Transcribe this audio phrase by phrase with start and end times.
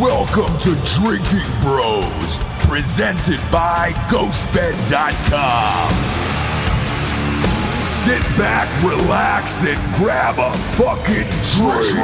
[0.00, 5.90] Welcome to Drinkin' Bros, presented by GhostBed.com.
[7.74, 11.24] Sit back, relax, and grab a fucking
[11.56, 11.96] drink.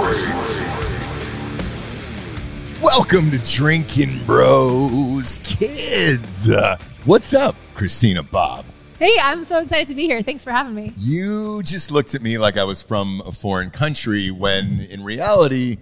[2.82, 6.50] Welcome to Drinkin' Bros, kids.
[6.50, 8.64] Uh, what's up, Christina Bobb?
[8.98, 10.22] Hey, I'm so excited to be here.
[10.22, 10.94] Thanks for having me.
[10.96, 15.76] You just looked at me like I was from a foreign country when in reality,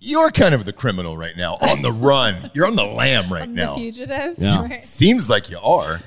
[0.00, 2.50] you're kind of the criminal right now, on the run.
[2.54, 3.74] You're on the lam right I'm now.
[3.74, 4.34] the fugitive.
[4.38, 4.62] Yeah.
[4.62, 4.82] Right.
[4.82, 6.00] Seems like you are.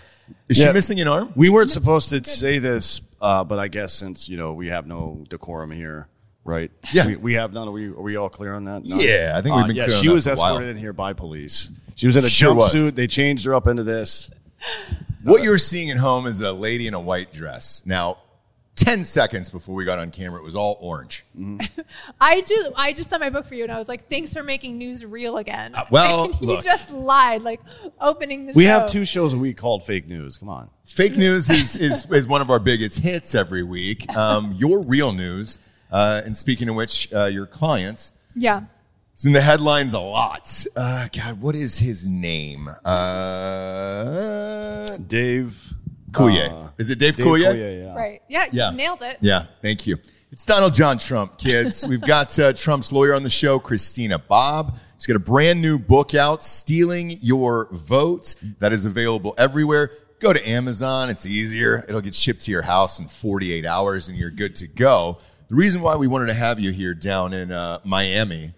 [0.49, 0.67] Is Yeah.
[0.67, 1.31] she missing an arm?
[1.35, 4.87] We weren't supposed to say this, uh, but I guess since you know we have
[4.87, 6.07] no decorum here,
[6.43, 6.71] right?
[6.93, 7.07] Yeah.
[7.07, 7.67] we, we have none.
[7.67, 8.83] Are we, are we all clear on that?
[8.85, 8.99] None?
[8.99, 10.77] Yeah, I think we've Uh, been yeah, clear on she that was for escorted in
[10.77, 11.71] here by police.
[11.95, 12.73] She was in a Sure was.
[12.73, 12.95] jumpsuit.
[12.95, 14.31] They changed her up into this.
[15.23, 17.83] What you're seeing at home is a lady in a white dress.
[17.85, 18.17] Now,
[18.81, 21.23] 10 seconds before we got on camera, it was all orange.
[22.21, 24.43] I just I just saw my book for you, and I was like, "Thanks for
[24.43, 26.63] making news real again." Uh, well, And you look.
[26.65, 27.61] just lied, like
[27.99, 28.69] opening the We show.
[28.79, 30.37] have two shows a week called fake news.
[30.37, 30.69] Come on.
[30.85, 34.09] Fake news is, is, is one of our biggest hits every week.
[34.17, 35.59] Um, your real news,
[35.91, 38.63] uh, and speaking of which, uh, your clients, Yeah.
[39.13, 40.65] It's in the headlines a lot.
[40.75, 42.67] Uh, God, what is his name?
[43.71, 45.73] Uh, Dave
[46.11, 46.51] Coulier.
[46.67, 47.53] uh, is it Dave, Dave Coulier?
[47.53, 47.95] Coulier, yeah.
[47.95, 48.21] Right.
[48.27, 48.47] Yeah.
[48.51, 48.71] Yeah.
[48.71, 49.17] You nailed it.
[49.21, 49.97] Yeah, thank you.
[50.31, 51.85] It's Donald John Trump, kids.
[51.85, 54.77] We've got uh, Trump's lawyer on the show, Christina Bobb.
[54.97, 59.89] She's got a brand new book out, Stealing Your Votes, that is available everywhere.
[60.19, 61.09] Go to Amazon.
[61.09, 61.83] It's easier.
[61.89, 65.17] It'll get shipped to your house in 48 hours and you're good to go.
[65.47, 68.53] The reason why we wanted to have you here down in uh, Miami,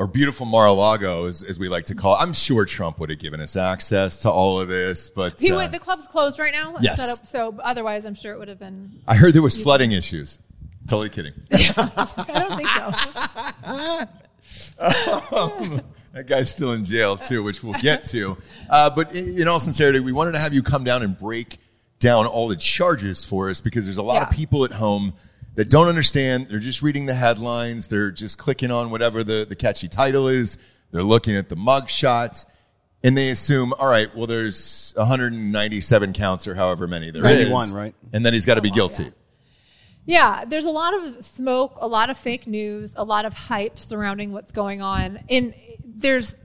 [0.00, 3.18] or beautiful Mar-a-Lago, as, as we like to call it, I'm sure Trump would have
[3.18, 6.54] given us access to all of this, but He uh, would, the club's closed right
[6.54, 6.74] now.
[6.80, 6.98] Yes.
[6.98, 8.98] Set up- so otherwise, I'm sure it would have been.
[9.06, 10.38] I heard there was flooding issues.
[10.88, 11.34] Totally kidding.
[11.52, 12.70] I don't think
[14.80, 15.84] so.
[16.12, 18.36] That guy's still in jail too, which we'll get to.
[18.68, 21.58] Uh, but in in all sincerity, we wanted to have you come down and break
[22.00, 25.12] down all the charges for us because there's a lot of people at home
[25.60, 26.46] that don't understand.
[26.48, 27.86] They're just reading the headlines.
[27.88, 30.56] They're just clicking on whatever the, the catchy title is.
[30.90, 32.46] They're looking at the mug shots
[33.02, 37.72] and they assume, all right, well, there's 197 counts or however many there is, 91,
[37.72, 37.94] right?
[38.14, 39.02] And then he's got to be Oh, guilty.
[39.04, 39.10] yeah.
[40.06, 43.78] Yeah, there's a lot of smoke, a lot of fake news, a lot of hype
[43.78, 45.20] surrounding what's going on.
[45.28, 45.52] And
[45.84, 46.40] there's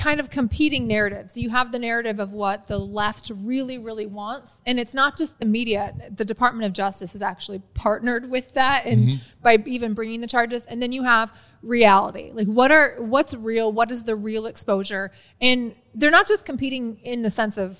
[0.00, 1.36] kind of competing narratives.
[1.36, 4.58] You have the narrative of what the left really, really wants.
[4.64, 5.94] And it's not just the media.
[6.16, 9.40] The Department of Justice has actually partnered with that and mm-hmm.
[9.42, 10.64] by even bringing the charges.
[10.64, 12.30] And then you have reality.
[12.32, 13.72] Like what are what's real?
[13.72, 15.12] What is the real exposure?
[15.38, 17.78] And they're not just competing in the sense of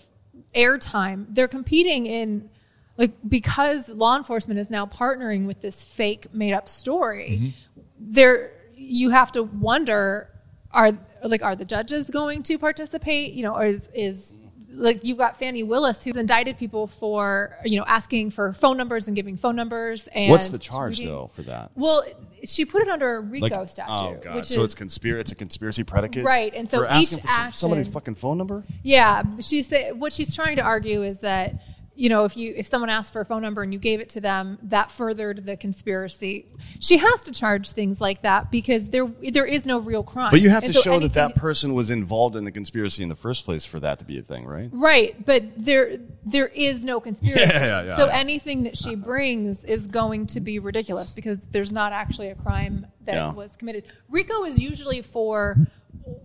[0.54, 1.24] airtime.
[1.30, 2.50] They're competing in
[2.98, 7.80] like because law enforcement is now partnering with this fake made up story mm-hmm.
[7.98, 10.29] there you have to wonder
[10.72, 10.92] are
[11.24, 14.34] like are the judges going to participate you know or is, is
[14.72, 19.08] like you've got Fani Willis who's indicted people for you know asking for phone numbers
[19.08, 21.06] and giving phone numbers and What's the charge tweeting.
[21.06, 21.70] though for that?
[21.74, 22.04] well
[22.44, 25.20] she put it under a RICO oh, statute oh god, which so is it's conspiracy.
[25.20, 28.38] It's a conspiracy predicate, Right, and so for asking each for some- somebody's fucking phone
[28.38, 28.64] number.
[28.82, 31.60] Yeah, she's the, what she's trying to argue is that
[31.96, 34.08] you know if you if someone asked for a phone number and you gave it
[34.10, 36.46] to them, that furthered the conspiracy.
[36.78, 40.30] She has to charge things like that because there there is no real crime.
[40.30, 42.52] But you have And to so show that anything- that person was involved in the
[42.52, 44.70] conspiracy in the first place for that to be a thing, right?
[44.72, 47.40] Right, but there there is no conspiracy.
[47.50, 47.96] Yeah, yeah, yeah.
[47.96, 52.34] so anything that she brings is going to be ridiculous because there's not actually a
[52.34, 53.84] crime that was committed.
[54.08, 55.56] RICO is usually for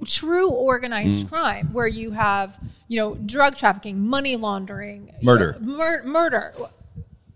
[0.06, 1.30] true organized Mm.
[1.30, 5.58] crime where you have, you know, drug trafficking, money laundering, Murder.
[5.60, 6.52] mur- murder.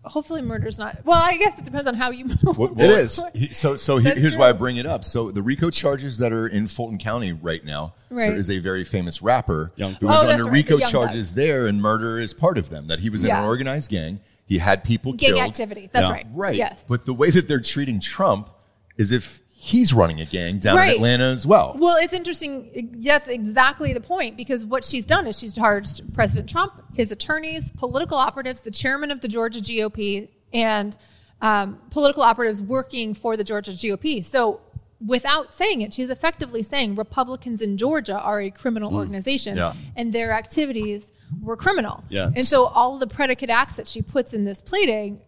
[0.05, 0.97] Hopefully murder's not.
[1.03, 2.25] Well, I guess it depends on how you
[2.79, 3.21] It is.
[3.51, 4.39] So, so he- here's true.
[4.39, 5.03] why I bring it up.
[5.03, 8.29] So the RICO charges that are in Fulton County right now, Right.
[8.29, 10.81] there is a very famous rapper Young who was Oh, that's under right, RICO the
[10.81, 12.87] Young charges there, and murder is part of them.
[12.87, 13.39] That he was in Yeah.
[13.41, 14.21] an organized gang.
[14.45, 15.41] He had people Gang killed.
[15.41, 15.89] activity.
[15.91, 16.13] That's Yeah.
[16.13, 16.27] right.
[16.33, 16.55] Right.
[16.55, 16.85] Yes.
[16.87, 18.49] But the way that they're treating Trump
[18.97, 21.75] is if he's running a gang down in Atlanta as well.
[21.77, 22.95] Well, it's interesting.
[23.03, 27.69] That's exactly the point because what she's done is she's charged President Trump, his attorneys,
[27.71, 30.95] political operatives, the chairman of the Georgia GOP, and
[31.41, 34.23] um, political operatives working for the Georgia GOP.
[34.23, 34.61] So,
[35.05, 39.73] without saying it, she's effectively saying Republicans in Georgia are a criminal organization Yeah.
[39.97, 42.01] and their activities were criminal.
[42.07, 42.31] Yeah.
[42.33, 45.19] And so, all the predicate acts that she puts in this pleading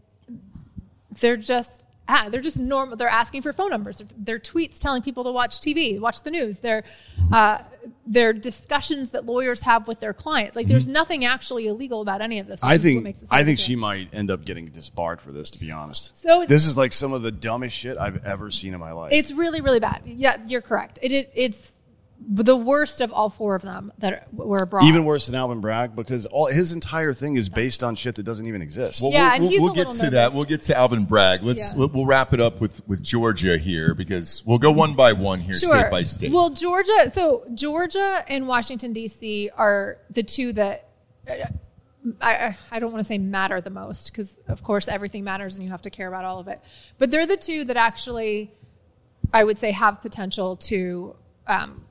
[1.20, 2.98] they're just ah, they're just normal.
[2.98, 4.04] They're asking for phone numbers.
[4.18, 6.60] They're tweets telling people to watch TV, watch the news.
[6.60, 6.84] They're
[7.32, 7.60] uh,
[8.06, 10.56] they're discussions that lawyers have with their clients.
[10.56, 12.62] Like there's nothing actually illegal about any of this.
[12.64, 15.50] I think so I think she might end up getting disbarred for this.
[15.52, 18.74] To be honest, So- this is like some of the dumbest shit I've ever seen
[18.74, 19.14] in my life.
[19.14, 20.02] It's really really bad.
[20.06, 21.00] Yeah, you're correct.
[21.02, 21.78] It, it it's
[22.30, 24.86] the worst of all four of them that were brought.
[24.86, 28.24] Even worse than Alvin Bragg because all his entire thing is based on shit that
[28.24, 29.02] doesn't even exist.
[29.02, 30.34] Well, Yeah, we'll, and we'll, he's we'll a get little to that.
[30.34, 31.42] We'll get to Alvin Bragg.
[31.44, 31.80] Let's Yeah.
[31.80, 35.40] we'll, we'll wrap it up with with Georgia here because we'll go one by one
[35.40, 35.70] here, Sure.
[35.78, 36.32] state by state.
[36.32, 39.50] Well, Georgia, so Georgia and Washington D.C.
[39.58, 40.90] are the two that
[41.28, 41.34] uh,
[42.22, 45.56] I, I- I don't want to say matter the most because, of course, everything matters
[45.58, 46.60] and you have to care about all of it.
[46.98, 48.52] But they're the two that actually,
[49.34, 51.16] I would say, have potential to
[51.48, 51.86] um,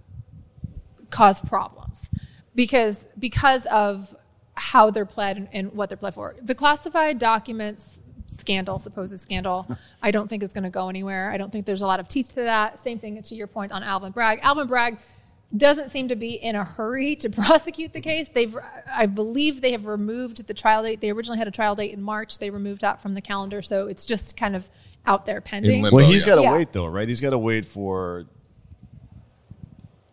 [1.11, 2.09] cause problems
[2.55, 4.15] because because of
[4.55, 6.37] how they're pled and, and what they're pled for.
[6.43, 9.67] The classified documents scandal, supposed scandal,
[10.03, 11.31] I don't think is going to go anywhere.
[11.31, 12.79] I don't think there's a lot of teeth to that.
[12.79, 14.41] Same thing to your point on Alvin Bragg.
[14.43, 14.99] Alvin Bragg
[15.57, 18.29] doesn't seem to be in a hurry to prosecute the case.
[18.29, 18.55] They've,
[18.93, 21.01] I believe, they have removed the trial date.
[21.01, 22.39] They originally had a trial date in March.
[22.39, 24.69] They removed that from the calendar, so it's just kind of
[25.07, 25.83] out there pending.
[25.83, 25.97] limbo.
[25.97, 26.35] Well, he's yeah.
[26.35, 26.53] got to Yeah.
[26.53, 27.09] wait though, right?
[27.09, 28.27] He's got to wait for.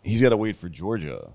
[0.07, 1.29] He's got to wait for Georgia,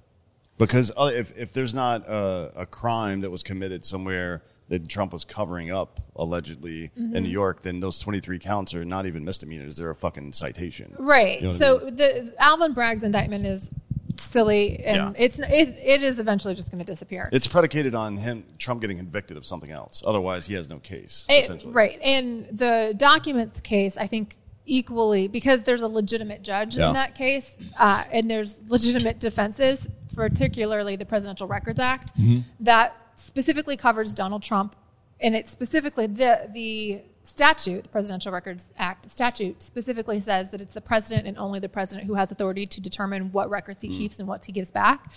[0.59, 5.13] because uh, if if there's not a, a crime that was committed somewhere that Trump
[5.13, 7.17] was covering up allegedly Mm-hmm.
[7.17, 10.95] in New York, then those 23 counts are not even misdemeanors; they're a fucking citation.
[10.99, 11.37] Right.
[11.37, 13.71] You know what I so the Alvin Bragg's indictment is
[14.17, 15.13] silly, and Yeah.
[15.25, 17.29] it's it, it is eventually just going to disappear.
[17.33, 20.03] It's predicated on him Trump getting convicted of something else.
[20.07, 21.27] Otherwise, he has no case.
[21.29, 21.99] It- right.
[22.03, 24.37] And the documents case, I think
[24.67, 26.89] equally because there's a legitimate judge Yeah.
[26.89, 32.41] in that case, uh, and there's legitimate defenses, particularly the Presidential Records Act, Mm-hmm.
[32.61, 34.77] that specifically covers Donald Trump,
[35.21, 40.75] and it specifically the the statute, the Presidential Records Act statute, specifically says that it's
[40.75, 44.19] the president and only the president who has authority to determine what records he keeps
[44.19, 45.13] and what he gives back.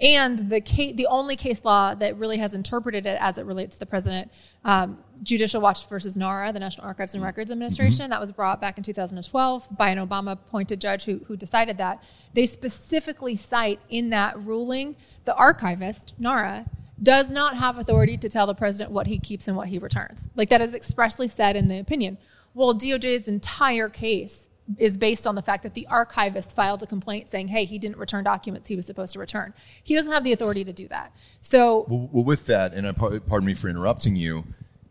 [0.00, 3.76] And the case, the only case law that really has interpreted it as it relates
[3.76, 4.32] to the president,
[4.64, 8.76] um, Judicial Watch versus NARA, the National Archives and Records Administration, that was brought back
[8.76, 12.02] in 2012 by an Obama-appointed judge who, who decided that.
[12.32, 16.66] They specifically cite in that ruling the archivist, NARA,
[17.00, 20.28] does not have authority to tell the president what he keeps and what he returns.
[20.34, 22.18] Like that is expressly said in the opinion.
[22.52, 27.28] Well, DOJ's entire case is based on the fact that the archivist filed a complaint
[27.28, 29.52] saying, hey, he didn't return documents he was supposed to return.
[29.82, 31.14] He doesn't have the authority to do that.
[31.40, 34.44] So, Well, well, with that, and I, pardon me for interrupting you,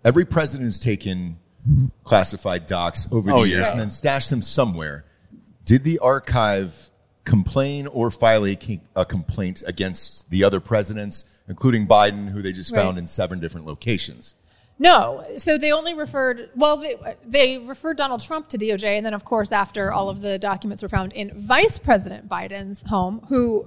[0.05, 1.37] every president has taken
[2.03, 3.71] classified docs over the Oh, years yeah.
[3.71, 5.05] and then stashed them somewhere.
[5.65, 6.91] Did the archive
[7.25, 8.57] complain or file a,
[8.95, 13.65] a complaint against the other presidents, including Biden, who they just found in seven different
[13.65, 14.35] locations?
[14.83, 16.49] No, so they only referred.
[16.55, 20.21] Well, they, they referred Donald Trump to DOJ, and then of course, after all of
[20.21, 23.65] the documents were found in Vice President Biden's home, who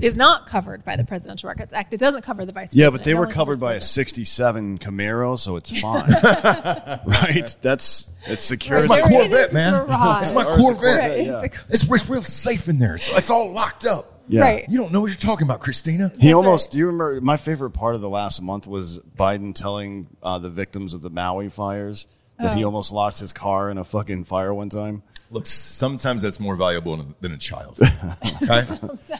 [0.00, 1.92] is not covered by the Presidential Records Act.
[1.94, 2.74] It doesn't cover the vice.
[2.74, 3.00] Yeah, president.
[3.00, 6.08] but they It were covered covers by a '67 Camaro, so it's fine,
[7.06, 7.54] right?
[7.62, 8.80] That's it's secure.
[8.80, 9.74] That's as my They're a- in Corvette, man.
[10.22, 10.80] It's my Or it's a Corvette.
[10.80, 11.42] Corvette, it's yeah.
[11.68, 12.96] It's, it's real safe in there.
[12.96, 14.19] It's, it's all locked up.
[14.30, 14.40] Yeah.
[14.42, 14.66] Right.
[14.68, 16.10] You don't know what you're talking about, Christina.
[16.18, 16.68] He That's almost.
[16.68, 16.72] right.
[16.72, 17.20] Do you remember?
[17.20, 21.10] My favorite part of the last month was Biden telling uh, the victims of the
[21.10, 22.06] Maui fires
[22.38, 22.56] that Oh.
[22.56, 25.02] he almost lost his car in a fucking fire one time.
[25.32, 27.78] Look, sometimes that's more valuable than a child.
[28.42, 28.62] Okay?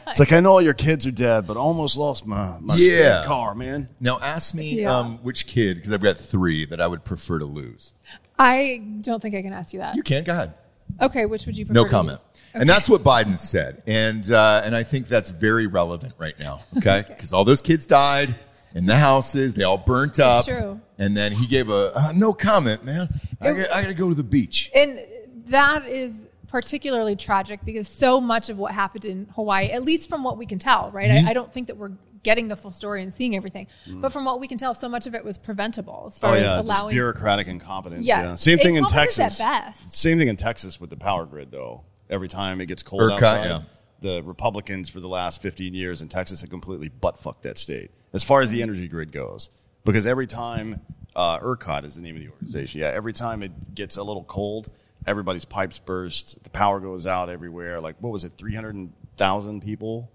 [0.07, 2.75] It's like I know all your kids are dead, but I almost lost my my
[2.75, 3.23] Yeah.
[3.25, 3.87] car, man.
[3.99, 4.97] now, ask me Yeah.
[4.97, 7.93] um, which kid, because I've got three that I would prefer to lose.
[8.39, 9.95] I don't think I can ask you that.
[9.95, 10.53] You can, go ahead.
[11.01, 11.75] Okay, which would you prefer?
[11.75, 12.19] No to comment.
[12.19, 12.30] use?
[12.53, 16.61] And that's what Biden said, and uh, and I think that's very relevant right now.
[16.77, 18.35] Okay, because all those kids died
[18.75, 20.45] in the houses, they all burnt up.
[20.45, 20.79] true.
[20.97, 23.09] And then he gave a uh, no comment, man.
[23.39, 24.69] I got, I got to go to the beach.
[24.75, 24.99] And
[25.47, 30.23] that is particularly tragic because so much of what happened in Hawaii, at least from
[30.23, 31.09] what we can tell, right?
[31.09, 31.27] Mm-hmm.
[31.27, 31.93] I, I don't think that we're
[32.23, 33.65] getting the full story and seeing everything,
[33.95, 36.35] but from what we can tell, so much of it was preventable as far Oh
[36.35, 36.93] as yeah, just allowing.
[36.93, 38.05] bureaucratic incompetence.
[38.05, 38.21] Yeah.
[38.21, 39.39] Yeah, same thing in Incompetence at Texas.
[39.39, 39.97] best.
[39.97, 41.83] Same thing in Texas with the power grid, though.
[42.11, 43.61] Every time it gets cold ERCOT, outside, yeah.
[44.01, 47.89] the Republicans for the last 15 years in Texas have completely butt fucked that state
[48.13, 49.49] as far as the energy grid goes.
[49.85, 50.81] Because every time
[51.15, 54.23] uh, ERCOT is the name of the organization, yeah, every time it gets a little
[54.25, 54.69] cold,
[55.07, 57.79] everybody's pipes burst, the power goes out everywhere.
[57.79, 60.11] Like what was it, 300,000 people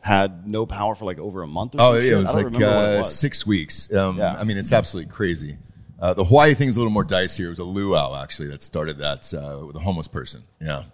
[0.00, 2.12] had no power for like over a month or Oh, yeah, shit?
[2.12, 3.14] it was like what it uh, was.
[3.14, 3.92] six weeks.
[3.92, 4.36] Um, Yeah.
[4.38, 5.58] I mean, it's absolutely crazy.
[6.00, 7.44] Uh, the Hawaii thing's a little more dicey.
[7.44, 10.44] It was a luau actually that started that uh, with a homeless person.
[10.60, 10.84] Yeah.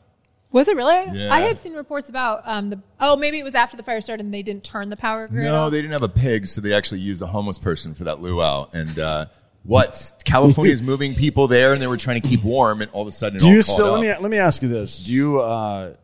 [0.55, 1.19] Was it really?
[1.19, 1.35] Yeah.
[1.35, 2.81] I had seen reports about um, the.
[3.01, 5.43] Oh, maybe it was after the fire started and they didn't turn the power grid.
[5.43, 5.73] No, off.
[5.73, 8.69] they didn't have a pig, so they actually used a homeless person for that luau.
[8.73, 9.27] And uh,
[9.65, 10.13] what?
[10.25, 13.11] California's moving people there, and they were trying to keep warm, and all of a
[13.11, 13.87] sudden, it Do all you still?
[13.87, 13.93] up.
[13.95, 15.95] Let me let me ask you this: Do you uh,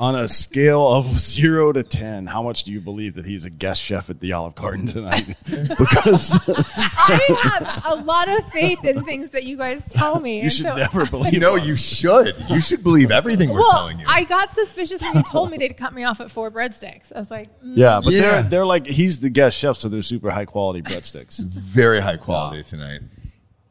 [0.00, 3.50] on a scale of zero to ten, how much do you believe that he's a
[3.50, 5.26] guest chef at the Olive Garden tonight?
[5.44, 10.36] because I have a lot of faith in things that you guys tell me.
[10.36, 11.40] you and should so- never believe.
[11.40, 11.66] No, us.
[11.66, 12.36] you should.
[12.48, 14.06] You should believe everything we're Well, telling you.
[14.08, 17.12] I got suspicious when you told me they'd cut me off at four breadsticks.
[17.14, 18.20] I was like, mm, Yeah, but Yeah.
[18.20, 21.40] they're they're like he's the guest chef, so they're super high quality breadsticks.
[21.44, 23.00] very high quality tonight.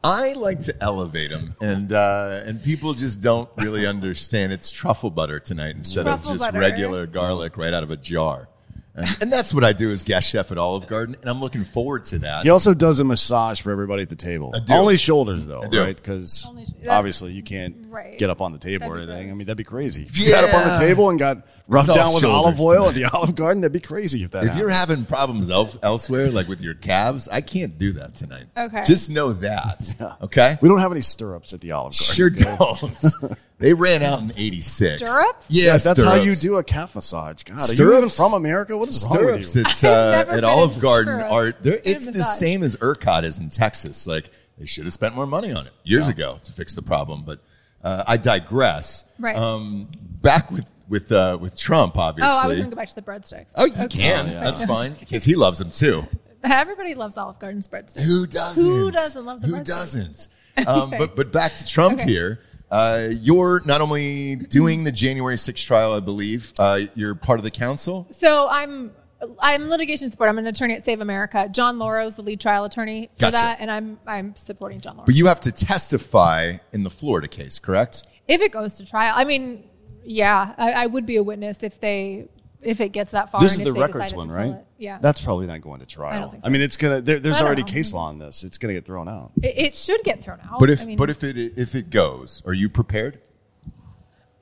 [0.04, 4.54] I like to elevate them, and uh, and people just don't really understand.
[4.54, 6.60] It's truffle butter tonight instead Truffle of just butter.
[6.60, 8.48] regular garlic right out of a jar,
[8.96, 11.63] and, and that's what I do as guest chef at Olive Garden, and I'm looking
[11.63, 12.44] forward to that.
[12.44, 14.54] He also does a massage for everybody at the table.
[14.66, 14.74] do.
[14.74, 15.82] Only shoulders though, do.
[15.82, 15.96] right?
[15.96, 16.48] Because
[16.84, 18.18] sh- obviously you can't Right.
[18.20, 19.32] get up on the table or That'd anything.
[19.32, 20.04] I mean, that'd be crazy.
[20.04, 22.94] If you got up on the table and got rubbed down with olive oil at
[22.94, 24.44] the Olive Garden, that'd be crazy if that.
[24.46, 28.46] If you're having problems el- elsewhere, like with your calves, I can't do that tonight.
[28.56, 28.84] Okay.
[28.86, 29.94] Just know that.
[30.22, 30.58] Okay.
[30.62, 32.16] we don't have any stirrups at the Olive Garden.
[32.16, 33.38] Sure don't.
[33.60, 35.01] they ran out in '86.
[35.01, 35.46] Stirrups?
[35.50, 37.44] Yeah, Yeah, that's how you do a calf massage.
[37.44, 38.77] God, are you even from America?
[38.77, 39.62] What is wrong with stirrups you?
[39.62, 41.32] at, I've uh, never at Olive Garden stirrups.
[41.34, 42.38] are they're, Get a it's the massage.
[42.39, 44.08] same as ERCOT is in Texas.
[44.08, 47.24] Like they should have spent more money on it years ago to fix the problem.
[47.25, 47.39] But
[47.84, 49.05] uh, I digress.
[49.19, 49.36] Right.
[49.36, 49.88] Um,
[50.22, 52.31] back with with uh, with Trump, obviously.
[52.34, 53.51] oh, I was going to go back to the breadsticks.
[53.55, 54.27] Oh, you can.
[54.27, 54.43] Oh, yeah.
[54.43, 56.05] That's fine because he loves them too.
[56.43, 58.01] Everybody loves Olive Garden breadsticks.
[58.01, 58.63] Who doesn't?
[58.63, 59.65] Who doesn't love the Who breadsticks?
[59.65, 60.27] doesn't?
[60.65, 62.10] Um, but but back to Trump Okay.
[62.10, 62.39] here.
[62.72, 66.51] Uh, you're not only doing the January 6th trial, I believe.
[66.57, 68.07] Uh, you're part of the council.
[68.10, 68.91] So I'm
[69.39, 70.29] I'm litigation support.
[70.29, 71.50] I'm an attorney at Save America.
[71.51, 73.31] John Lauro is the lead trial attorney for Gotcha.
[73.33, 75.05] that, and I'm I'm supporting John Lauro.
[75.05, 78.03] But you have to testify in the Florida case, correct?
[78.27, 79.63] if it goes to trial, I mean,
[80.03, 82.27] yeah, I, I would be a witness if they
[82.62, 83.41] if it gets that far.
[83.41, 84.50] This is the records one, right?
[84.51, 84.65] it.
[84.79, 86.13] Yeah, That's probably not going to trial.
[86.13, 86.50] I I, don't think so.
[86.50, 87.01] mean, it's gonna.
[87.01, 87.67] There, there's already know.
[87.69, 88.43] case law on this.
[88.43, 89.31] It's gonna get thrown out.
[89.41, 90.59] it, it should get thrown out.
[90.59, 93.19] But if I mean, but if it if it goes, are you prepared?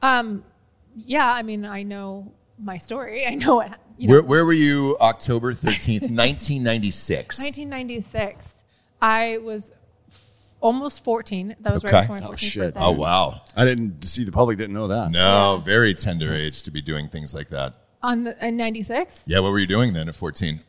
[0.02, 0.44] um,
[0.96, 3.26] yeah, I mean, I know my story.
[3.28, 4.14] I know what you know.
[4.16, 7.40] Where where were you October 13th, 1996?
[7.40, 8.56] 1996.
[9.02, 9.72] I was
[10.10, 11.56] f- almost 14.
[11.60, 11.94] That was Okay.
[11.94, 12.62] right before my Oh, 14th shit.
[12.74, 12.80] birthday.
[12.80, 13.42] Oh wow.
[13.56, 15.12] I didn't see the public didn't know that.
[15.12, 17.74] No, very tender age to be doing things like that.
[18.02, 19.24] On the in 96.
[19.28, 20.62] Yeah, what were you doing then at 14?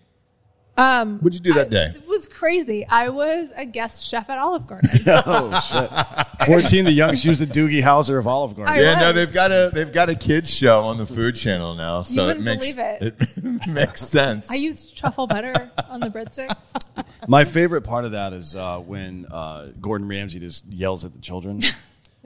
[0.78, 1.86] Um, What'd you do that day?
[1.94, 2.86] It was crazy.
[2.86, 4.90] I was a guest chef at Olive Garden.
[5.06, 6.46] oh shit.
[6.46, 7.16] Fourteen, the young.
[7.16, 8.74] She was the Doogie Howser of Olive Garden.
[8.74, 11.74] I Yeah, no, they've got a they've got a kids show on the Food Channel
[11.76, 13.16] now, so it makes believe it.
[13.36, 14.50] it makes sense.
[14.50, 16.54] I used truffle butter on the breadsticks.
[17.26, 21.20] My favorite part of that is uh, when uh, Gordon Ramsay just yells at the
[21.20, 21.62] children.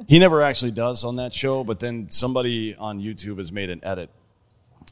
[0.09, 3.81] he never actually does on that show, but then somebody on YouTube has made an
[3.85, 4.11] edit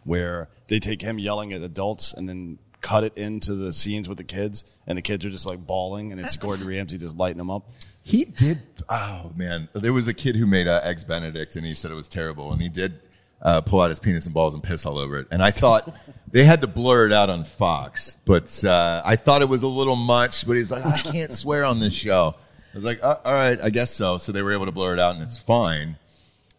[0.04, 4.18] where they take him yelling at adults and then cut it into the scenes with
[4.18, 7.38] the kids, and the kids are just like bawling, and it's Gordon Ramsay just lighting
[7.38, 7.68] them up.
[8.02, 8.60] He did.
[8.88, 11.94] Oh man, there was a kid who made uh, eggs Benedict, and he said it
[11.94, 13.00] was terrible, and he did
[13.42, 15.28] uh, pull out his penis and balls and piss all over it.
[15.30, 15.94] And I thought
[16.30, 19.68] they had to blur it out on Fox, but uh, I thought it was a
[19.68, 20.46] little much.
[20.46, 22.34] But he's like, I can't swear on this show.
[22.72, 24.18] I was like, "Uh, all right, I guess so.
[24.18, 25.96] So they were able to blur it out, and it's fine.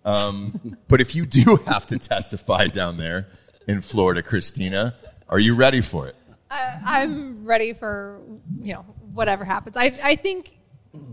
[0.06, 3.28] Um, but if you do have to testify down there
[3.68, 4.96] in Florida, Christina,
[5.30, 6.16] are you ready for it?
[6.52, 8.20] I, I'm ready for
[8.62, 8.82] you know
[9.14, 9.78] whatever happens.
[9.78, 10.58] I I think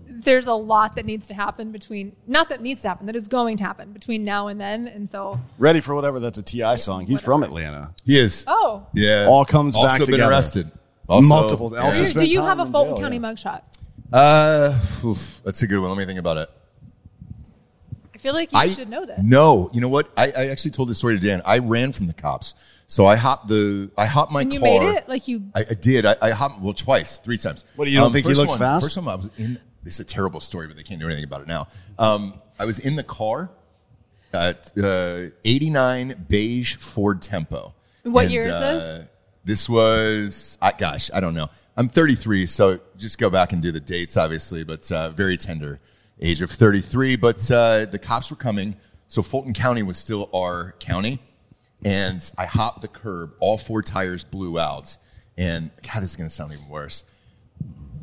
[0.09, 3.29] there's a lot that needs to happen between not that needs to happen that is
[3.29, 4.89] going to happen between now and then.
[4.89, 6.19] And so Ready for whatever.
[6.19, 6.77] That's a T.I.
[6.77, 7.05] song.
[7.07, 7.95] He's from Atlanta.
[8.05, 8.45] He is.
[8.49, 9.27] oh, Yeah.
[9.29, 10.31] All comes back also been together.
[10.31, 10.71] arrested.
[11.09, 11.83] Also, Multiple- yeah.
[11.83, 13.23] also do, do you have a Fulton jail, County yeah.
[13.23, 13.63] mugshot?
[14.13, 15.91] Uh, oof, that's a good one.
[15.91, 16.51] Let me think about it.
[18.15, 19.21] I feel like you I should know this.
[19.23, 20.11] No, you know what?
[20.17, 21.43] I, I actually told this story to Dan.
[21.45, 22.55] I ran from the cops,
[22.87, 24.69] so I hopped the I hopped my and you car.
[24.69, 25.45] made it like you.
[25.55, 26.07] I, I did.
[26.07, 27.63] I, I hopped well twice, three times.
[27.63, 28.85] Um, What, you don't think he looks one- fast?
[28.87, 29.59] First time I was in.
[29.83, 31.69] This is a terrible story, but they can't do anything about it now.
[31.99, 33.51] Um, I was in the car
[34.33, 37.73] at uh, 89 beige Ford Tempo.
[38.03, 39.07] What year is uh, this?
[39.45, 41.49] This was, I, gosh, I don't know.
[41.77, 45.79] I'm 33, so just go back and do the dates, obviously, but uh, very tender
[46.21, 47.17] age of 33.
[47.17, 48.77] But uh, the cops were coming,
[49.07, 51.21] so Fulton County was still our county.
[51.85, 54.97] And I hopped the curb, all four tires blew out.
[55.37, 57.05] And God, this is going to sound even worse.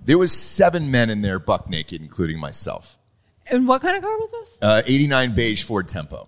[0.05, 2.97] There was seven men in there, buck naked, including myself.
[3.47, 4.57] And what kind of car was this?
[4.61, 6.27] Uh, 89 beige Ford Tempo.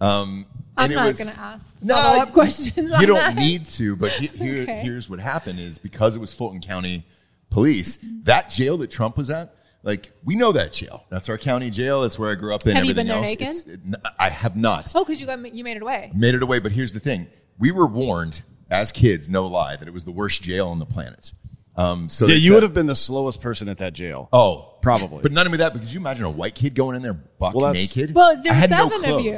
[0.00, 0.46] Um,
[0.76, 2.76] I'm not was- going to ask No, follow up you- questions.
[2.90, 3.36] You on don't that.
[3.36, 4.80] need to, but he, here, Okay.
[4.80, 7.04] here's what happened: is because it was Fulton County
[7.50, 11.04] Police, that jail that Trump was at, like we know that jail.
[11.10, 12.02] That's our county jail.
[12.02, 12.76] That's where I grew up in.
[12.76, 13.26] Have you been there else.
[13.26, 13.42] naked?
[13.48, 13.80] It's- it-
[14.18, 16.10] I have not Oh, because you got you made it away.
[16.14, 16.58] made it away.
[16.60, 17.26] But here's the thing:
[17.58, 20.86] we were warned as kids, no lie, that it was the worst jail on the
[20.86, 21.32] planet.
[21.74, 24.28] Um, so Yeah, you said- would have been the slowest person at that jail.
[24.32, 25.22] Oh, Probably.
[25.22, 27.72] But not only that, because you imagine a white kid going in there buck Well,
[27.72, 28.14] naked.
[28.14, 29.32] Well, there were had no seven of you.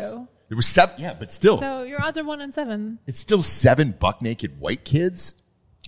[0.48, 0.94] There were seven.
[0.98, 2.98] Yeah, but still, So your odds are one in seven.
[3.06, 5.34] it's still seven buck naked white kids.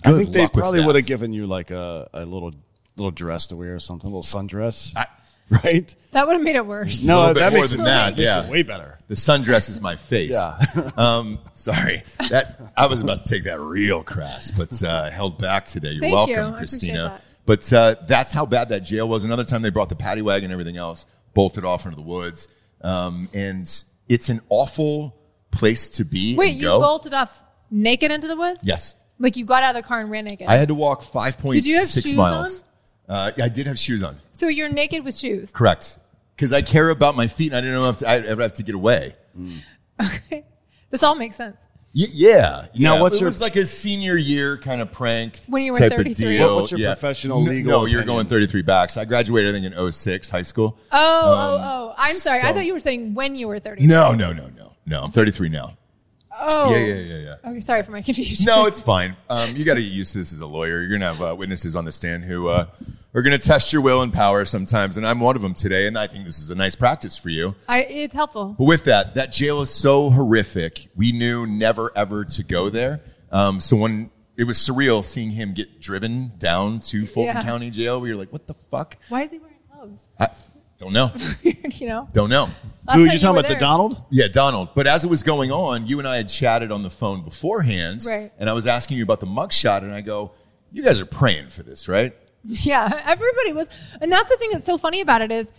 [0.05, 2.51] I think they probably would have given you like a, a little
[2.97, 5.07] little dress to wear or something, a little sundress, I-
[5.63, 5.95] right?
[6.11, 7.03] That would have made it worse.
[7.03, 8.45] a little bit that more than it, that, makes yeah.
[8.45, 8.99] it way better.
[9.07, 10.33] The sundress is my face.
[10.33, 10.91] Yeah.
[10.97, 12.03] um, sorry.
[12.29, 15.91] That I was about to take that real crass, but uh, held back today.
[15.91, 16.57] You're Thank welcome, you.
[16.57, 17.03] Christina.
[17.17, 17.21] that.
[17.45, 19.23] But uh, that's how bad that jail was.
[19.23, 22.49] Another time they brought the paddy wagon and everything else, bolted off into the woods.
[22.81, 23.61] Um, and
[24.09, 25.15] it's an awful
[25.51, 26.35] place to be.
[26.35, 26.79] Wait, and you go.
[26.79, 28.59] bolted off naked into the woods?
[28.63, 28.95] Yes.
[29.19, 30.47] Like you got out of the car and ran naked.
[30.47, 32.63] I had to walk 5.6 Did you have shoes miles.
[33.07, 34.19] Uh, I did have shoes on.
[34.31, 35.51] so you're naked with shoes.
[35.51, 35.99] Correct.
[36.35, 38.63] Because I care about my feet and I didn't know if I'd ever have to
[38.63, 39.15] get away.
[40.01, 40.43] Okay.
[40.89, 41.57] This all makes sense.
[41.95, 42.65] Y- yeah.
[42.75, 43.01] Now, yeah.
[43.01, 45.93] what's it your- was like a senior year kind of prank When you were type
[45.93, 46.11] 33?
[46.11, 46.47] of deal.
[46.47, 46.93] What- what's your yeah.
[46.93, 48.17] professional No- legal No, you're opinion?
[48.17, 48.97] going 33 backs.
[48.97, 50.77] I graduated, I think, in 06 high school.
[50.91, 51.95] Oh, oh, oh.
[51.97, 52.39] I'm sorry.
[52.41, 53.87] I so- thought you were saying when you were 30.
[53.87, 54.73] No, no, no, no.
[54.85, 55.75] No, I'm 33 now.
[56.39, 56.71] Oh.
[56.71, 57.49] Yeah, yeah, yeah, yeah.
[57.49, 58.45] Okay, sorry for my confusion.
[58.45, 59.15] No, it's fine.
[59.29, 60.79] Um, you got to get used to this as a lawyer.
[60.81, 62.67] You're going to have uh, witnesses on the stand who uh,
[63.17, 65.87] are going to test your will and power sometimes, and I'm one of them today,
[65.87, 67.55] and I think this is a nice practice for you.
[67.67, 68.55] I, it's helpful.
[68.59, 70.89] But with that, that jail is so horrific.
[70.95, 73.01] We knew never ever to go there.
[73.31, 77.43] Um, so when it was surreal seeing him get driven down to Fulton Yeah.
[77.43, 80.05] County Jail, we were like, "What the fuck?" Why is he wearing clothes?
[80.19, 80.27] I
[80.77, 81.11] don't know.
[81.41, 82.07] you know?
[82.13, 82.49] Don't know.
[82.87, 83.49] Last Who time you talking were about?
[83.49, 83.55] The.
[83.55, 84.03] Donald?
[84.11, 84.69] Yeah, Donald.
[84.75, 88.05] But as it was going on, you and I had chatted on the phone beforehand,
[88.07, 88.31] Right.
[88.37, 90.33] and I was asking you about the mugshot, and I go,
[90.71, 92.13] "You guys are praying for this, right?"
[92.43, 93.67] Yeah, everybody was.
[94.01, 95.51] And that's the thing that's so funny about it is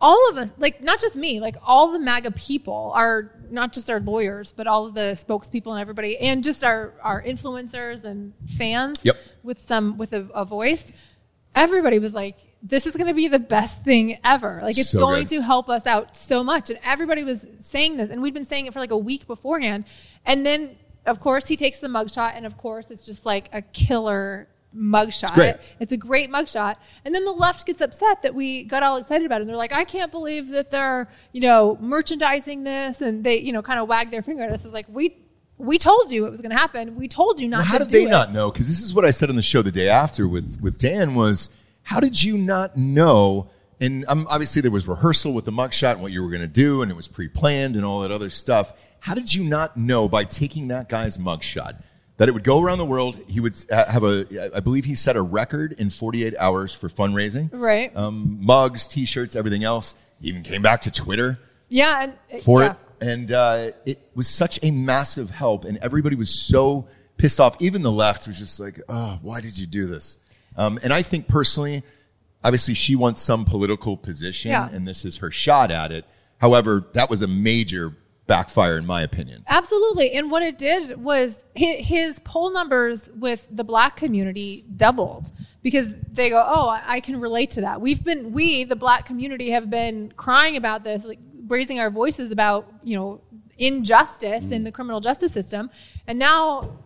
[0.00, 3.90] all of us, like not just me, like all the MAGA people are not just
[3.90, 8.32] our lawyers, but all of the spokespeople and everybody, and just our, our influencers and
[8.56, 9.16] fans Yep.
[9.42, 10.90] with some, with a, a voice.
[11.54, 14.60] Everybody was like, this is going to be the best thing ever.
[14.62, 15.28] Like it's So going good.
[15.36, 16.70] to help us out so much.
[16.70, 18.08] And everybody was saying this.
[18.10, 19.84] And we'd been saying it for like a week beforehand.
[20.24, 22.36] And then, of course, he takes the mugshot.
[22.36, 25.34] And of course, it's just like a killer mugshot.
[25.34, 25.56] great.
[25.80, 26.76] It's a great mugshot.
[27.04, 29.42] And then the left gets upset that we got all excited about it.
[29.42, 33.00] And they're like, I can't believe that they're, you know, merchandising this.
[33.00, 34.64] And they, you know, kind of wag their finger at us.
[34.64, 35.16] It's like, we,
[35.58, 36.96] we told you it was going to happen.
[36.96, 38.10] We told you not Well, how did they it.
[38.10, 38.50] not know?
[38.50, 41.14] Because this is what I said on the show the day after with with Dan
[41.14, 41.50] was,
[41.82, 43.50] how did you not know?
[43.80, 46.46] And um, obviously there was rehearsal with the mugshot and what you were going to
[46.46, 48.72] do, and it was pre-planned and all that other stuff.
[49.00, 51.82] How did you not know by taking that guy's mugshot
[52.20, 53.18] that it would go around the world?
[53.28, 56.90] He would uh, have a, I believe he set a record in 48 hours for
[56.90, 57.48] fundraising.
[57.50, 57.90] Right.
[57.96, 59.94] Um, mugs, T-shirts, everything else.
[60.20, 61.38] He even came back to Twitter
[61.70, 62.10] Yeah.
[62.30, 62.72] And, for yeah.
[62.72, 62.76] it.
[63.00, 65.64] And uh, it was such a massive help.
[65.64, 67.56] And everybody was so pissed off.
[67.62, 70.18] Even the left was just like, oh, why did you do this?
[70.58, 71.82] Um, and I think personally,
[72.44, 74.68] obviously, she wants some political position, Yeah.
[74.70, 76.04] and this is her shot at it.
[76.36, 77.96] However, that was a major
[78.30, 79.42] backfire, in my opinion.
[79.48, 80.12] Absolutely.
[80.12, 86.30] And what it did was his, poll numbers with the black community doubled because they
[86.30, 87.80] go, Oh, I can relate to that.
[87.80, 92.30] We've been, we, the black community, have been crying about this, like raising our voices
[92.30, 93.20] about, you know,
[93.58, 94.64] injustice in mm.
[94.64, 95.70] the criminal justice system.
[96.06, 96.78] And now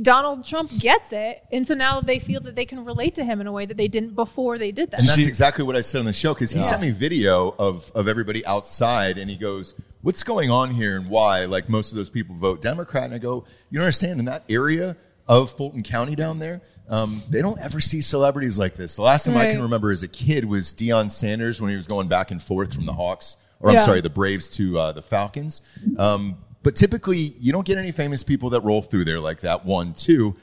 [0.00, 1.42] Donald Trump gets it.
[1.50, 3.76] And so now they feel that they can relate to him in a way that
[3.76, 5.00] they didn't before they did that.
[5.00, 7.90] And that's exactly what I said on the show because he sent me video of,
[7.94, 9.74] of everybody outside and he goes,
[10.04, 11.46] What's going on here and why?
[11.46, 13.04] Like most of those people vote Democrat.
[13.04, 17.20] And I go, You don't understand, in that area of Fulton County down there, um,
[17.30, 18.96] they don't ever see celebrities like this.
[18.96, 21.86] The last time I can remember as a kid was Deion Sanders when he was
[21.86, 25.00] going back and forth from the Hawks, or I'm sorry, the Braves to uh, the
[25.00, 25.62] Falcons.
[25.98, 29.64] Um, but typically, you don't get any famous people that roll through there like that.
[29.64, 30.36] One, two.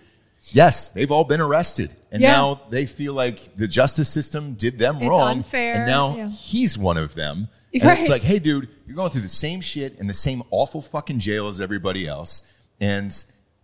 [0.46, 2.32] Yes, they've all been arrested, and Yeah.
[2.32, 5.30] now they feel like the justice system did them It's wrong.
[5.30, 6.28] unfair, And now yeah.
[6.30, 7.48] he's one of them.
[7.74, 8.00] And Right.
[8.00, 11.20] it's like, hey, dude, you're going through the same shit in the same awful fucking
[11.20, 12.44] jail as everybody else,
[12.82, 13.12] and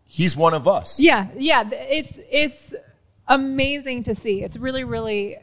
[0.05, 0.99] he's one of us.
[0.99, 1.63] Yeah, yeah.
[1.71, 2.73] It's it's
[3.27, 4.43] amazing to see.
[4.43, 5.37] It's really, really,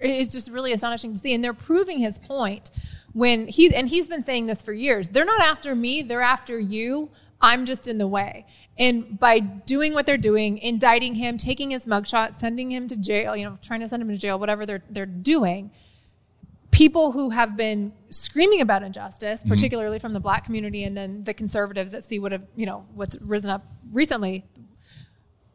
[0.00, 1.34] it's just really astonishing to see.
[1.34, 2.70] And they're proving his point
[3.12, 5.10] when he and he's been saying this for years.
[5.10, 6.02] They're not after me.
[6.02, 7.10] They're after you.
[7.40, 8.46] I'm just in the way.
[8.78, 13.36] And by doing what they're doing, indicting him, taking his mugshot, sending him to jail,
[13.36, 15.70] you know, trying to send him to jail, whatever they're they're doing,
[16.78, 19.48] people who have been screaming about injustice, mm-hmm.
[19.48, 22.86] particularly from the black community and then the conservatives that see what have, you know,
[22.94, 24.46] what's risen up recently.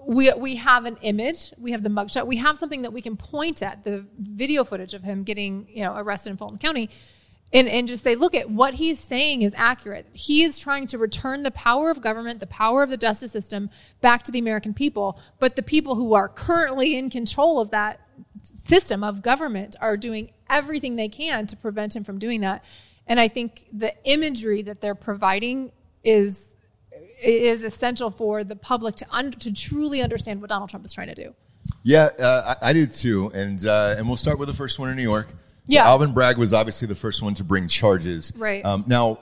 [0.05, 3.15] We, we have an image, we have the mugshot, we have something that we can
[3.15, 6.89] point at, the video footage of him getting, you know, arrested in Fulton County
[7.53, 10.07] and, and just say, look at what he's saying is accurate.
[10.11, 13.69] He is trying to return the power of government, the power of the justice system
[14.01, 15.17] back to the American people.
[15.39, 18.01] But the people who are currently in control of that
[18.41, 22.63] system of government are doing everything they can to prevent him from doing that.
[23.07, 25.71] And I think the imagery that they're providing
[26.03, 26.55] is
[27.21, 31.07] is essential for the public to un- to truly understand what Donald Trump is trying
[31.07, 31.33] to do.
[31.83, 33.31] Yeah, uh, I, I do too.
[33.33, 35.27] And uh, and we'll start with the first one in New York.
[35.29, 35.35] So
[35.67, 35.87] Yeah.
[35.87, 38.33] Alvin Bragg was obviously the first one to bring charges.
[38.35, 38.63] Right.
[38.65, 39.19] Um, now,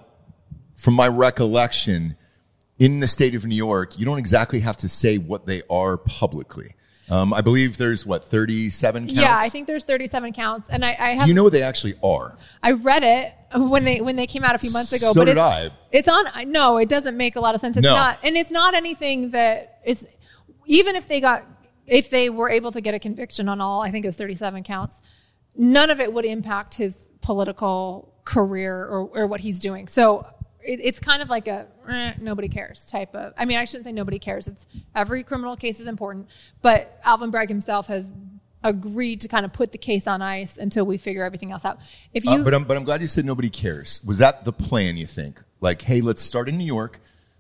[0.76, 2.16] from my recollection,
[2.80, 5.98] in the state of New York, you don't exactly have to say what they are
[5.98, 6.76] publicly.
[7.12, 9.14] Um, I believe there's what 37 counts.
[9.22, 11.62] Yeah, I think there's 37 counts, and I, I have Do you know what they
[11.62, 12.38] actually are?
[12.64, 15.12] I read it when they when they came out a few months ago.
[15.12, 15.72] So but did it- I.
[15.92, 16.26] It's on.
[16.52, 17.76] No, it doesn't make a lot of sense.
[17.76, 17.94] It's No.
[17.94, 20.08] not, and it's not anything that is.
[20.66, 21.46] Even if they got,
[21.86, 24.64] if they were able to get a conviction on all, I think it was 37
[24.64, 25.02] counts.
[25.58, 29.90] None of it would impact his political career or, or what he's doing.
[29.90, 30.26] So
[30.64, 33.34] it, it's kind of like a eh, nobody cares type of.
[33.38, 34.48] I mean, I shouldn't say nobody cares.
[34.48, 36.30] It's every criminal case is important,
[36.62, 38.12] but Alvin Bragg himself has
[38.64, 41.80] agreed to kind of put the case on ice until we figure everything else out.
[42.14, 44.02] If you Uh, but I'm but I'm glad you said nobody cares.
[44.06, 44.98] Was that the plan?
[44.98, 47.00] You think like, hey, let's start in New York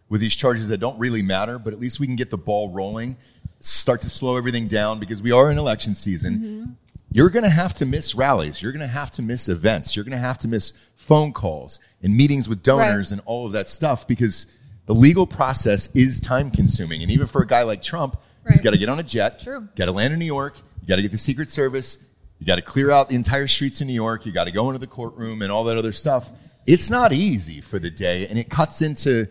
[0.10, 2.70] with these charges that don't really matter, but at least we can get the ball
[2.70, 3.18] rolling,
[3.60, 6.34] start to slow everything down because we are in election season.
[6.36, 6.72] Mm-hmm.
[7.12, 8.62] You're going to have to miss rallies.
[8.62, 9.96] You're going to have to miss events.
[9.96, 13.18] You're going to have to miss phone calls and meetings with donors Right.
[13.20, 14.48] and all of that stuff because
[14.86, 17.02] the legal process is time consuming.
[17.02, 18.20] And even for a guy like Trump,
[18.50, 19.68] he's got to get on a jet, True.
[19.76, 21.98] got to land in New York, you got to get the Secret Service,
[22.40, 24.70] you got to clear out the entire streets in New York, you got to go
[24.70, 26.32] into the courtroom and all that other stuff.
[26.66, 29.28] It's not easy for the day, and it cuts into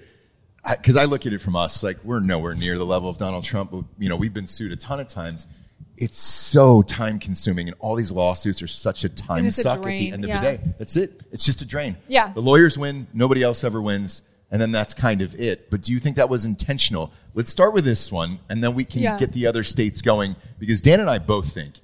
[0.77, 3.45] because I look at it from us like we're nowhere near the level of Donald
[3.45, 3.71] Trump.
[3.71, 5.47] but, You know, we've been sued a ton of times.
[6.01, 9.85] It's so time consuming, and all these lawsuits are such a time a suck at
[9.85, 10.41] the end of yeah.
[10.41, 10.61] the day.
[10.79, 11.21] That's it.
[11.31, 11.97] It's just a drain.
[12.09, 12.33] Yeah.
[12.33, 15.71] The lawyers win, nobody else ever wins, and then that's kind of it.
[15.71, 17.13] But do you think that was intentional?
[17.35, 19.19] Let's start with this one, and then we can Yeah.
[19.19, 21.75] get the other states going because Dan and I both think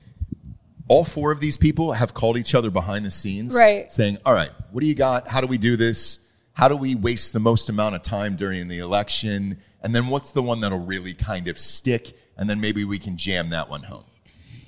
[0.89, 3.93] all four of these people have called each other behind the scenes, Right.
[3.93, 5.29] Saying, "All right, what do you got?
[5.29, 6.21] How do we do this?
[6.53, 9.59] How do we waste the most amount of time during the election?
[9.83, 12.17] And then what's the one that'll really kind of stick?
[12.37, 14.05] And then maybe we can jam that one home."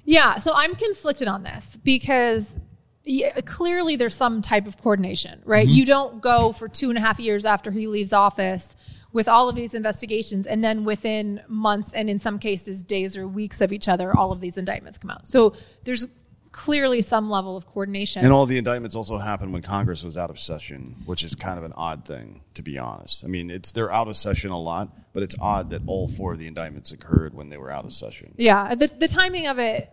[0.04, 2.56] Yeah, so I'm conflicted on this because
[3.04, 5.66] yeah, clearly there's some type of coordination, right?
[5.66, 5.76] Mm-hmm.
[5.76, 8.74] You don't go for two and a half years after he leaves office
[9.12, 13.26] with all of these investigations, and then within months and in some cases days or
[13.26, 15.26] weeks of each other, all of these indictments come out.
[15.26, 15.54] So
[15.84, 16.06] there's
[16.52, 18.24] clearly some level of coordination.
[18.24, 21.58] And all the indictments also happened when Congress was out of session, which is kind
[21.58, 23.24] of an odd thing, to be honest.
[23.24, 26.32] I mean, it's they're out of session a lot, but it's odd that all four
[26.32, 28.34] of the indictments occurred when they were out of session.
[28.36, 29.88] Yeah, the, the timing of it,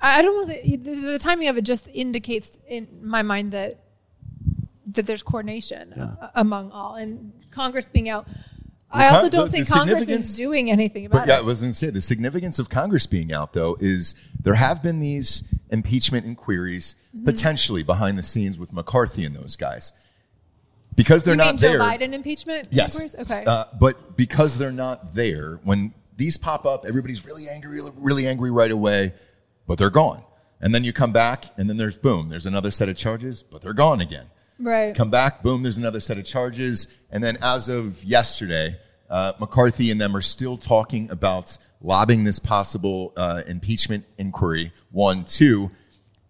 [0.00, 0.76] I don't know, the,
[1.12, 3.84] the timing of it just indicates in my mind that
[4.92, 8.26] that there's coordination a- among all, and Congress being out.
[8.92, 11.44] I also don't the- think the Congress is doing anything about But yeah, I it.
[11.44, 15.00] was going to say the significance of Congress being out though is there have been
[15.00, 17.24] these impeachment inquiries Mm-hmm.
[17.24, 19.92] potentially behind the scenes with McCarthy and those guys
[20.94, 21.80] because they're you not mean Joe there.
[21.80, 22.68] Biden impeachment?
[22.70, 22.94] Yes.
[22.94, 23.16] inquiries?
[23.28, 23.44] Okay.
[23.44, 28.52] Uh, but because they're not there, when these pop up, everybody's really angry, really angry
[28.52, 29.12] right away,
[29.66, 30.22] but they're gone.
[30.60, 33.60] And then you come back, and then there's boom, there's another set of charges, but
[33.62, 34.26] they're gone again.
[34.60, 34.94] Right.
[34.94, 36.88] Come back, boom, there's another set of charges.
[37.10, 38.76] And then as of yesterday,
[39.08, 44.72] uh, McCarthy and them are still talking about lobbing this possible uh, impeachment inquiry.
[44.92, 45.70] One, two,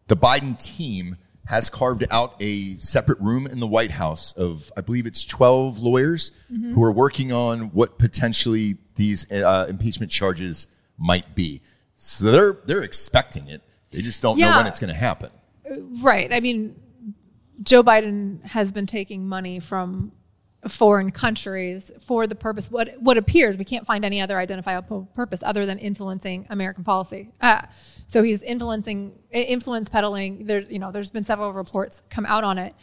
[0.09, 1.16] the Biden team
[1.47, 5.81] has carved out a separate room in the White House of, I believe it's 12
[5.81, 11.61] lawyers who are working on what potentially these uh, impeachment charges might be.
[11.97, 13.62] So they're, they're expecting it.
[13.90, 15.31] They just don't know when it's going to happen.
[16.01, 16.33] Right.
[16.33, 16.81] I mean,
[17.62, 20.12] Joe Biden has been taking money from
[20.68, 25.42] foreign countries for the purpose what what appears we can't find any other identifiable purpose
[25.42, 27.31] other than influencing American policy.
[27.40, 27.62] Uh,
[28.07, 30.44] so he's influencing influence peddling.
[30.44, 32.75] There, you know, there's been several reports come out on it.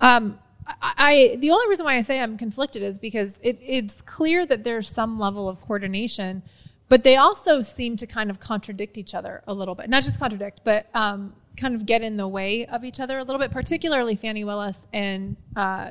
[0.00, 4.00] Um, I, I the only reason why I say I'm conflicted is because it, it's
[4.00, 6.42] clear that there's some level of coordination,
[6.88, 9.90] but they also seem to kind of contradict each other a little bit.
[9.90, 13.24] Not just contradict, but um, kind of get in the way of each other a
[13.24, 13.50] little bit.
[13.50, 15.90] Particularly Fani Willis and uh,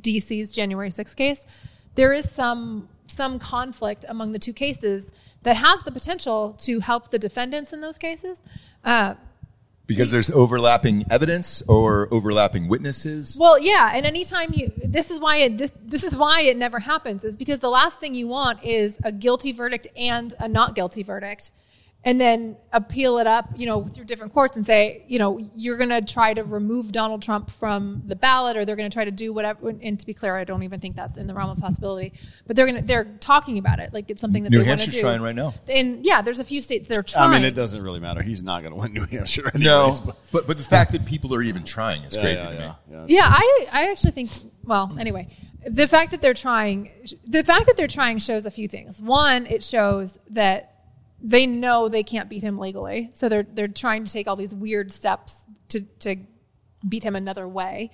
[0.00, 1.44] DC's January 6th case.
[1.94, 5.10] There is some some conflict among the two cases
[5.42, 8.42] that has the potential to help the defendants in those cases.
[8.84, 9.14] Uh,
[9.86, 13.36] Because there's overlapping evidence or overlapping witnesses.
[13.38, 16.80] Well, yeah, and anytime you this is why it this this is why it never
[16.80, 20.74] happens is because the last thing you want is a guilty verdict and a not
[20.74, 21.52] guilty verdict
[22.04, 25.76] and then appeal it up, you know, through different courts and say, you know, you're
[25.76, 29.04] going to try to remove Donald Trump from the ballot, or they're going to try
[29.04, 29.70] to do whatever.
[29.70, 32.12] And to be clear, I don't even think that's in the realm of possibility.
[32.46, 34.80] But they're going to they're talking about it like it's something that New they want
[34.82, 35.00] to Hampshire's do.
[35.00, 35.52] trying right now.
[35.68, 37.28] And yeah, there's a few states that are trying.
[37.30, 38.22] I mean, it doesn't really matter.
[38.22, 39.64] He's not going to win New Hampshire anyways.
[39.64, 42.46] No, but- but but the fact that people are even trying is Yeah, crazy yeah,
[42.50, 42.58] to me.
[42.58, 43.04] yeah, yeah.
[43.08, 44.30] Yeah, I I actually think
[44.64, 45.26] well, anyway,
[45.66, 46.90] the fact that they're trying
[47.26, 49.00] the fact that they're trying shows a few things.
[49.00, 50.72] One, it shows that
[51.20, 53.10] they know they can't beat him legally.
[53.14, 56.16] So they're they're trying to take all these weird steps to to
[56.86, 57.90] beat him another way.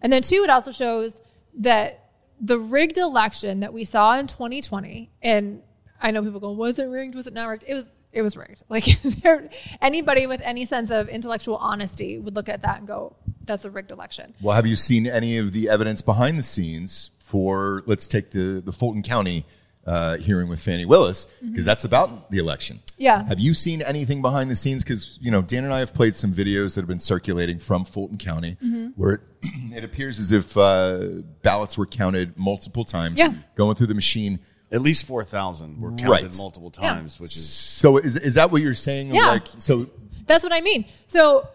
[0.00, 1.20] And then two, it also shows
[1.58, 5.62] that the rigged election that we saw in 2020 and
[6.00, 7.16] I know people go, was it rigged?
[7.16, 7.64] Was it not rigged?
[7.66, 8.62] It was it was rigged.
[8.68, 9.48] Like there,
[9.82, 13.70] anybody with any sense of intellectual honesty would look at that and go, that's a
[13.70, 14.34] rigged election.
[14.40, 18.62] Well, have you seen any of the evidence behind the scenes for, let's take the,
[18.64, 19.44] the Fulton County
[19.88, 22.76] uh, hearing with Fani Willis, because that's about the election.
[22.76, 23.02] Mm-hmm.
[23.02, 23.24] Yeah.
[23.24, 24.84] Have you seen anything behind the scenes?
[24.84, 27.84] Because, you know, Dan and I have played some videos that have been circulating from
[27.84, 28.88] Fulton County Mm-hmm.
[28.96, 29.20] where it,
[29.72, 33.32] it appears as if uh, ballots were counted multiple times, Yeah.
[33.56, 34.40] going through the machine.
[34.70, 36.34] At least 4,000 were counted Right.
[36.36, 36.94] multiple Yeah.
[36.94, 39.14] times, which is So is, is that what you're saying?
[39.14, 39.28] Yeah.
[39.28, 39.88] Like, so
[40.26, 40.84] That's what I mean.
[41.06, 41.48] So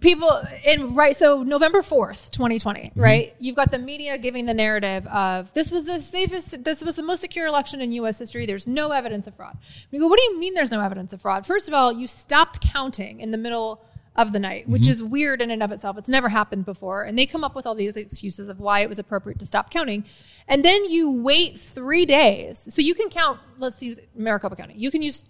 [0.00, 3.00] people in right so November 4th, 2020, mm-hmm.
[3.00, 3.34] right?
[3.38, 7.02] You've got the media giving the narrative of this was the safest this was the
[7.02, 8.46] most secure election in US history.
[8.46, 9.56] There's no evidence of fraud.
[9.90, 11.46] We go, what do you mean there's no evidence of fraud?
[11.46, 13.82] First of all, you stopped counting in the middle
[14.18, 14.90] of the night, which mm-hmm.
[14.90, 15.96] is weird in and of itself.
[15.96, 17.04] It's never happened before.
[17.04, 19.70] And they come up with all these excuses of why it was appropriate to stop
[19.70, 20.04] counting.
[20.48, 22.66] And then you wait three days.
[22.68, 24.74] So you can count, let's use Maricopa County.
[24.76, 25.22] You can use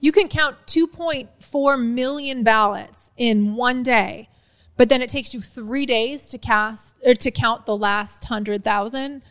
[0.00, 4.28] you can count 2.4 million ballots in one day,
[4.76, 8.62] but then it takes you three days to cast or to count the last hundred
[8.62, 9.22] thousand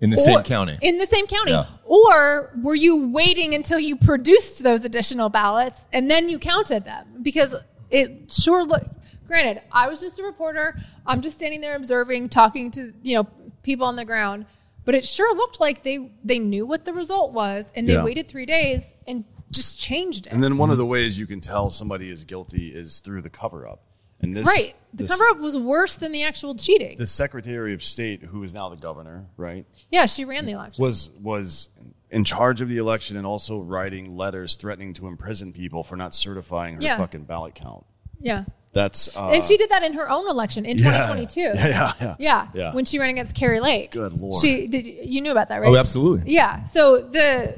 [0.00, 0.76] in the same county.
[0.82, 1.52] In the same county.
[1.52, 1.66] Yeah.
[1.84, 7.06] Or were you waiting until you produced those additional ballots and then you counted them?
[7.22, 7.54] Because
[7.90, 8.88] it sure looked
[9.26, 10.76] granted, I was just a reporter.
[11.06, 13.24] I'm just standing there observing, talking to, you know,
[13.62, 14.46] people on the ground.
[14.84, 18.04] But it sure looked like they they knew what the result was and they Yeah.
[18.04, 20.32] waited three days and just changed it.
[20.32, 23.30] And then one of the ways you can tell somebody is guilty is through the
[23.30, 23.80] cover up.
[24.20, 24.74] And this right.
[24.94, 26.96] The this- cover up was worse than the actual cheating.
[26.98, 30.82] The Secretary of State, who is now the governor, right, yeah, she ran the election.
[30.82, 31.68] was was
[32.10, 36.14] in charge of the election and also writing letters threatening to imprison people for not
[36.14, 36.96] certifying her Yeah.
[36.96, 37.84] fucking ballot count.
[38.20, 38.44] yeah.
[38.72, 41.06] That's uh, And she did that in her own election in yeah.
[41.06, 41.40] 2022.
[41.40, 42.16] Yeah, yeah, yeah.
[42.18, 42.48] Yeah.
[42.54, 42.74] Yeah.
[42.74, 43.92] When she ran against Kari Lake.
[43.92, 44.40] Good Lord.
[44.42, 45.68] She did you knew about that, right?
[45.68, 46.32] oh, absolutely.
[46.32, 46.64] Yeah.
[46.64, 47.56] So the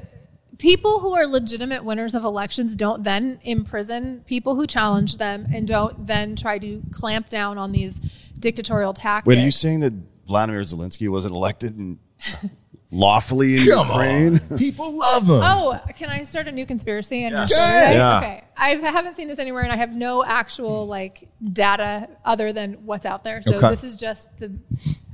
[0.58, 5.68] people who are legitimate winners of elections don't then imprison people who challenge them and
[5.68, 7.98] don't then try to clamp down on these
[8.38, 9.26] dictatorial tactics.
[9.28, 9.92] Wait, are you saying that
[10.26, 11.98] Vladimir Zelensky wasn't elected in,
[12.42, 12.48] uh,
[12.90, 14.40] lawfully in Come Ukraine?
[14.50, 14.58] on.
[14.58, 15.40] People love him.
[15.42, 17.24] Oh, can I start a new conspiracy?
[17.24, 17.40] And Yeah.
[17.42, 17.60] just- Go.
[17.66, 18.16] Yeah.
[18.18, 18.44] Okay.
[18.56, 23.04] I haven't seen this anywhere, and I have no actual like data other than what's
[23.04, 23.42] out there.
[23.42, 23.68] So Okay.
[23.68, 24.46] this is just the,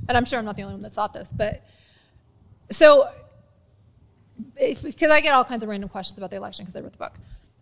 [0.07, 1.61] and I'm sure I'm not the only one that thought this, but
[2.71, 3.09] so
[4.55, 6.97] because I get all kinds of random questions about the election because I wrote the
[6.97, 7.13] book.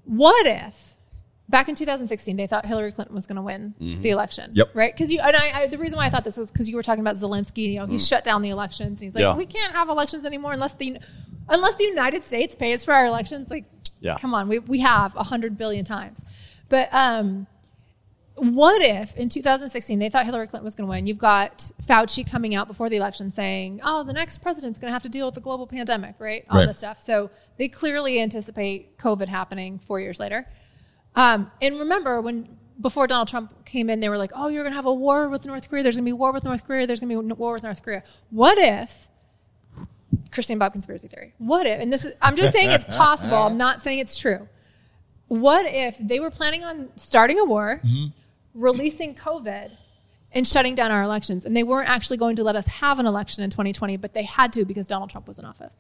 [0.06, 0.96] What if
[1.50, 4.52] back in 2016 they thought Hillary Clinton was going to win the election?
[4.54, 4.72] Yep.
[4.74, 4.94] Right?
[4.94, 6.84] Because you and I, I, the reason why I thought this was because you were
[6.84, 7.74] talking about Zelensky.
[7.74, 9.02] You know, he shut down the elections.
[9.02, 9.36] And he's like, Yeah.
[9.36, 10.98] we can't have elections anymore unless the
[11.50, 13.50] unless the United States pays for our elections.
[13.50, 13.66] Like,
[14.00, 14.18] Yeah.
[14.18, 16.24] come on, we we have a hundred billion times.
[16.70, 17.48] But um,
[18.36, 21.06] what if in 2016 they thought Hillary Clinton was going to win?
[21.06, 24.94] You've got Fauci coming out before the election saying, "Oh, the next president's going to
[24.94, 26.46] have to deal with the global pandemic," right?
[26.50, 26.68] All Right.
[26.68, 27.02] this stuff.
[27.02, 30.48] So they clearly anticipate COVID happening four years later.
[31.16, 34.72] Um, and remember when before Donald Trump came in, they were like, "Oh, you're going
[34.72, 35.84] to have a war with North Korea.
[35.84, 36.88] There's going to be war with North Korea.
[36.88, 39.08] There's going to be war with North Korea." What if
[40.32, 41.34] Christine Bobb conspiracy theory?
[41.38, 41.80] What if?
[41.80, 43.36] And this is I'm just saying it's possible.
[43.38, 44.48] I'm not saying it's true.
[45.28, 47.82] What if they were planning on starting a war,
[48.54, 49.72] releasing COVID,
[50.34, 53.06] and shutting down our elections, and they weren't actually going to let us have an
[53.06, 55.76] election in 2020, but they had to because Donald Trump was in office?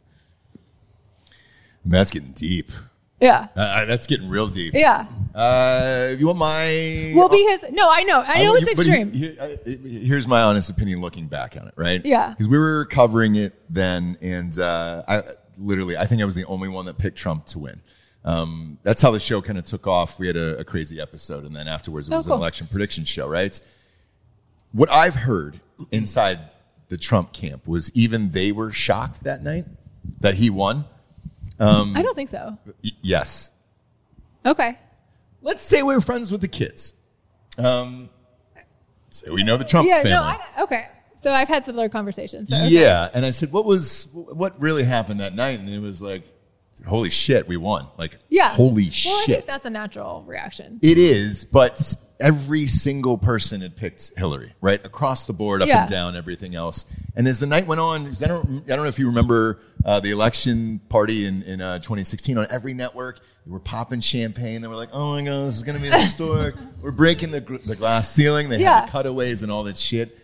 [1.86, 2.71] That's getting deep.
[3.19, 3.47] Yeah.
[3.55, 4.73] Uh, that's getting real deep.
[4.73, 5.05] Yeah.
[5.34, 9.13] Uh, if you want my Well, because no, I know, I know I- it's extreme.
[9.13, 12.01] here- uh, here's my honest opinion looking back on it, right?
[12.03, 12.29] Yeah.
[12.31, 15.21] Because we were covering it then, and uh, I
[15.57, 17.81] literally, I think I was the only one that picked Trump to win.
[18.23, 20.19] Um, that's how the show kind of took off.
[20.19, 22.36] We had a, a crazy episode, and then afterwards it Oh, was cool.
[22.36, 23.60] an election prediction show, right?
[24.73, 25.60] What I've heard
[25.91, 26.39] inside
[26.89, 29.65] the Trump camp was even they were shocked that night
[30.19, 30.86] that he won.
[31.60, 32.57] I don't think so.
[32.84, 33.51] Y- yes,
[34.45, 34.77] Okay.
[35.41, 36.93] let's say we are friends with the kids.
[37.57, 38.10] Um,
[39.12, 39.97] say we know the Trump Yeah.
[40.03, 40.12] family.
[40.12, 40.21] No.
[40.23, 40.88] I, okay.
[41.15, 42.49] So I've had similar conversations.
[42.49, 42.67] So, okay.
[42.69, 46.23] Yeah, and I said, "What was what really happened that night?" And it was like,
[46.86, 47.88] holy shit, we won.
[47.98, 48.50] Like, Yeah.
[48.50, 49.48] holy well, I think shit.
[49.48, 50.80] that's a natural reaction.
[50.82, 54.84] It is, but every single person had picked Hillary, right?
[54.86, 55.82] Across the board, up Yeah.
[55.84, 56.86] and down, everything else.
[57.15, 60.00] And as the night went on, I don't, I don't know if you remember uh,
[60.00, 63.20] the election party in, in uh, 2016 on every network.
[63.46, 64.62] They were popping champagne.
[64.62, 66.54] They were like, oh my God, this is going to be historic.
[66.82, 68.50] we're breaking the, the glass ceiling.
[68.50, 68.82] They Yeah.
[68.82, 70.17] had the cutaways and all that shit.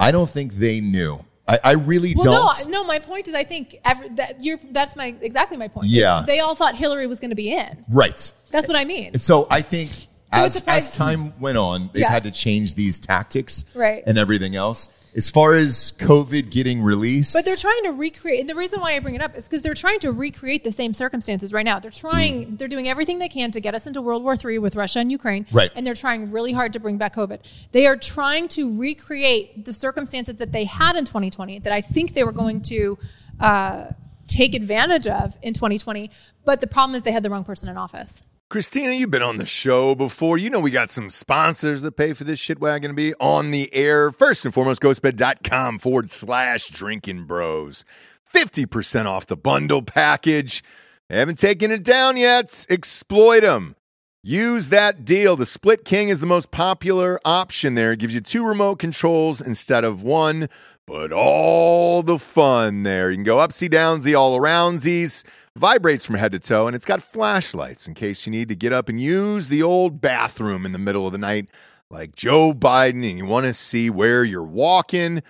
[0.00, 1.24] I don't think they knew.
[1.48, 2.24] I, I really Well,
[2.56, 2.70] don't.
[2.70, 2.84] no, no.
[2.86, 4.58] My point is, I think every, that you're.
[4.72, 5.86] That's my exactly my point.
[5.86, 6.24] Yeah.
[6.26, 7.84] they all thought Hillary was going to be in.
[7.88, 8.32] Right.
[8.50, 9.16] That's what I mean.
[9.18, 9.90] So I think
[10.32, 12.10] it's as, as time went on, they've Yeah.
[12.10, 14.02] had to change these tactics Right.
[14.06, 14.88] and everything else.
[15.16, 18.40] As far as COVID getting released, But they're trying to recreate.
[18.40, 20.72] And the reason why I bring it up is because they're trying to recreate the
[20.72, 21.80] same circumstances right now.
[21.80, 22.46] They're trying.
[22.46, 22.58] Mm.
[22.58, 25.10] They're doing everything they can to get us into World War III with Russia and
[25.10, 25.46] Ukraine.
[25.50, 25.70] Right.
[25.74, 27.70] And they're trying really hard to bring back COVID.
[27.72, 32.12] They are trying to recreate the circumstances that they had in 2020 that I think
[32.12, 32.98] they were going to
[33.40, 33.86] uh,
[34.26, 36.10] take advantage of in 2020.
[36.44, 38.20] But the problem is they had the wrong person in office.
[38.48, 40.38] Christina, you've been on the show before.
[40.38, 43.50] You know we got some sponsors that pay for this shit wagon to be on
[43.50, 44.12] the air.
[44.12, 47.84] First and foremost, ghostbed.com forward slash drinkin' bros.
[48.32, 50.62] 50% off the bundle package.
[51.08, 52.66] They haven't taken it down yet.
[52.70, 53.74] Exploit them.
[54.22, 55.34] Use that deal.
[55.34, 57.92] The Split King is the most popular option there.
[57.92, 60.48] It gives you two remote controls instead of one,
[60.86, 63.10] but all the fun there.
[63.10, 65.24] You can go upsy downsy, all aroundsies.
[65.56, 68.74] Vibrates from head to toe, and it's got flashlights in case you need to get
[68.74, 71.48] up and use the old bathroom in the middle of the night,
[71.88, 75.22] like Joe Biden, and you want to see where you're walking.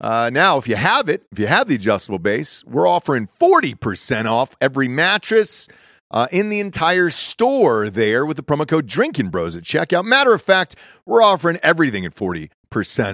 [0.00, 4.26] Uh, now, if you have it, if you have the adjustable base, we're offering 40%
[4.26, 5.68] off every mattress
[6.10, 10.04] uh, in the entire store there with the promo code Drinkin' Bros at checkout.
[10.04, 10.74] Matter of fact,
[11.06, 12.50] we're offering everything at 40%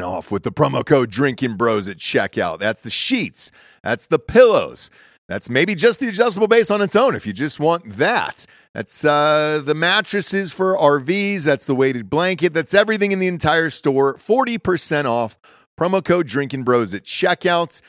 [0.07, 2.59] off with the promo code Drinkin' Bros at checkout.
[2.59, 4.91] That's the sheets, that's the pillows.
[5.29, 8.45] That's maybe just the adjustable base on its own if you just want that.
[8.75, 11.45] That's uh, the mattresses for RVs.
[11.45, 12.53] That's the weighted blanket.
[12.53, 14.17] That's everything in the entire store.
[14.17, 15.39] 40% off.
[15.79, 17.81] Promo code Drinkin' Bros at checkouts.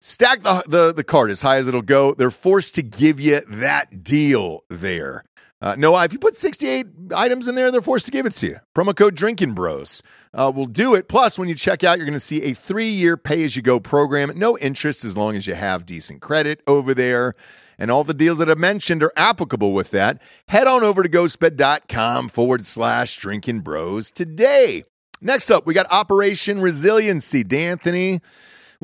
[0.00, 2.12] Stack the, the, the card as high as it'll go.
[2.12, 5.24] They're forced to give you that deal there.
[5.64, 8.46] Uh, Noah, if you put 68 items in there, they're forced to give it to
[8.48, 8.60] you.
[8.76, 10.02] Promo code Drinkin' Bros
[10.34, 11.08] uh, will do it.
[11.08, 13.62] Plus, when you check out, you're going to see a three year pay as you
[13.62, 14.30] go program.
[14.36, 17.34] No interest as long as you have decent credit over there.
[17.78, 20.20] And all the deals that I mentioned are applicable with that.
[20.48, 24.84] Head on over to ghostbed.com forward slash drinkin' bros today.
[25.22, 27.42] Next up, we got Operation Resiliency.
[27.42, 28.20] D'Anthony,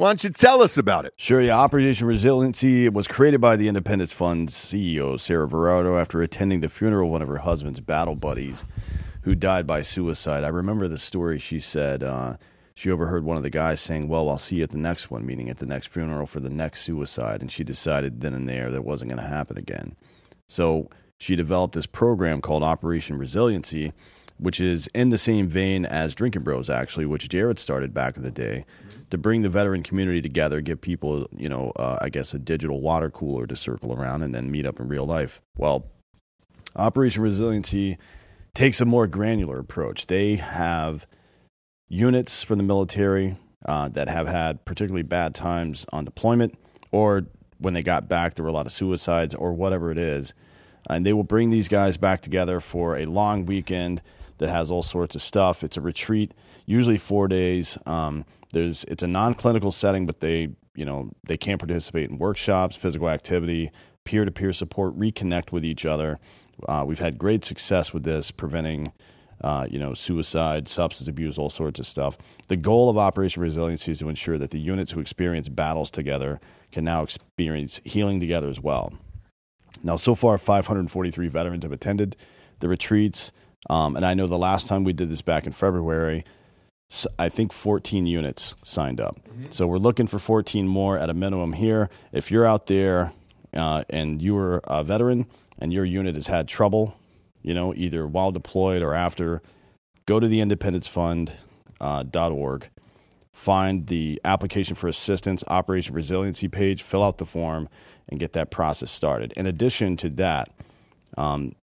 [0.00, 1.12] why don't you tell us about it?
[1.16, 1.58] Sure, yeah.
[1.58, 7.08] Operation Resiliency was created by the Independence Fund's CEO, Sarah Verardo, after attending the funeral
[7.08, 8.64] of one of her husband's battle buddies
[9.24, 10.42] who died by suicide.
[10.42, 12.02] I remember the story she said.
[12.02, 12.38] Uh,
[12.74, 15.26] she overheard one of the guys saying, Well, I'll see you at the next one,
[15.26, 17.42] meaning at the next funeral for the next suicide.
[17.42, 19.96] And she decided then and there that wasn't going to happen again.
[20.46, 23.92] So she developed this program called Operation Resiliency,
[24.40, 28.22] which is in the same vein as Drinkin' Bros, actually, which Jared started back in
[28.22, 28.64] the day
[29.10, 32.80] to bring the veteran community together, give people, you know, uh, I guess a digital
[32.80, 35.42] water cooler to circle around and then meet up in real life.
[35.58, 35.86] Well,
[36.74, 37.98] Operation Resiliency
[38.54, 40.06] takes a more granular approach.
[40.06, 41.06] They have
[41.88, 46.56] units from the military uh, that have had particularly bad times on deployment,
[46.92, 47.26] or
[47.58, 50.32] when they got back, there were a lot of suicides, or whatever it is.
[50.88, 54.00] And they will bring these guys back together for a long weekend
[54.40, 55.62] that has all sorts of stuff.
[55.62, 56.34] It's a retreat,
[56.66, 57.78] usually four days.
[57.86, 62.74] Um, there's it's a non-clinical setting, but they you know they can participate in workshops,
[62.74, 63.70] physical activity,
[64.04, 66.18] peer-to-peer support, reconnect with each other.
[66.68, 68.92] Uh, we've had great success with this, preventing
[69.42, 72.18] uh, you know, suicide, substance abuse, all sorts of stuff.
[72.48, 76.40] The goal of Operation Resiliency is to ensure that the units who experience battles together
[76.72, 78.92] can now experience healing together as well.
[79.82, 82.16] Now, so far, 543 veterans have attended
[82.58, 83.32] the retreats.
[83.68, 86.24] Um, and I know the last time we did this back in February,
[87.18, 89.18] I think 14 units signed up.
[89.50, 91.88] So we're looking for 14 more at a minimum here.
[92.12, 93.12] If you're out there
[93.54, 95.26] uh, and you're a veteran
[95.58, 96.96] and your unit has had trouble,
[97.42, 99.40] you know, either while deployed or after,
[100.06, 101.32] go to the Independence Fund
[101.80, 102.68] uh, .org,
[103.32, 107.68] find the application for assistance, Operation Resiliency page, fill out the form,
[108.08, 109.32] and get that process started.
[109.36, 110.52] In addition to that,
[111.16, 111.54] um,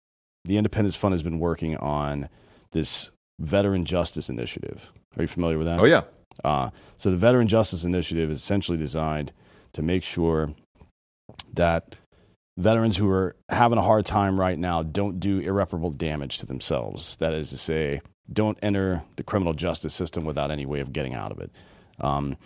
[0.47, 2.29] the Independence Fund has been working on
[2.71, 4.91] this Veteran Justice Initiative.
[5.17, 5.79] Are you familiar with that?
[5.79, 6.03] Oh, yeah.
[6.43, 9.31] Uh, so the Veteran Justice Initiative is essentially designed
[9.73, 10.53] to make sure
[11.53, 11.95] that
[12.57, 17.15] veterans who are having a hard time right now don't do irreparable damage to themselves.
[17.17, 21.13] That is to say, don't enter the criminal justice system without any way of getting
[21.13, 21.51] out of it.
[21.99, 22.37] Um,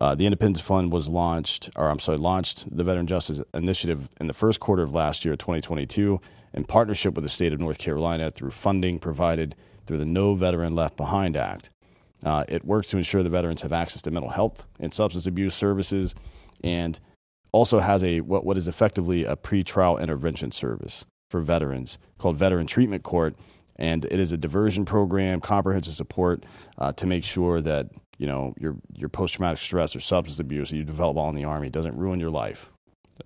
[0.00, 4.28] Uh, the Independence Fund was launched, or I'm sorry, launched the Veteran Justice Initiative in
[4.28, 6.20] the first quarter of last year, 2022,
[6.52, 9.54] in partnership with the state of North Carolina through funding provided
[9.86, 11.70] through the No Veteran Left Behind Act.
[12.24, 15.54] Uh, it works to ensure the veterans have access to mental health and substance abuse
[15.54, 16.14] services,
[16.62, 17.00] and
[17.52, 22.66] also has a what, what is effectively a pretrial intervention service for veterans called Veteran
[22.66, 23.34] Treatment Court,
[23.76, 26.44] and it is a diversion program, comprehensive support
[26.78, 27.88] uh, to make sure that
[28.18, 31.34] you know your your post traumatic stress or substance abuse that you develop while in
[31.34, 32.70] the army doesn't ruin your life.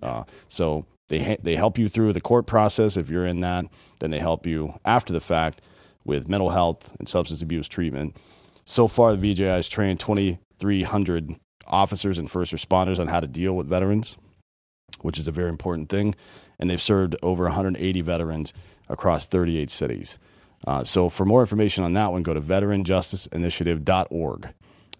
[0.01, 3.65] Uh, so they ha- they help you through the court process if you're in that.
[3.99, 5.61] Then they help you after the fact
[6.03, 8.17] with mental health and substance abuse treatment.
[8.65, 11.35] So far, the VJI has trained 2,300
[11.67, 14.17] officers and first responders on how to deal with veterans,
[15.01, 16.15] which is a very important thing.
[16.59, 18.53] And they've served over 180 veterans
[18.87, 20.19] across 38 cities.
[20.65, 24.49] Uh, so, for more information on that one, go to veteranjusticeinitiative.org.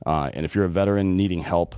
[0.06, 1.76] Uh, and if you're a veteran needing help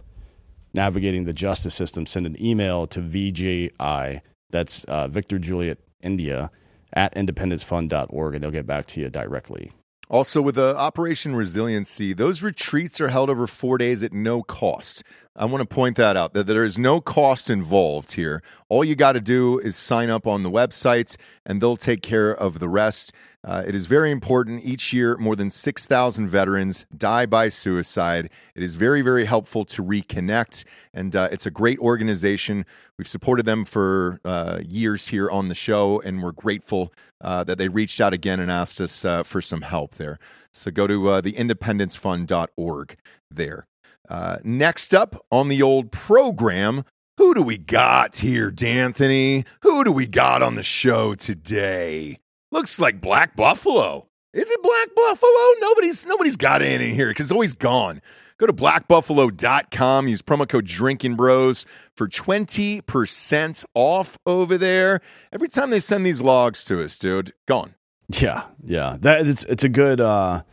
[0.77, 6.49] navigating the justice system, send an email to VJI, that's uh, Victor Juliet India,
[6.93, 9.71] at independencefund.org, and they'll get back to you directly.
[10.09, 15.03] Also, with uh, Operation Resiliency, those retreats are held over four days at no cost.
[15.35, 18.41] I want to point that out that there is no cost involved here.
[18.69, 22.33] All you got to do is sign up on the websites, and they'll take care
[22.33, 23.11] of the rest.
[23.47, 24.65] Uh, it is very important.
[24.65, 28.29] Each year, more than 6,000 veterans die by suicide.
[28.55, 32.65] It is very, very helpful to reconnect, and uh, it's a great organization.
[32.97, 37.57] We've supported them for uh, years here on the show, and we're grateful uh, that
[37.57, 40.19] they reached out again and asked us uh, for some help there.
[40.51, 42.97] So go to uh, theindependencefund.org
[43.31, 43.65] there.
[44.09, 46.83] Uh, next up on the old program,
[47.17, 49.45] who do we got here, D'Anthony?
[49.61, 52.19] Who do we got on the show today?
[52.51, 54.07] Looks like Black Buffalo.
[54.33, 55.53] Is it Black Buffalo?
[55.59, 58.01] Nobody's nobody's got it in here because it's always gone.
[58.37, 65.01] Go to blackbuffalo.com, use promo code Drinkin' Bros for 20% off over there.
[65.33, 67.73] Every time they send these logs to us, dude, gone.
[68.09, 68.97] Yeah, yeah.
[68.99, 70.43] That it's it's a good uh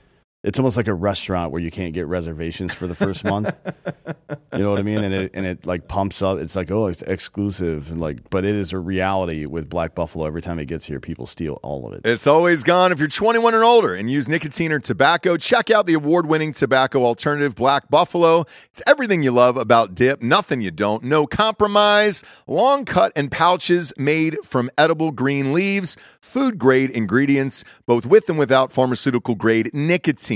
[0.45, 3.51] it's almost like a restaurant where you can't get reservations for the first month.
[4.53, 5.03] you know what I mean?
[5.03, 6.39] And it and it like pumps up.
[6.39, 10.27] It's like oh, it's exclusive, and like, but it is a reality with Black Buffalo.
[10.27, 12.03] Every time it gets here, people steal all of it.
[12.05, 12.93] It's always gone.
[12.93, 17.05] If you're 21 and older and use nicotine or tobacco, check out the award-winning tobacco
[17.05, 18.45] alternative Black Buffalo.
[18.71, 21.05] It's everything you love about dip, nothing you don't.
[21.05, 22.23] No compromise.
[22.47, 28.39] Long cut and pouches made from edible green leaves, food grade ingredients, both with and
[28.39, 30.34] without pharmaceutical grade nicotine.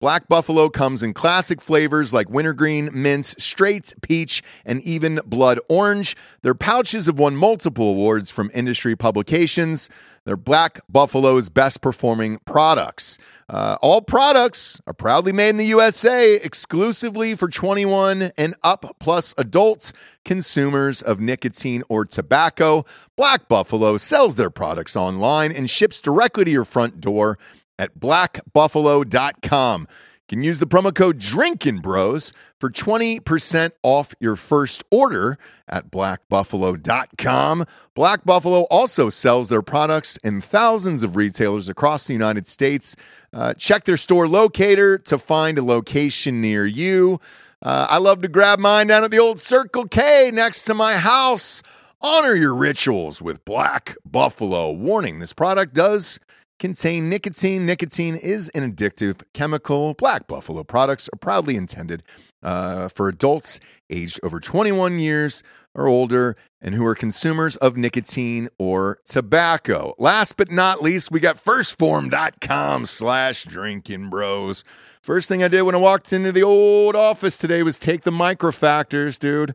[0.00, 6.16] Black Buffalo comes in classic flavors like wintergreen, mints, straight, peach, and even blood orange.
[6.42, 9.90] Their pouches have won multiple awards from industry publications.
[10.24, 13.18] They're Black Buffalo's best performing products.
[13.48, 19.34] Uh, all products are proudly made in the USA exclusively for 21 and up plus
[19.38, 19.92] adult
[20.24, 22.84] consumers of nicotine or tobacco.
[23.16, 27.38] Black Buffalo sells their products online and ships directly to your front door
[27.80, 29.80] at blackbuffalo.com.
[29.80, 35.90] You can use the promo code Drinkin' Bros for 20% off your first order at
[35.90, 37.64] blackbuffalo.com.
[37.94, 42.96] Black Buffalo also sells their products in thousands of retailers across the United States.
[43.32, 47.18] Uh, check their store locator to find a location near you.
[47.62, 50.98] Uh, I love to grab mine down at the old Circle K next to my
[50.98, 51.62] house.
[52.02, 54.70] Honor your rituals with Black Buffalo.
[54.70, 56.20] Warning this product does
[56.60, 57.66] contain nicotine.
[57.66, 59.94] Nicotine is an addictive chemical.
[59.94, 62.04] Black Buffalo products are proudly intended
[62.42, 63.58] uh, for adults
[63.88, 65.42] aged over 21 years
[65.74, 69.94] or older and who are consumers of nicotine or tobacco.
[69.98, 74.62] Last but not least, we got 1stphorm.com slash drinkin' bros.
[75.00, 78.10] First thing I did when I walked into the old office today was take the
[78.10, 79.54] Micro-Factors, dude.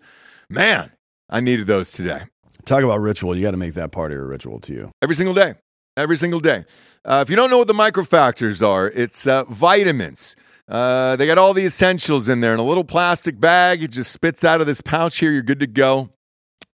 [0.50, 0.92] Man,
[1.30, 2.24] I needed those today.
[2.66, 3.36] Talk about ritual.
[3.36, 4.92] You got to make that part of your ritual to you.
[5.04, 5.54] Every single day.
[5.98, 6.66] Every single day.
[7.06, 10.36] Uh, if you don't know what the Micro-Factors are, it's uh, vitamins.
[10.68, 13.82] Uh, they got all the essentials in there in a little plastic bag.
[13.82, 15.32] It just spits out of this pouch here.
[15.32, 16.10] You're good to go.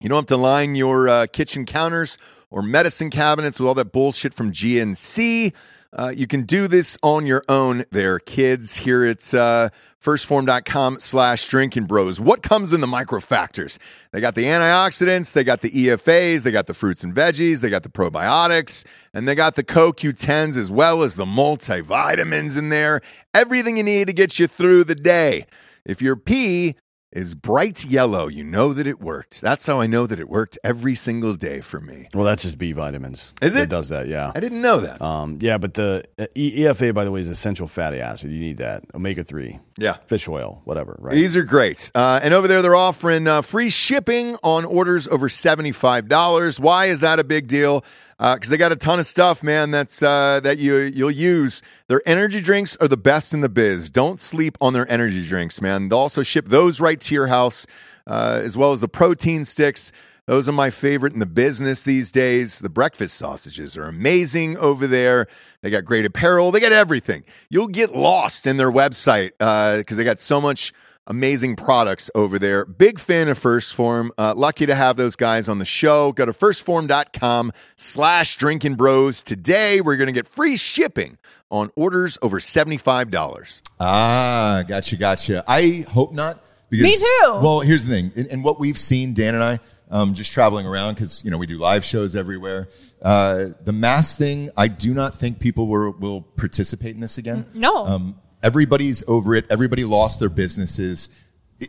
[0.01, 2.19] You don't have to line your uh, kitchen counters
[2.51, 5.51] or medicine cabinets with all that bullshit from GNC.
[5.97, 8.75] Uh, you can do this on your own there, kids.
[8.75, 9.69] Here it's uh,
[10.03, 12.19] 1stphorm.com slash drinkin' bros.
[12.19, 13.79] What comes in the Micro-Factors?
[14.11, 17.69] They got the antioxidants, they got the EFAs, they got the fruits and veggies, they
[17.69, 23.01] got the probiotics, and they got the CoQ10s as well as the multivitamins in there.
[23.33, 25.45] Everything you need to get you through the day.
[25.85, 26.75] If your pee
[27.11, 28.27] is bright yellow.
[28.27, 29.41] You know that it worked.
[29.41, 32.07] That's how I know that it worked every single day for me.
[32.13, 33.33] Well, that's just B vitamins.
[33.41, 33.69] Is that it?
[33.69, 34.07] does that?
[34.07, 34.31] Yeah.
[34.35, 35.01] I didn't know that.
[35.01, 38.31] Um, yeah, but the uh, EFA, by the way, is essential fatty acid.
[38.31, 38.83] You need that.
[38.93, 39.59] Omega three.
[39.77, 39.97] Yeah.
[40.07, 40.97] Fish oil, whatever.
[40.99, 41.15] Right.
[41.15, 41.91] These are great.
[41.95, 46.59] Uh, and over there, they're offering uh, free shipping on orders over $75.
[46.59, 47.85] Why is that a big deal?
[48.19, 51.61] Because they got a ton of stuff, man, that's uh, that you, you'll use.
[51.87, 53.91] Their energy drinks are the best in the biz.
[53.91, 55.89] Don't sleep on their energy drinks, man.
[55.89, 57.67] They'll also ship those right to your house,
[58.07, 59.91] uh, as well as the protein sticks.
[60.25, 62.59] Those are my favorite in the business these days.
[62.59, 65.27] The breakfast sausages are amazing over there.
[65.61, 66.51] They got great apparel.
[66.51, 67.23] They got everything.
[67.49, 70.73] You'll get lost in their website because they got so much
[71.07, 72.65] amazing products over there.
[72.65, 74.11] Big fan of 1st Phorm.
[74.17, 76.11] Uh, lucky to have those guys on the show.
[76.11, 79.23] Go to 1stphorm.com slash drinkin' bros.
[79.23, 81.17] Today, we're going to get free shipping
[81.49, 83.61] on orders over $75.
[83.79, 85.43] Ah, gotcha, gotcha.
[85.47, 86.43] I hope not.
[86.69, 87.39] Because, Me too.
[87.41, 90.67] Well, here's the thing, and, and what we've seen, Dan and I, um, just traveling
[90.67, 92.67] around because you know we do live shows everywhere.
[93.01, 97.45] Uh, the mask thing, I do not think people will, will participate in this again.
[97.53, 97.85] No.
[97.85, 99.45] um, everybody's over it.
[99.49, 101.09] Everybody lost their businesses.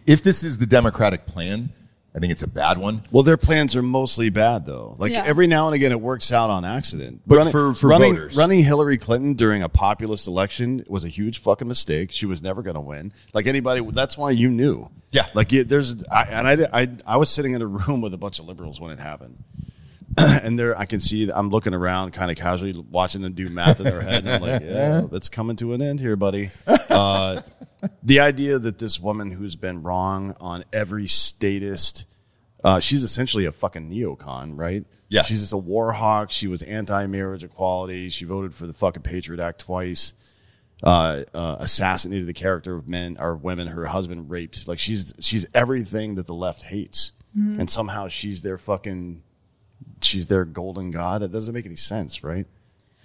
[0.06, 1.70] If this is the Democratic plan,
[2.14, 3.02] I think it's a bad one.
[3.10, 4.96] Well, their plans are mostly bad, though.
[4.98, 5.22] Like Yeah.
[5.24, 7.20] every now and again, it works out on accident.
[7.26, 8.36] But for- for running, voters.
[8.36, 12.10] running Hillary Clinton during a populist election was a huge fucking mistake.
[12.12, 13.12] She was never going to win.
[13.34, 14.90] Like anybody, that's why you knew.
[15.10, 15.26] Yeah.
[15.34, 18.18] Like you, there's, I, and I, I, I was sitting in a room with a
[18.18, 19.38] bunch of liberals when it happened.
[20.42, 23.78] and there, I can see I'm looking around, kind of casually watching them do math
[23.80, 24.24] in their head.
[24.24, 26.50] And I'm like, yeah, it's coming to an end here, buddy.
[26.66, 27.42] Uh,
[28.02, 32.06] the idea that this woman who's been wrong on every statist,
[32.64, 34.84] uh, she's essentially a fucking neocon, right?
[35.08, 35.22] Yeah.
[35.22, 36.30] She's just a war hawk.
[36.30, 38.08] She was anti-marriage equality.
[38.10, 40.14] She voted for the fucking Patriot Act twice.
[40.80, 44.68] Uh, uh, assassinated the character of men or women her husband raped.
[44.68, 47.14] Like she's she's everything that the left hates,
[47.58, 49.24] and somehow she's their fucking
[50.03, 51.22] she's their golden god.
[51.22, 52.46] It doesn't make any sense, right?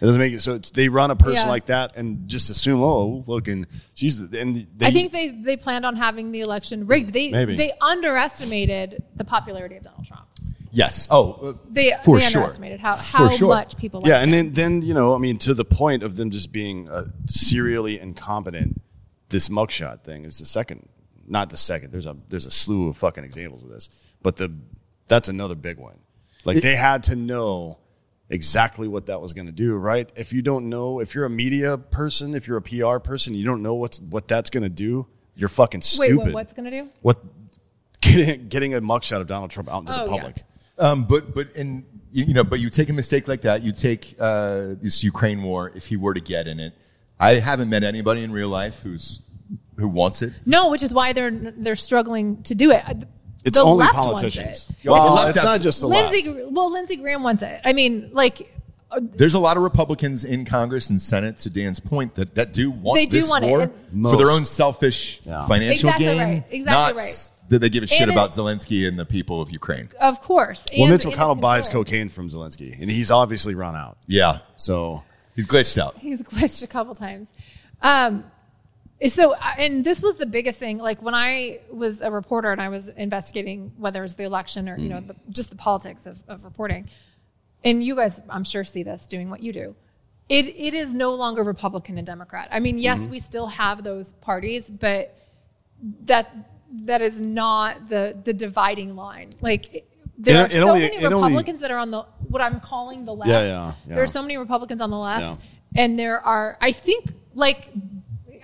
[0.02, 0.56] It doesn't make it so.
[0.56, 1.52] It's, they run a person Yeah.
[1.52, 5.86] like that and just assume, oh, fucking, she's and they, I think they, they planned
[5.86, 7.14] on having the election rigged.
[7.14, 7.56] They Maybe.
[7.56, 10.28] they underestimated the popularity of Donald Trump.
[10.72, 11.08] Yes.
[11.12, 12.41] Oh, uh, They, For they sure.
[12.41, 13.50] underestimated how, how sure.
[13.50, 14.46] much people yeah, and him.
[14.54, 18.00] then then you know, I mean, to the point of them just being uh, serially
[18.00, 18.82] incompetent.
[19.30, 20.88] This mugshot thing is the second,
[21.28, 21.91] not the second.
[21.91, 23.89] There's a there's a slew of fucking examples of this,
[24.22, 24.52] but the
[25.08, 25.98] that's another big one.
[26.46, 27.78] Like they had to know
[28.30, 30.10] exactly what that was going to do, right?
[30.16, 33.46] If you don't know, if you're a media person, if you're a PR person, you
[33.46, 35.08] don't know what's what that's going to do.
[35.36, 36.18] You're fucking Wait, stupid.
[36.18, 36.89] what, what's going to do?
[37.02, 37.20] What
[38.02, 40.18] getting getting a mugshot of Donald Trump out into Oh, the yeah.
[40.18, 40.44] public?
[40.80, 43.62] Um, but but in you, you know, but you take a mistake like that.
[43.62, 45.72] You take uh, this Ukraine war.
[45.76, 46.74] If he were to get in it,
[47.20, 49.22] I haven't met anybody in real life who's
[49.78, 50.34] who wants it.
[50.46, 52.84] No, which is why they're they're struggling to do it.
[53.46, 54.46] It's the only left politicians.
[54.46, 54.89] Wants it.
[54.89, 56.52] Well, left it's has- not just the Lindsey, left.
[56.52, 57.60] well, Lindsey Graham wants it.
[57.66, 58.50] I mean, like
[59.02, 62.70] There's a lot of Republicans in Congress and Senate, to Dan's point, that, that do
[62.72, 65.46] want They do this want war and- for their own selfish Yeah.
[65.48, 66.20] financial Exactly gain.
[66.22, 66.44] right.
[66.52, 67.30] Exactly not right.
[67.50, 69.89] that they give a shit And about Zelensky and the people of Ukraine.
[70.00, 70.66] of course.
[70.72, 71.84] Well, and- Mitch McConnell buys control.
[71.86, 73.98] cocaine from Zelensky, and he's obviously run out.
[74.06, 75.04] Yeah, So
[75.36, 75.98] he's glitched out.
[76.00, 77.28] He's glitched a couple times.
[77.82, 78.24] Um,
[79.08, 80.78] so, and this was the biggest thing.
[80.78, 84.70] Like when I was a reporter and I was investigating whether it was the election
[84.70, 85.08] or you know mm.
[85.08, 86.89] the, just the politics of, of reporting,
[87.64, 89.76] and you guys, I'm sure, see this doing what you do.
[90.30, 92.47] It it is no longer Republican and Democrat.
[92.51, 93.12] I mean, yes, mm-hmm.
[93.12, 95.18] we still have those parties, but
[96.06, 96.34] that
[96.86, 99.32] that is not the the dividing line.
[99.41, 99.86] Like
[100.18, 102.60] there It- are so only- many it only- Republicans that are on the what I'm
[102.60, 103.30] calling the left.
[103.30, 103.95] Yeah, yeah, yeah.
[103.95, 105.39] There are so many Republicans on the left,
[105.76, 107.70] and there are I think like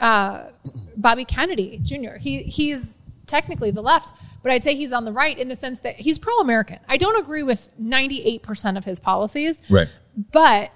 [0.02, 0.50] uh,
[0.98, 2.18] Bobby Kennedy Jr.
[2.20, 2.94] He he's
[3.28, 6.18] technically the left, but I'd say he's on the right in the sense that he's
[6.18, 6.80] pro-American.
[6.88, 9.88] I don't agree with 98% of his policies, Right.
[10.32, 10.72] But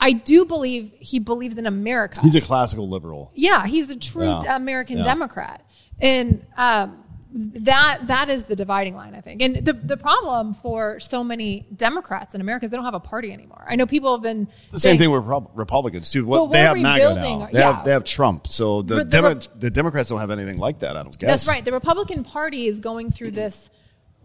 [0.00, 2.20] I do believe he believes in America.
[2.22, 3.30] he's a classical liberal.
[3.34, 4.56] Yeah, he's a true Yeah.
[4.56, 5.02] American Yeah.
[5.04, 5.62] Democrat,
[6.00, 9.40] and um, that that is the dividing line, I think.
[9.42, 13.00] And the the problem for so many Democrats in America is they don't have a
[13.00, 13.64] party anymore.
[13.68, 16.26] I know people have been The same thing with Repu- Republicans too.
[16.26, 17.46] What Well, they have MAGA now.
[17.46, 17.72] They yeah.
[17.72, 18.48] have they have Trump.
[18.48, 20.96] So the the Demo- the Democrats don't have anything like that.
[20.96, 21.30] I don't guess.
[21.30, 21.64] That's right.
[21.64, 23.70] The Republican Party is going through this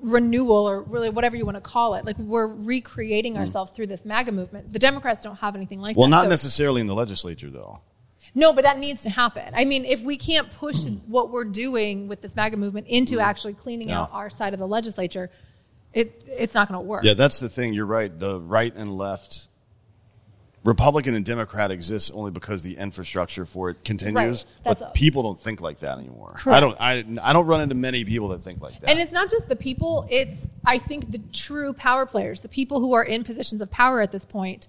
[0.02, 2.06] renewal, or really whatever you want to call it.
[2.06, 4.72] Like we're recreating ourselves through this MAGA movement.
[4.74, 6.02] The Democrats don't have anything like Hmm.
[6.02, 6.16] Well, that.
[6.16, 7.82] not So- necessarily in the legislature though.
[8.36, 9.54] No, but that needs to happen.
[9.56, 13.22] I mean, if we can't push what we're doing with this MAGA movement into mm-hmm.
[13.22, 14.02] actually cleaning Yeah.
[14.02, 15.32] out our side of the legislature,
[15.94, 17.04] it it's not going to work.
[17.06, 17.74] Yeah, that's the thing.
[17.74, 18.18] You're right.
[18.18, 19.48] The right and left
[20.66, 24.46] Republican and Democrat exists only because the infrastructure for it continues.
[24.46, 24.64] Right.
[24.64, 24.92] But all.
[24.92, 26.38] people don't think like that anymore.
[26.48, 26.76] I don't.
[26.80, 28.90] I, I don't run into many people that think like that.
[28.90, 32.80] And it's not just the people, it's, I think, the true power players, the people
[32.80, 34.68] who are in positions of power at this point,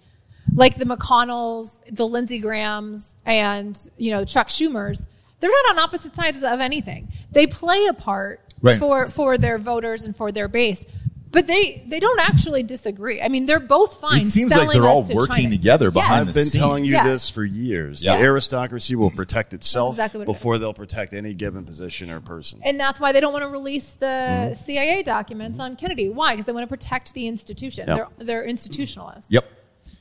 [0.54, 5.06] like the McConnells, the Lindsey Grahams, and, you know, Chuck Schumers.
[5.40, 7.08] They're not on opposite sides of anything.
[7.30, 8.78] They play a part Right.
[8.78, 10.82] for, for their voters and for their base.
[11.30, 13.20] But they, they don't actually disagree.
[13.20, 14.22] I mean, they're both fine.
[14.22, 15.50] It seems like they're all to working China.
[15.50, 16.34] together behind Yes.
[16.34, 17.04] the I've been telling you Yeah.
[17.06, 18.02] this for years.
[18.02, 18.16] Yeah.
[18.16, 22.20] The aristocracy will protect itself exactly what it before they'll protect any given position or
[22.22, 22.60] person.
[22.64, 24.54] And that's why they don't want to release the Mm-hmm.
[24.54, 26.08] CIA documents on Kennedy.
[26.08, 26.32] Why?
[26.32, 27.84] Because they want to protect the institution.
[27.88, 28.06] Yeah.
[28.16, 29.26] They're, they're institutionalists.
[29.28, 29.44] Yep.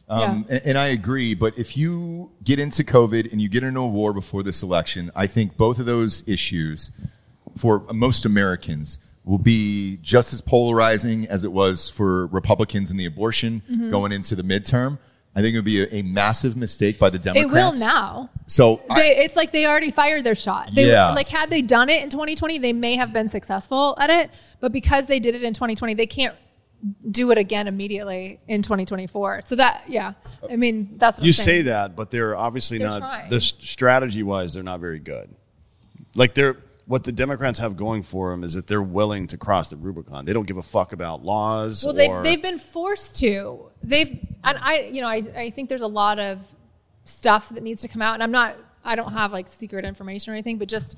[0.07, 0.55] Um, Yeah.
[0.57, 3.87] and, and I agree, but if you get into COVID and you get into a
[3.87, 6.91] war before this election, I think both of those issues
[7.57, 13.05] for most Americans will be just as polarizing as it was for Republicans in the
[13.05, 13.89] abortion Mm-hmm.
[13.89, 14.99] going into the midterm.
[15.37, 17.45] I think it would be a, a massive mistake by the Democrats.
[17.49, 18.29] It will now.
[18.45, 20.69] So I- They, it's like they already fired their shot.
[20.73, 21.11] They, Yeah.
[21.13, 24.29] Like had they done it in 2020, they may have been successful at it.
[24.61, 26.35] But because they did it in 2020, they can't
[27.09, 29.41] do it again immediately in 2024.
[29.45, 30.13] So that, yeah,
[30.49, 32.99] I mean, that's what You say that, but they're obviously They're not.
[32.99, 33.29] trying.
[33.29, 35.33] The strategy wise, they're not very good.
[36.15, 36.57] Like they're
[36.87, 40.25] what the Democrats have going for them is that they're willing to cross the Rubicon.
[40.25, 41.83] They don't give a fuck about laws.
[41.83, 43.71] Well, they've, or, they've been forced to.
[43.81, 46.47] They've, and I, you know, I, I think there's a lot of
[47.05, 48.13] stuff that needs to come out.
[48.13, 50.95] And I'm not, I don't have like secret information or anything, but just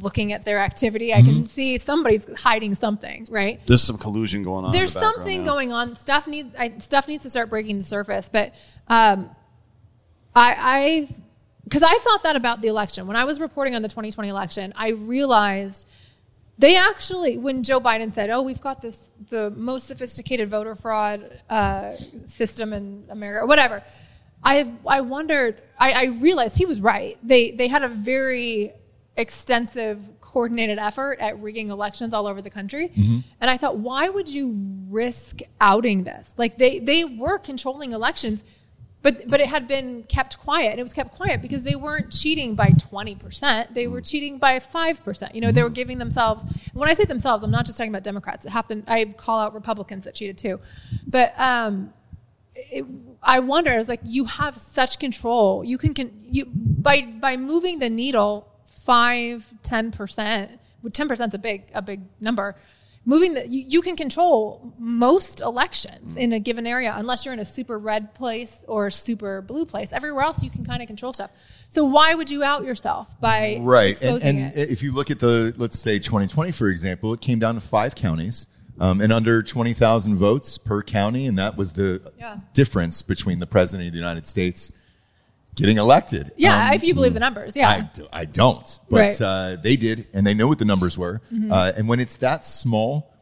[0.00, 1.30] looking at their activity, I Mm-hmm.
[1.30, 3.60] can see somebody's hiding something, right?
[3.66, 4.72] There's some collusion going on.
[4.72, 5.52] There's the something now.
[5.52, 5.96] going on.
[5.96, 8.28] Stuff needs, I, stuff needs to start breaking the surface.
[8.32, 8.54] But
[8.88, 9.30] um,
[10.34, 11.08] I, I,
[11.64, 14.72] because I thought that about the election when I was reporting on the 2020 election,
[14.76, 15.86] I realized
[16.58, 21.40] they actually, when Joe Biden said, "Oh, we've got this the most sophisticated voter fraud
[21.48, 23.82] uh, system in America," or whatever,
[24.44, 25.56] I I wondered.
[25.78, 27.16] I, I realized he was right.
[27.22, 28.72] They they had a very
[29.20, 32.92] extensive coordinated effort at rigging elections all over the country.
[33.40, 34.56] And i thought why would you
[34.88, 36.34] risk outing this?
[36.36, 38.42] Like they they were controlling elections
[39.02, 40.70] but but it had been kept quiet.
[40.72, 44.58] And it was kept quiet because they weren't cheating by 20% they were cheating by
[44.58, 46.44] 5% you know they were giving themselves
[46.74, 48.44] when i say themselves i'm not just talking about democrats.
[48.44, 50.60] It happened i call out republicans that cheated too.
[51.06, 51.92] But um
[52.54, 52.84] it,
[53.22, 53.70] I wonder.
[53.70, 55.64] I was like, you have such control.
[55.64, 60.52] You can, can you by by moving the needle five, ten percent.
[60.92, 62.56] Ten percent is a big a big number.
[63.06, 67.40] Moving the you, you can control most elections in a given area, unless you're in
[67.40, 69.92] a super red place or a super blue place.
[69.92, 71.30] Everywhere else, you can kind of control stuff.
[71.70, 75.54] So why would you out yourself by right and, and if you look at the
[75.56, 78.46] let's say 2020 for example it came down to five counties
[78.80, 82.38] um, and under 20000 votes per county and that was the Yeah.
[82.54, 84.72] difference between the president of the united states
[85.56, 87.68] getting elected yeah, Um, if you believe the numbers, yeah.
[88.12, 89.12] I, don't, but Right.
[89.12, 89.58] Mm-hmm.
[89.58, 91.20] uh, they did, and they know what the numbers were.
[91.50, 93.12] Uh, and when it's that small,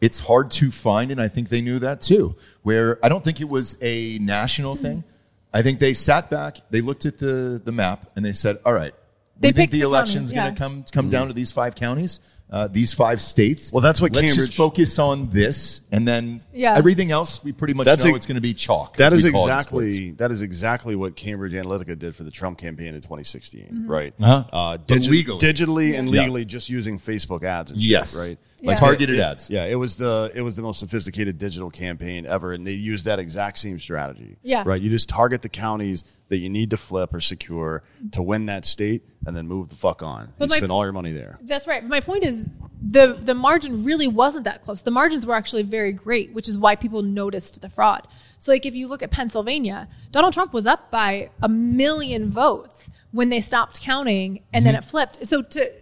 [0.00, 2.34] it's hard to find, and I think they knew that too.
[2.62, 4.84] Where I don't think it was a national Mm-hmm.
[4.84, 5.04] thing.
[5.52, 8.72] I think they sat back, they looked at the the map, and they said, "All
[8.72, 8.94] right,
[9.38, 10.68] They we think the the election's counties, going to yeah.
[10.68, 12.20] come come down to these five counties."
[12.50, 13.72] Uh, these five states.
[13.72, 16.74] Well, that's what Let's Cambridge- just focus on this, and then Yeah.
[16.76, 18.96] everything else we pretty much That's know a- it's going to be chalk.
[18.96, 19.84] That as is we call it in sports.
[19.86, 23.86] exactly that is exactly what Cambridge Analytica did for the Trump campaign in 2016, Mm-hmm.
[23.90, 24.14] right?
[24.20, 24.44] Uh-huh.
[24.52, 25.38] Uh, digi- legally.
[25.38, 26.22] digitally and Yeah.
[26.22, 27.70] legally, just using Facebook ads.
[27.70, 28.16] And shit, Yes,
[28.62, 28.72] right.
[28.72, 28.74] Yeah.
[28.74, 29.50] targeted it- ads.
[29.50, 33.06] Yeah, it was the it was the most sophisticated digital campaign ever, and they used
[33.06, 34.36] that exact same strategy.
[34.42, 34.62] Yeah.
[34.66, 34.80] right.
[34.80, 37.82] You just target the counties that you need to flip or secure
[38.12, 40.32] to win that state, and then move the fuck on.
[40.38, 41.38] But you my- spend all your money there.
[41.42, 41.84] That's right.
[41.84, 42.44] My point is
[42.82, 44.82] the the margin really wasn't that close.
[44.82, 48.08] The margins were actually very great, which is why people noticed the fraud.
[48.38, 52.88] So like if you look at Pennsylvania, Donald Trump was up by a million votes
[53.12, 54.78] when they stopped counting and then mm-hmm.
[54.78, 55.26] it flipped.
[55.28, 55.72] So to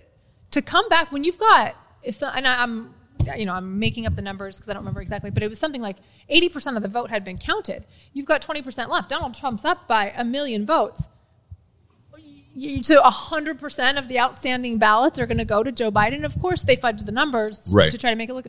[0.50, 2.94] to come back when you've got it's not, and I, I'm
[3.36, 5.58] you know I'm making up the numbers because I don't remember exactly, but it was
[5.58, 5.96] something like
[6.30, 7.86] 80% of the vote had been counted.
[8.12, 9.08] You've got 20% left.
[9.08, 11.08] Donald Trump's up by a million votes
[12.58, 16.24] you, so 100% of the outstanding ballots are going to go to Joe Biden.
[16.24, 17.90] Of course, they fudge the numbers Right.
[17.90, 18.46] to try to make it look.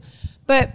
[0.48, 0.72] But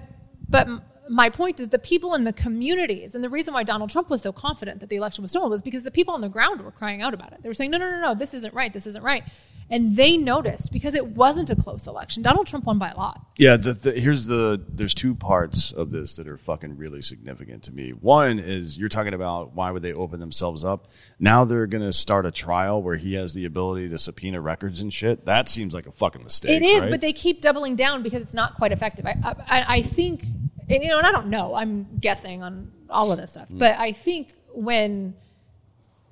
[0.48, 0.68] but
[1.08, 4.22] my point is the people in the communities, and the reason why Donald Trump was
[4.22, 6.70] so confident that the election was stolen was because the people on the ground were
[6.70, 7.42] crying out about it.
[7.42, 8.72] They were saying, no, no, no, no, this isn't right.
[8.72, 9.24] This isn't right.
[9.70, 12.22] And they noticed because it wasn't a close election.
[12.22, 13.24] Donald Trump won by a lot.
[13.38, 17.62] Yeah, the, the, here's the there's two parts of this that are fucking really significant
[17.64, 17.90] to me.
[17.90, 20.88] One is you're talking about why would they open themselves up?
[21.18, 24.80] Now they're going to start a trial where he has the ability to subpoena records
[24.80, 25.24] and shit.
[25.24, 26.62] That seems like a fucking mistake.
[26.62, 26.90] It is, right?
[26.90, 29.06] but they keep doubling down because it's not quite effective.
[29.06, 30.24] I, I, I think,
[30.74, 31.54] and you know, and I don't know.
[31.54, 33.58] I'm guessing on all of this stuff, Mm.
[33.58, 35.14] but I think when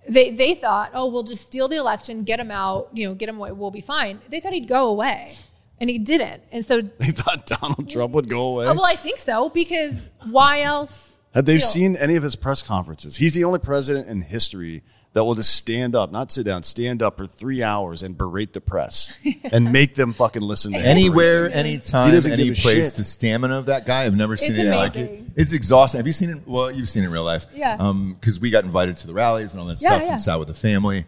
[0.08, 3.28] they they thought, oh, we'll just steal the election, get him out, you know, get
[3.28, 4.20] him away, we'll be fine.
[4.28, 5.32] They thought he'd go away,
[5.80, 6.42] and he didn't.
[6.50, 8.66] And so, They thought Donald Trump would go away.
[8.66, 11.10] oh, well, I think so because why else?
[11.34, 13.16] Have they you know, seen any of his press conferences?
[13.16, 14.82] He's the only president in history
[15.14, 18.52] that will just stand up, not sit down, stand up for three hours and berate
[18.54, 20.86] the press and make them fucking listen to him.
[20.86, 22.94] Anywhere, anytime, any place, shit.
[22.96, 25.24] the stamina of that guy, I've never seen It's anything like it.
[25.36, 25.98] It's exhausting.
[25.98, 26.42] Have you seen it?
[26.46, 27.44] Well, you've seen it in real life.
[27.54, 27.76] Yeah.
[27.78, 30.10] Um, because we got invited to the rallies and all that Yeah, stuff yeah.
[30.12, 31.04] and sat with the family.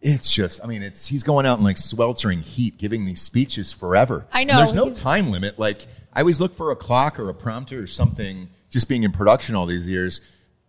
[0.00, 3.72] It's just, I mean, it's he's going out in like sweltering heat, giving these speeches
[3.72, 4.26] forever.
[4.32, 5.58] I And know, there's no time limit.
[5.58, 8.48] Like I always look for a clock or a prompter or something.
[8.70, 10.20] Just being in production all these years,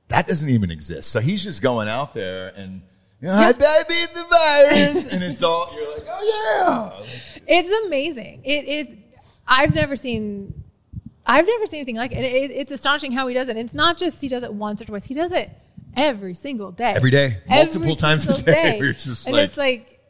[0.10, 1.12] that doesn't even exist.
[1.12, 2.82] So he's just going out there and.
[3.22, 7.06] You know, I beat the virus, and it's all you're like, oh yeah.
[7.48, 8.40] It's amazing.
[8.46, 8.98] It it
[9.46, 10.54] I've never seen
[11.26, 12.24] I've never seen anything like it.
[12.24, 12.52] it.
[12.52, 13.58] It's astonishing how he does it.
[13.58, 15.06] It's not just he does it once or twice.
[15.06, 15.52] He does it
[15.96, 16.94] every single day.
[16.96, 17.38] Every day.
[17.48, 18.80] Multiple Every times a day.
[18.84, 20.02] It's just and like- it's like,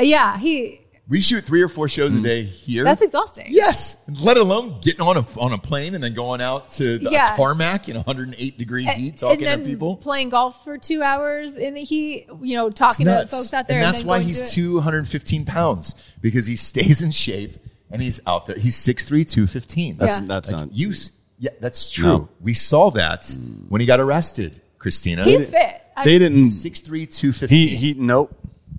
[0.00, 0.80] yeah, he.
[1.06, 2.22] We shoot three or four shows a mm.
[2.22, 2.82] day here.
[2.82, 3.48] That's exhausting.
[3.50, 7.10] Yes, let alone getting on a on a plane and then going out to the
[7.10, 7.26] Yeah.
[7.36, 9.96] tarmac in 108 degree heat, and talking then to people.
[9.96, 12.28] playing golf for two hours in the heat.
[12.40, 15.94] You know, talking to folks out there, and and, that's then why he's 215 pounds
[16.22, 17.58] because he stays in shape
[17.90, 18.56] and he's out there.
[18.56, 19.98] He's 6'3", 215.
[19.98, 20.26] That's, Yeah.
[20.26, 20.72] that's Like, not.
[20.72, 20.92] you.
[21.38, 22.04] Yeah, that's true.
[22.04, 22.28] No.
[22.40, 23.68] We saw that mm.
[23.68, 25.24] when he got arrested, Christina.
[25.24, 25.82] He's fit.
[25.96, 26.38] I, They didn't.
[26.38, 27.48] He's 6'3", 215.
[27.48, 28.32] He, he, nope.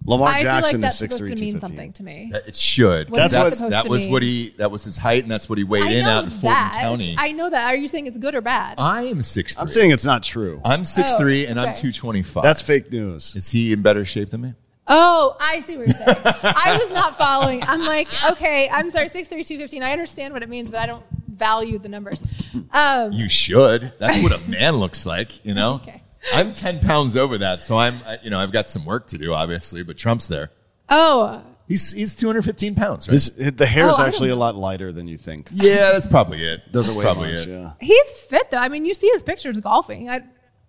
[0.07, 2.29] Lamar I feel like Jackson that's is 6'3", supposed to mean something to me.
[2.31, 3.09] That- It should.
[3.09, 4.11] What's that That's, supposed that to was mean?
[4.11, 4.49] what he.
[4.57, 6.49] That was his height, and that's what he weighed I in know out in Fulton
[6.49, 6.77] that.
[6.81, 7.15] County.
[7.17, 7.73] I know that.
[7.73, 8.75] Are you saying it's good or bad?
[8.77, 9.55] I am 6'3".
[9.59, 10.61] I'm saying it's not true.
[10.63, 11.75] I'm 6'3", Oh, and I'm okay.
[11.81, 12.43] 225.
[12.43, 13.35] That's fake news.
[13.35, 14.53] Is he in better shape than me?
[14.87, 16.17] Oh, I see what you're saying.
[16.25, 17.63] I was not following.
[17.63, 19.81] I'm like, okay, I'm sorry, 6'3", 215.
[19.81, 22.23] I understand what it means, but I don't value the numbers.
[22.71, 23.93] Um, You should.
[23.97, 25.81] That's what a man looks like, you know?
[25.87, 26.01] Okay.
[26.33, 29.33] I'm 10 pounds over that, so I'm, you know, I've got some work to do,
[29.33, 30.51] obviously, but Trump's there.
[30.89, 33.13] oh, He's, he's 215 pounds, right?
[33.13, 35.49] This, the hair is Oh, actually a lot lighter than you think.
[35.51, 36.71] yeah, that's probably it.
[36.71, 37.47] Doesn't that's weigh probably much.
[37.47, 37.49] it.
[37.49, 37.71] Yeah.
[37.81, 38.57] he's fit though.
[38.57, 40.07] I mean, you see his pictures golfing.
[40.07, 40.21] I,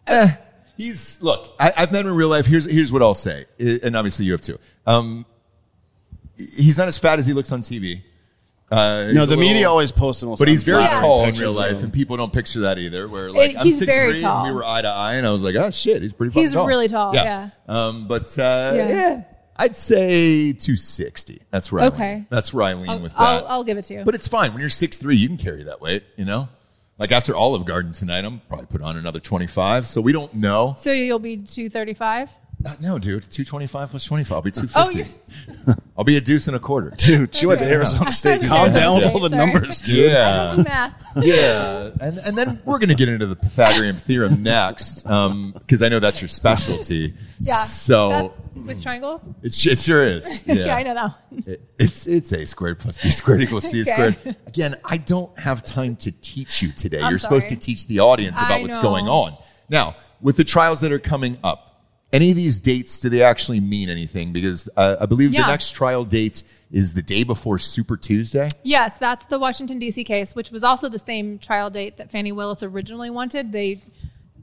[0.06, 0.28] Eh,
[0.78, 1.50] he's look.
[1.60, 2.46] I, I've met him in real life.
[2.46, 4.58] Here's here's what I'll say, and obviously you have too.
[4.86, 5.26] Um,
[6.36, 8.02] he's not as fat as he looks on TV.
[8.70, 8.76] Uh,
[9.12, 10.34] No, the little- media always posts him.
[10.36, 10.98] But he's very Yeah.
[11.00, 13.06] tall in real life, and people don't picture that either.
[13.06, 14.44] Where like It- I'm he's 6'3", very and tall.
[14.46, 16.30] we were eye to eye, and I was like, oh shit, he's pretty.
[16.32, 16.66] fucking He's tall.
[16.66, 17.50] really tall, yeah.
[17.68, 18.88] Um, but uh, Yeah.
[18.88, 19.22] yeah.
[19.58, 21.42] I'd say 260.
[21.50, 22.14] That's where I Okay.
[22.16, 22.26] lean.
[22.28, 23.20] That's where I lean I'll, with that.
[23.20, 24.02] I'll, I'll give it to you.
[24.04, 26.02] but it's fine when you're 6'3", You can carry that weight.
[26.16, 26.48] You know,
[26.98, 29.86] like after Olive Garden tonight, I'm probably put on another 25.
[29.86, 30.74] So we don't know.
[30.76, 32.30] so you'll be 235.
[32.64, 34.32] Uh, no, dude, 225 plus 25.
[34.34, 35.82] I'll be Oh, 250.
[35.96, 36.90] I'll be a deuce and a quarter.
[36.96, 38.42] Dude, she went to Arizona State.
[38.42, 39.52] Calm down with all the Sorry.
[39.52, 40.10] numbers, dude.
[40.10, 40.54] Yeah.
[40.64, 41.06] Math.
[41.22, 46.00] yeah, and and then we're gonna get into the Pythagorean theorem next, because I know
[46.00, 47.14] that's your specialty.
[47.40, 47.54] Yeah.
[47.62, 49.20] So That's with triangles.
[49.42, 50.44] it's, it sure is.
[50.46, 50.54] Yeah.
[50.54, 51.02] Yeah, I know that.
[51.30, 51.44] one.
[51.46, 53.90] It- it's it's a squared plus b squared equals c Okay.
[53.92, 54.36] squared.
[54.46, 57.00] Again, I don't have time to teach you today.
[57.02, 58.82] I'm You're supposed to teach the audience about I what's know.
[58.82, 59.36] going on.
[59.68, 61.75] Now, with the trials that are coming up,
[62.16, 64.32] any of these dates do they actually mean anything?
[64.32, 65.42] Because uh, I believe Yeah.
[65.42, 66.42] the next trial date
[66.72, 68.48] is the day before Super Tuesday.
[68.62, 70.02] Yes, that's the Washington D.C.
[70.04, 73.52] case, which was also the same trial date that Fani Willis originally wanted.
[73.52, 73.80] They,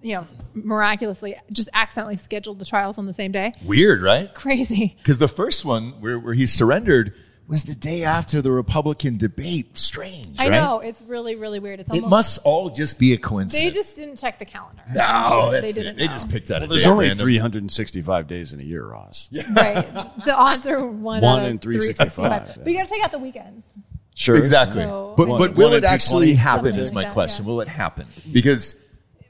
[0.01, 3.53] you know, miraculously just accidentally scheduled the trials on the same day.
[3.65, 4.34] Weird, right?
[4.34, 4.95] Crazy.
[4.99, 7.13] Because the first one where, where he surrendered
[7.48, 9.78] was the day after the Republican debate.
[9.78, 10.56] Strange, I right?
[10.56, 11.82] know it's really, really weird.
[11.82, 13.54] It's It must all just be a coincidence.
[13.74, 14.82] They just didn't check the calendar.
[14.96, 15.98] no, sure that's they didn't.
[15.98, 16.12] They know.
[16.14, 17.26] just picked out a There's day only random.
[17.26, 19.30] 365 days in a year, Ross.
[19.52, 19.76] right.
[20.26, 22.58] The odds are one, One out in 365, 365.
[22.58, 22.64] yeah.
[22.64, 23.66] But you got to take out the weekends.
[24.16, 24.36] Sure.
[24.38, 24.84] Exactly.
[24.84, 26.34] So- but One- but will it actually 220?
[26.36, 26.66] happen?
[26.66, 27.46] Something Is like my that, question.
[27.46, 27.52] yeah.
[27.52, 28.08] Will it happen?
[28.32, 28.76] Because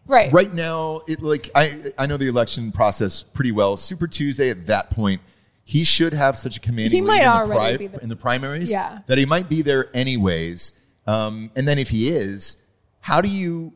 [0.06, 0.32] Right.
[0.34, 3.78] right now, it like I I know the election process pretty well.
[3.78, 5.22] Super Tuesday at that point,
[5.64, 8.10] he should have such a commanding He lead might in, the already be the- in
[8.10, 9.00] the primaries Yeah.
[9.08, 10.74] that he might be there anyways.
[11.08, 12.58] Um, and then if he is,
[13.00, 13.74] how do you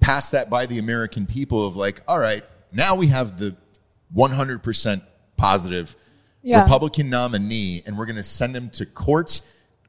[0.00, 2.42] pass that by the American people of like, all right,
[2.72, 3.54] now we have the
[4.14, 5.02] 100%
[5.36, 5.96] positive
[6.42, 6.62] Yeah.
[6.62, 9.40] Republican nominee and we're going to send him to court.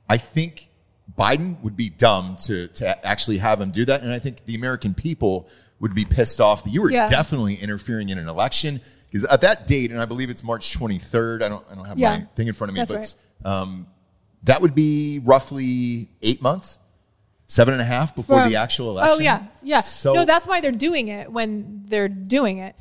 [0.10, 0.70] I think
[1.18, 4.02] Biden would be dumb to, to actually have him do that.
[4.02, 5.48] And I think the American people
[5.80, 7.08] would be pissed off that you were Yeah.
[7.08, 8.82] definitely interfering in an election.
[9.12, 11.99] Because at that date, and I believe it's March 23rd, I don't, I don't have
[11.99, 12.20] Yeah.
[12.20, 13.88] my thing in front of me, but um,
[14.43, 16.80] that would be roughly eight months,
[17.47, 19.14] seven and a half before the actual election.
[19.18, 19.82] Oh yeah, yeah.
[19.82, 22.76] So, no, that's why they're doing it when they're doing it.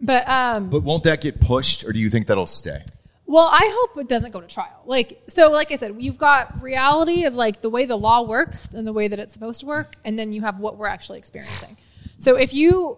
[0.00, 2.82] But um, but won't that get pushed, or do you think that'll stay?
[3.26, 4.82] well, I hope it doesn't go to trial.
[4.86, 8.66] Like so, like I said, you've got reality of like the way the law works
[8.72, 11.18] and the way that it's supposed to work, and then you have what we're actually
[11.18, 11.76] experiencing.
[12.18, 12.96] So if you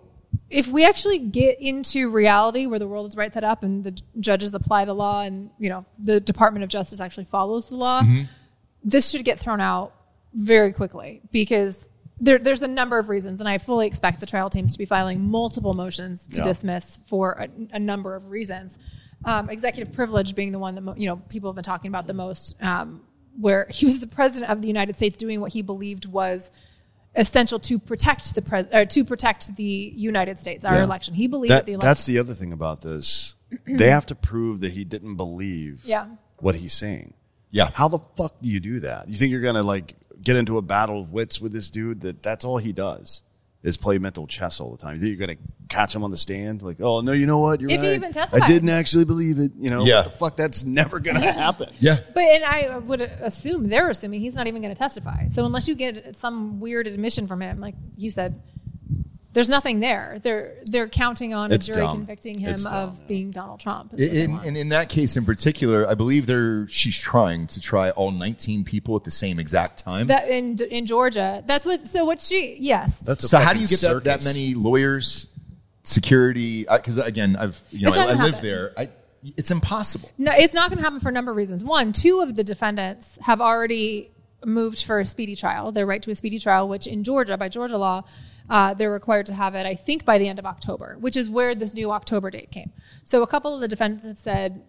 [0.49, 3.99] if we actually get into reality where the world is right set up and the
[4.21, 8.03] judges apply the law and you know the Department of Justice actually follows the law,
[8.85, 9.93] this should get thrown out
[10.35, 11.87] very quickly because
[12.19, 14.85] there, there's a number of reasons, and I fully expect the trial teams to be
[14.87, 16.45] filing multiple motions to Yeah.
[16.45, 18.79] dismiss for a, a number of reasons.
[19.25, 22.07] Um, executive privilege being the one that mo- you know people have been talking about
[22.07, 23.03] the most, um,
[23.39, 26.51] where he was the president of the United States doing what he believed was
[27.17, 30.85] essential to protect the pres- or to protect the United States, our Yeah.
[30.85, 31.15] election.
[31.15, 31.89] He believed That, the election.
[31.89, 33.35] that's the other thing about this.
[33.67, 36.07] they have to prove that he didn't believe Yeah.
[36.41, 37.15] what he's saying.
[37.51, 37.71] Yeah.
[37.73, 39.09] How the fuck do you do that?
[39.09, 42.01] You think you're gonna like get into a battle of wits with this dude?
[42.03, 43.23] That that's all he does
[43.67, 44.95] is play mental chess all the time.
[44.95, 45.39] You think you're gonna
[45.69, 46.63] catch him on the stand?
[46.63, 47.61] Like, oh no, you know what?
[47.61, 47.95] You're If he right.
[47.97, 49.51] even I didn't actually believe it.
[49.57, 49.97] You know, Yeah.
[50.03, 50.37] what the fuck?
[50.37, 51.71] That's never gonna happen.
[51.81, 51.97] Yeah.
[52.15, 55.27] But and I would assume they're assuming he's not even going to testify.
[55.27, 58.41] So unless you get some weird admission from him, like you said,
[59.37, 60.17] there's nothing there.
[60.23, 61.99] They're they're counting on It's a jury dumb.
[61.99, 63.07] convicting him It's dumb, of yeah.
[63.07, 63.93] being Donald Trump.
[63.93, 67.47] is what they In, and in that case in particular, I believe they're she's trying
[67.49, 70.07] to try all 19 people at the same exact time.
[70.07, 71.87] that in in Georgia, that's what.
[71.87, 72.97] So what she yes.
[73.01, 75.27] That's a so how do you get that, that many lawyers,
[75.83, 76.67] security?
[76.67, 78.41] Uh, because again, I've you know I, I live happen.
[78.43, 78.73] there.
[78.75, 78.89] I,
[79.37, 80.11] it's impossible.
[80.17, 81.63] No, it's not going to happen for a number of reasons.
[81.63, 84.13] One, two of the defendants have already
[84.47, 85.73] moved for a speedy trial.
[85.73, 88.05] Their right to a speedy trial, which in Georgia, by Georgia law,
[88.49, 91.29] uh, they're required to have it, I think, by the end of October, which is
[91.29, 92.73] where this new October date came.
[93.05, 94.63] So a couple of the defendants have said,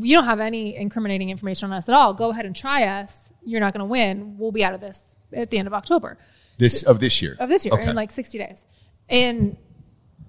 [0.00, 2.12] you don't have any incriminating information on us at all.
[2.14, 3.30] Go ahead and try us.
[3.44, 4.36] You're not going to win.
[4.38, 6.18] We'll be out of this at the end of October
[6.58, 7.36] This of this year.
[7.38, 7.88] of this year Okay.
[7.88, 8.64] in like 60 days.
[9.08, 9.56] And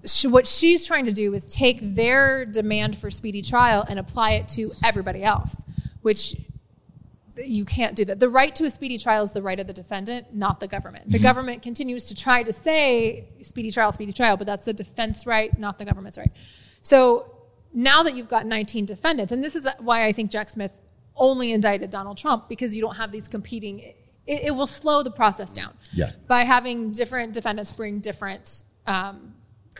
[0.04, 4.32] sh what she's trying to do is take their demand for speedy trial and apply
[4.32, 5.60] it to everybody else,
[6.02, 6.36] which
[7.44, 8.18] you can't do that.
[8.20, 11.04] The right to a speedy trial is the right of the defendant, not the government.
[11.04, 11.12] Mm-hmm.
[11.12, 15.26] The government continues to try to say speedy trial, speedy trial, but that's the defense
[15.26, 16.32] right, not the government's right.
[16.82, 17.34] So
[17.72, 20.74] now that you've got 19 defendants, and this is why I think Jack Smith
[21.16, 23.80] only indicted Donald Trump because you don't have these competing.
[23.80, 23.96] It,
[24.44, 26.10] it will slow the process down Yeah.
[26.26, 29.34] by having different defendants bring different, um,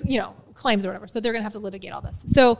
[0.04, 1.06] you know, claims or whatever.
[1.06, 2.24] So they're going to have to litigate all this.
[2.26, 2.58] So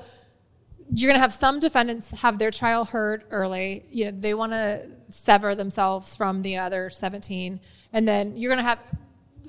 [0.93, 3.84] you're going to have some defendants have their trial heard early.
[3.91, 7.61] You know, they want to sever themselves from the other 17,
[7.93, 8.78] and then you're going to have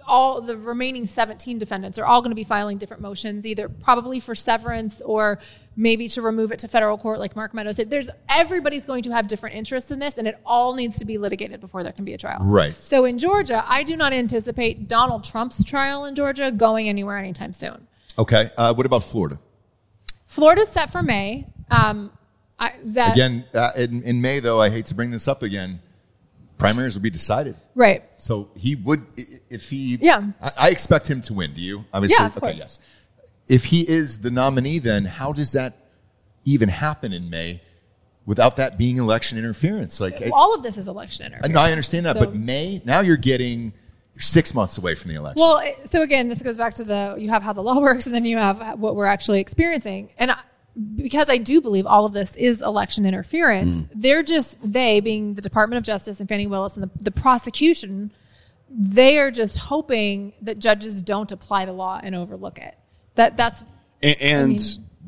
[0.09, 4.19] all the remaining 17 defendants are all going to be filing different motions, either probably
[4.19, 5.39] for severance or
[5.75, 7.89] maybe to remove it to federal court, like Mark Meadows said.
[7.89, 11.17] There's everybody's going to have different interests in this, and it all needs to be
[11.17, 12.39] litigated before there can be a trial.
[12.41, 12.73] Right.
[12.73, 17.53] So in Georgia, I do not anticipate Donald Trump's trial in Georgia going anywhere anytime
[17.53, 17.87] soon.
[18.17, 18.49] Okay.
[18.57, 19.39] Uh, what about Florida?
[20.29, 21.47] Florida's set for May.
[21.71, 22.11] Um,
[22.59, 25.81] I, that Again, uh, in, in May, though, I hate to bring this up again.
[26.59, 27.55] Primaries will be decided.
[27.73, 28.03] right.
[28.17, 29.05] So he would,
[29.49, 30.23] if he, Yeah.
[30.41, 31.53] I, I expect him to win.
[31.53, 31.85] Do you?
[31.93, 32.59] Obviously, Yeah, of okay, course.
[32.59, 32.79] yes.
[33.47, 35.73] If he is the nominee, then how does that
[36.45, 37.61] even happen in May
[38.25, 39.99] without that being election interference?
[39.99, 41.53] Like, it- All of this is election I, interference.
[41.55, 43.73] no, I understand that, So- but May now you're getting
[44.19, 45.39] you're six months away from the election.
[45.41, 48.13] Well, so again, this goes back to the you have how the law works, and
[48.13, 50.09] then you have what we're actually experiencing.
[50.17, 50.37] And I,
[50.95, 53.89] because I do believe all of this is election interference, Mm.
[53.95, 58.11] they're just they being the Department of Justice and Fani Willis and the, the prosecution,
[58.69, 62.77] they are just hoping that judges don't apply the law and overlook it.
[63.15, 63.61] That that's
[64.01, 64.57] And, and I mean,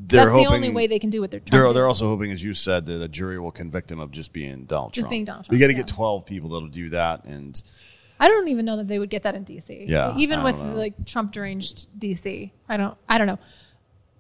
[0.08, 2.08] they're that's hoping the only way they can do what they're trying They're, they're also
[2.10, 5.04] hoping, as you said, that a jury will convict him of just being Donald Just
[5.06, 5.12] Trump.
[5.12, 5.78] being Donald You Trump, got to yeah.
[5.80, 7.26] get 12 people that'll do that.
[7.26, 7.62] And
[8.22, 9.90] I don't even know that they would get that in DC.
[9.90, 10.76] Yeah, even with know.
[10.76, 12.52] like Trump deranged DC.
[12.70, 12.96] I don't.
[13.10, 13.40] I don't know.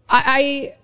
[0.09, 0.75] I, I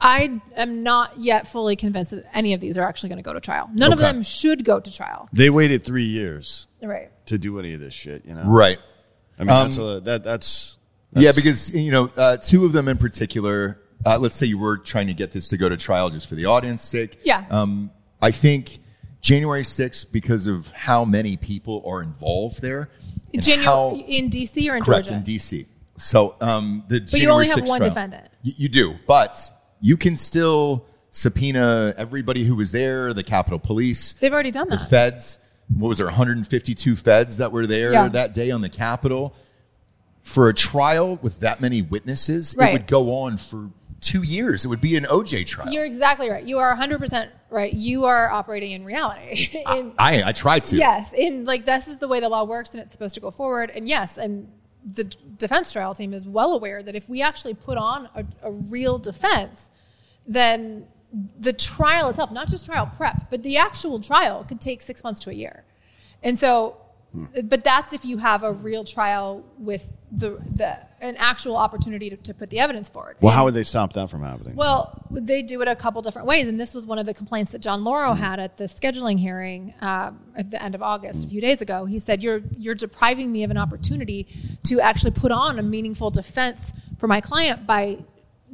[0.00, 3.32] I am not yet fully convinced that any of these are actually going to go
[3.32, 3.70] to trial.
[3.72, 5.28] None of them should go to trial.
[5.32, 7.10] they waited three years Right.
[7.26, 8.44] to do any of this shit, you know?
[8.44, 8.78] right.
[9.38, 10.76] I mean, that's, a, that, that's,
[11.14, 13.80] Yeah, because you know, uh, two of them in particular.
[14.04, 16.34] Uh, let's say you were trying to get this to go to trial just for
[16.34, 17.18] the audience sake.
[17.24, 17.44] Yeah.
[17.50, 18.78] Um, I think
[19.20, 22.90] January 6th, because of how many people are involved there.
[23.34, 25.14] January how- in DC or in correct Georgia.
[25.14, 25.66] in DC.
[25.96, 27.06] So um, the January.
[27.10, 28.28] But you only have one trial- defendant.
[28.44, 29.38] Y- you do, but
[29.80, 34.76] you can still subpoena everybody who was there, the Capitol Police, They've already done the
[34.76, 34.88] that.
[34.90, 35.38] feds.
[35.74, 36.06] What was there?
[36.06, 38.08] 152 feds that were there Yeah.
[38.08, 39.34] that day on the Capitol.
[40.22, 44.64] For a trial with that many witnesses, it would go on for two years.
[44.64, 45.72] It would be an OJ trial.
[45.72, 46.44] You're exactly right.
[46.44, 47.72] You are 100 percent right.
[47.72, 49.62] You are operating in reality.
[49.70, 50.76] in, I I try to.
[50.76, 53.30] Yes, in like this is the way the law works, and it's supposed to go
[53.30, 53.70] forward.
[53.74, 54.50] And yes, and
[54.84, 58.52] the defense trial team is well aware that if we actually put on a, a
[58.52, 59.70] real defense,
[60.26, 60.86] then
[61.38, 65.20] the trial itself, not just trial prep, but the actual trial could take six months
[65.20, 65.64] to a year.
[66.22, 66.76] And so,
[67.12, 67.26] hmm.
[67.44, 72.16] but that's if you have a real trial with the, the an actual opportunity to,
[72.16, 73.16] to put the evidence forward.
[73.20, 74.54] Well, And- how would they stop that from happening?
[74.56, 77.52] well, they do it a couple different ways, and this was one of the complaints
[77.52, 81.28] that John Lauro had at the scheduling hearing um, at the end of August, a
[81.28, 81.84] few days ago.
[81.86, 84.26] He said, "You're you're depriving me of an opportunity
[84.64, 87.98] to actually put on a meaningful defense for my client by."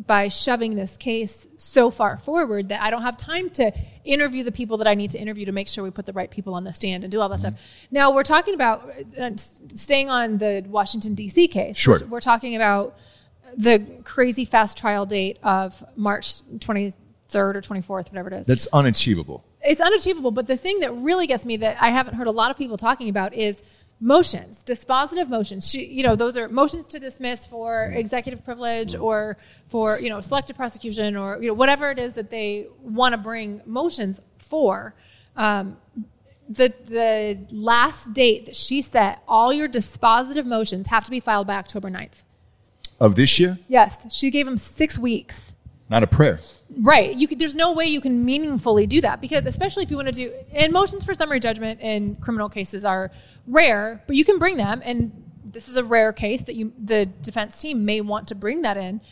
[0.07, 3.72] By shoving this case so far forward that I don't have time to
[4.05, 6.30] interview the people that I need to interview to make sure we put the right
[6.30, 7.55] people on the stand and do all that stuff.
[7.90, 11.46] Now we're talking about uh, staying on the Washington D.C.
[11.48, 11.76] case.
[11.76, 12.00] Sure.
[12.09, 12.96] We're talking about
[13.57, 16.96] the crazy fast trial date of March 23rd
[17.34, 18.46] or 24th, whatever it is.
[18.46, 19.44] That's unachievable.
[19.64, 20.30] it's unachievable.
[20.30, 22.76] But the thing that really gets me that I haven't heard a lot of people
[22.76, 23.62] talking about is
[24.03, 25.70] motions, dispositive motions.
[25.70, 29.38] She, you know, those are motions to dismiss for executive privilege or
[29.68, 33.16] for, you know, selective prosecution or, you know, whatever it is that they want to
[33.16, 34.94] bring motions for.
[35.36, 35.76] Um,
[36.48, 41.46] the the last date that she set, all your dispositive motions have to be filed
[41.46, 42.24] by October 9th.
[42.98, 45.53] Of this year, Yes, she gave him six weeks.
[45.93, 46.40] Not a prayer.
[46.80, 47.14] Right.
[47.14, 50.09] You could, there's no way you can meaningfully do that because especially if you want
[50.09, 53.12] to do and motions for summary judgment in criminal cases are
[53.47, 55.12] rare, but you can bring them and
[55.45, 58.78] this is a rare case that you the defense team may want to bring that
[58.78, 59.03] in.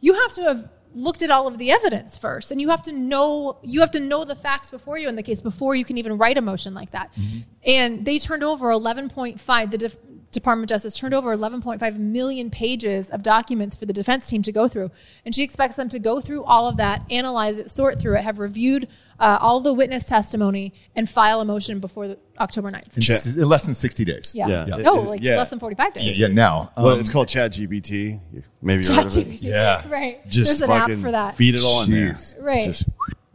[0.00, 2.92] You have to have looked at all of the evidence first and you have to
[2.92, 5.96] know you have to know the facts before you in the case before you can
[5.96, 7.14] even write a motion like that.
[7.14, 7.38] Mm-hmm.
[7.64, 9.96] And they turned over 11.5 the def,
[10.32, 14.52] Department of Justice turned over 11.5 million pages of documents for the defense team to
[14.52, 14.90] go through.
[15.24, 18.22] And she expects them to go through all of that, analyze it, sort through it,
[18.22, 22.96] have reviewed uh, all the witness testimony, and file a motion before the, October 9th.
[22.96, 23.16] In, Check.
[23.16, 24.34] s- in less than 60 days.
[24.34, 24.46] Yeah.
[24.48, 24.64] Yeah.
[24.66, 24.90] No, Yeah.
[24.90, 25.36] like Yeah.
[25.38, 26.04] less than 45 days.
[26.18, 26.70] Yeah, yeah, now.
[26.76, 28.20] well, Um, it's called Chat GBT.
[28.60, 29.06] Maybe you heard.
[29.06, 29.44] ChatGPT.
[29.44, 29.86] Yeah.
[29.88, 30.28] Right.
[30.28, 31.36] Just There's an app for that.
[31.36, 32.14] feed it all in there.
[32.40, 32.64] Right.
[32.64, 32.84] Just,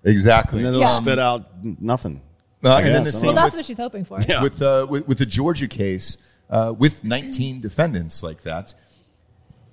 [0.03, 0.59] exactly.
[0.59, 0.87] and then it'll Yeah.
[0.99, 2.21] spit out nothing.
[2.63, 4.19] Uh, and then the same well, that's with, what she's hoping for.
[4.27, 4.43] Yeah.
[4.43, 6.19] with, uh, with with the Georgia case,
[6.51, 8.73] uh, with 19 defendants like that.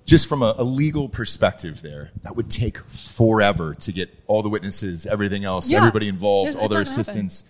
[0.05, 4.49] Just from a, a legal perspective, there that would take forever to get all the
[4.49, 5.77] witnesses, everything else, Yeah.
[5.77, 7.25] everybody involved, There's- all it's their not gonna happen.
[7.27, 7.43] assistants,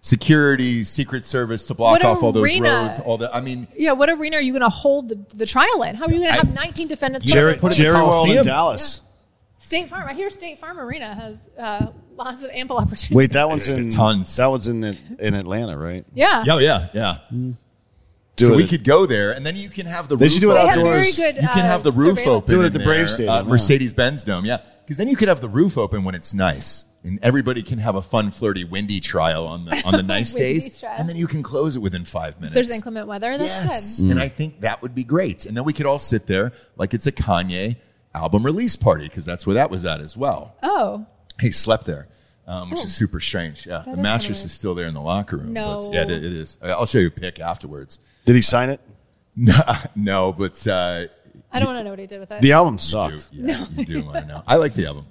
[0.00, 3.00] security, Secret Service to block What off all those arena- roads.
[3.00, 5.82] All the, I mean, Yeah, what arena are you going to hold the, the trial
[5.82, 5.94] in?
[5.96, 7.26] How are you going to have 19 defendants?
[7.26, 8.44] Jerry, put it in Jerry World in Coliseum.
[8.44, 9.00] Dallas.
[9.58, 10.08] State Farm.
[10.08, 13.14] I hear State Farm Arena has uh, lots of ample opportunity.
[13.14, 14.36] Wait, that one's in Tons.
[14.36, 14.84] That one's in
[15.18, 16.06] in Atlanta, right?
[16.14, 16.44] yeah.
[16.46, 17.18] yeah, yeah, yeah.
[18.36, 20.32] Do so it we could go there, and then you can have the They roof
[20.32, 20.74] should do it They open.
[20.74, 21.16] very outdoors.
[21.16, 21.36] good.
[21.36, 22.50] You can uh, have the roof open.
[22.50, 23.48] Do it at the there, Brave Stadium, uh, yeah.
[23.48, 24.58] Mercedes Benz Dome, yeah.
[24.84, 27.94] Because then you could have the roof open when it's nice, and everybody can have
[27.96, 30.94] a fun, flirty, windy trial on the on the nice days, trial.
[30.98, 32.50] and then you can close it within five minutes.
[32.50, 34.10] If there's inclement weather, that's yes, good.
[34.10, 35.46] and I think that would be great.
[35.46, 37.76] And then we could all sit there like it's a Kanye
[38.14, 40.54] album release party because that's where that was at as well.
[40.62, 41.06] Oh,
[41.40, 42.06] He slept there.
[42.48, 43.66] Um, which is super strange.
[43.66, 45.52] Yeah, the is mattress kinda is still there in the locker room.
[45.52, 45.80] No.
[45.82, 46.58] but yeah, it, it is.
[46.62, 47.98] I'll show you a pic afterwards.
[48.24, 48.80] Did he sign it?
[49.38, 49.52] No,
[49.94, 51.04] no, but uh,
[51.52, 52.40] I don't want to know what he did with it.
[52.40, 53.28] The album you, sucked.
[53.32, 54.42] yeah, you do want to know.
[54.46, 55.06] I like the album,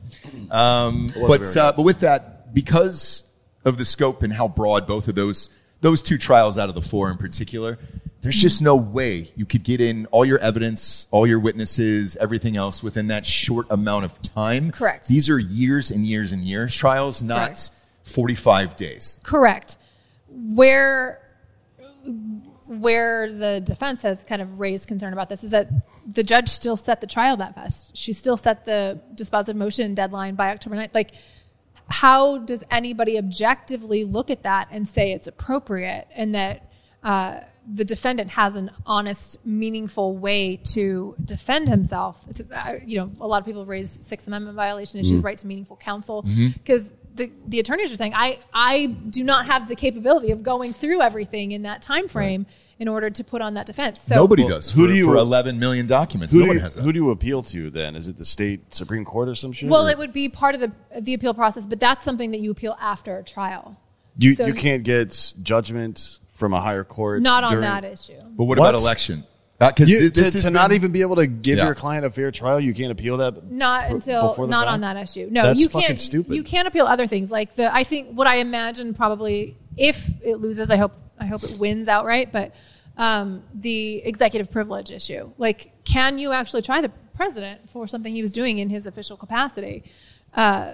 [0.49, 3.23] um, but uh, but with that, because
[3.65, 6.81] of the scope and how broad both of those those two trials out of the
[6.81, 7.77] four in particular,
[8.25, 12.57] there's just no way you could get in all your evidence, all your witnesses, everything
[12.57, 14.71] else within that short amount of time.
[14.71, 15.07] Correct.
[15.07, 17.69] These are years and years and years trials, not Correct.
[18.05, 19.19] 45 days.
[19.21, 19.77] Correct.
[20.27, 21.21] Where
[22.65, 25.69] where the defense has kind of raised concern about this is that
[26.11, 27.95] the judge still set the trial that fast.
[27.95, 30.95] She still set the dispositive motion deadline by October 9th.
[30.95, 31.11] Like,
[31.91, 36.71] how does anybody objectively look at that and say it's appropriate and that
[37.03, 37.41] uh,
[37.71, 42.23] the defendant has an honest, meaningful way to defend himself?
[42.29, 45.47] It's, uh, you know, a lot of people raise Sixth Amendment violation issues, right to
[45.47, 50.31] meaningful counsel, because the, the attorneys are saying, I, I do not have the capability
[50.31, 52.45] of going through everything in that time frame
[52.77, 54.01] in order to put on that defense.
[54.01, 54.71] So Nobody Well, does.
[54.71, 56.33] who for, do you- for 11 million documents?
[56.33, 56.81] Who no do, one you, has that.
[56.81, 57.95] who do you appeal to then?
[57.95, 59.69] Is it the state Supreme Court or some shit?
[59.69, 62.39] Well, or- it would be part of the the appeal process, but that's something that
[62.41, 63.77] you appeal after a trial.
[64.17, 67.21] you, so- you can't get judgment from a higher court.
[67.21, 68.13] Not on during- that issue.
[68.21, 68.69] but what, What?
[68.69, 69.23] about election?
[69.57, 71.65] Because You, this, to has to not even be able to give Yeah.
[71.65, 73.49] your client a fair trial, you can't appeal that.
[73.49, 74.73] Not b- until before the not fact?
[74.73, 75.29] on that issue.
[75.31, 75.97] No, That's you can't.
[75.97, 76.35] stupid.
[76.35, 77.73] You can't appeal other things like the.
[77.73, 81.87] I think what I imagine probably if it loses, I hope I hope it wins
[81.87, 82.33] outright.
[82.33, 82.53] But
[82.97, 88.21] um, the executive privilege issue, like, can you actually try the president for something he
[88.21, 89.83] was doing in his official capacity?
[90.33, 90.73] Uh,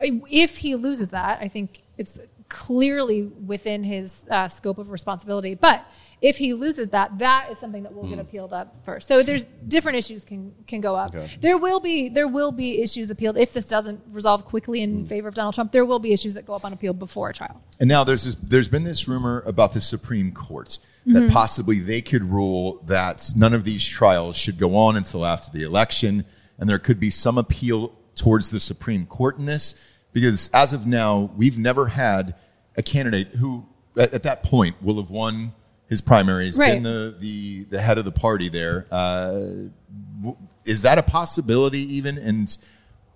[0.00, 2.18] if he loses that, I think it's
[2.48, 5.54] clearly within his uh, scope of responsibility.
[5.54, 5.84] But
[6.20, 8.20] if he loses that, that is something that will get hmm.
[8.20, 9.08] appealed up first.
[9.08, 11.14] So there's different issues can can go up.
[11.14, 11.26] Okay.
[11.40, 15.04] There will be there will be issues appealed if this doesn't resolve quickly in hmm.
[15.04, 15.72] favor of Donald Trump.
[15.72, 17.62] There will be issues that go up on appeal before a trial.
[17.80, 21.28] And now there's this, there's been this rumor about the Supreme Court that mm-hmm.
[21.28, 25.62] possibly they could rule that none of these trials should go on until after the
[25.62, 26.24] election,
[26.58, 29.74] and there could be some appeal towards the Supreme Court in this
[30.14, 32.34] because as of now, we've never had
[32.76, 33.66] a candidate who
[33.98, 35.52] at, at that point will have won
[35.88, 36.72] his primaries, Right.
[36.74, 38.86] been the, the the head of the party there.
[38.90, 39.32] Uh,
[40.22, 42.16] w- is that a possibility even?
[42.16, 42.56] And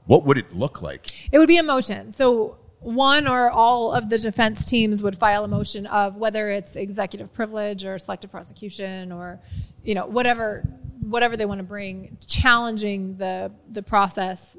[0.05, 1.33] what would it look like?
[1.33, 2.13] It would be a motion.
[2.13, 6.77] So one or all of the defense teams would file a motion of whether it's
[6.77, 9.41] executive privilege or selective prosecution or
[9.83, 10.63] you know whatever
[11.01, 14.57] whatever they want to bring challenging the the process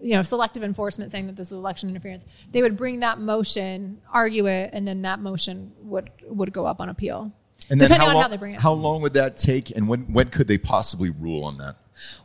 [0.00, 4.00] you know selective enforcement saying that this is election interference they would bring that motion
[4.12, 7.30] argue it and then that motion would would go up on appeal
[7.68, 9.70] And then depending how on long, how they bring it How long would that take,
[9.76, 11.76] and when when could they possibly rule on that?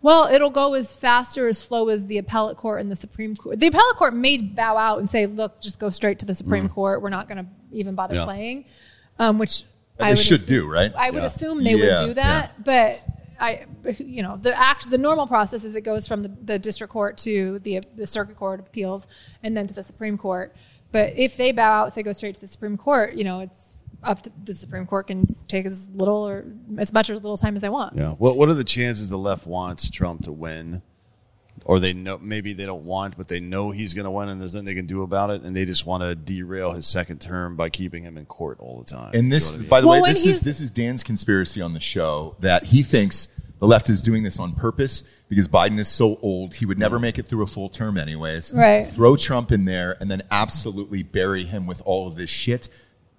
[0.02, 3.36] Well, it'll go as fast or as slow as the appellate court and the Supreme
[3.36, 3.60] Court.
[3.60, 6.70] The appellate court may bow out and say, "Look, just go straight to the Supreme
[6.70, 7.02] Court.
[7.02, 8.20] We're not going to even bother Mm.
[8.20, 8.24] Yeah.
[8.24, 8.66] playing,"
[9.20, 9.64] um, which
[9.98, 10.94] They I should assume- do, right?
[10.96, 11.26] I would Yeah.
[11.26, 13.04] assume they Yeah, would do that, but
[13.40, 13.66] I,
[13.98, 17.18] you know, the act, the normal process is it goes from the, the district court
[17.20, 19.08] to the the circuit court of appeals
[19.44, 20.56] and then to the Supreme Court.
[20.92, 23.74] But if they bow out, say go straight to the Supreme Court, you know, it's
[24.04, 26.46] up to the Supreme Court can take as little or
[26.78, 27.98] as much or as little time as they want.
[27.98, 28.12] Yeah.
[28.12, 30.82] What What are the chances the left wants Trump to win,
[31.64, 34.40] or they know maybe they don't want, but they know he's going to win, and
[34.42, 37.22] there's nothing they can do about it, and they just want to derail his second
[37.22, 39.12] term by keeping him in court all the time.
[39.14, 39.70] And this, You know I mean?
[39.70, 42.84] by the Well, way, this is this is Dan's conspiracy on the show that he
[42.84, 43.28] thinks
[43.60, 47.00] the left is doing this on purpose because Biden is so old he would never
[47.00, 48.54] make it through a full term anyways.
[48.54, 48.86] Right.
[48.86, 52.68] Throw Trump in there and then absolutely bury him with all of this shit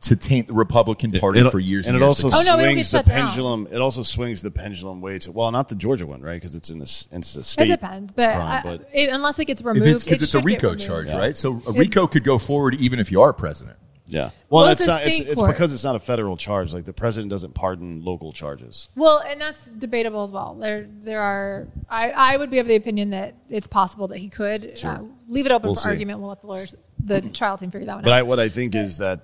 [0.06, 1.86] to taint the Republican Party It'll- for years.
[1.86, 2.46] and And, it years to also come.
[2.46, 3.26] Oh, no, it'll swings the shut down.
[3.28, 3.68] pendulum.
[3.70, 6.34] It also swings the pendulum way to well, not the Georgia one, right?
[6.34, 7.64] Because it's in this, it's a state.
[7.68, 10.34] It depends, but, crime, I- it- unless it gets If removed, it's because it it's
[10.34, 10.84] a should RICO removed.
[10.86, 11.36] charge, right?
[11.36, 13.76] So a RICO could go forward even if you are president.
[14.08, 14.30] yeah.
[14.48, 15.04] Well, Well, that's it's not.
[15.04, 16.72] It's, it's because it's not a federal charge.
[16.72, 18.88] Like the president doesn't pardon local charges.
[18.94, 20.54] Well, and that's debatable as well.
[20.54, 21.66] There, there are.
[21.90, 25.46] I, I would be of the opinion that it's possible that he could uh, leave
[25.46, 25.88] it open We'll for see.
[25.88, 26.20] argument.
[26.20, 28.18] We'll let the lawyers, the trial team, figure that one But out.
[28.18, 29.22] I, what I think is that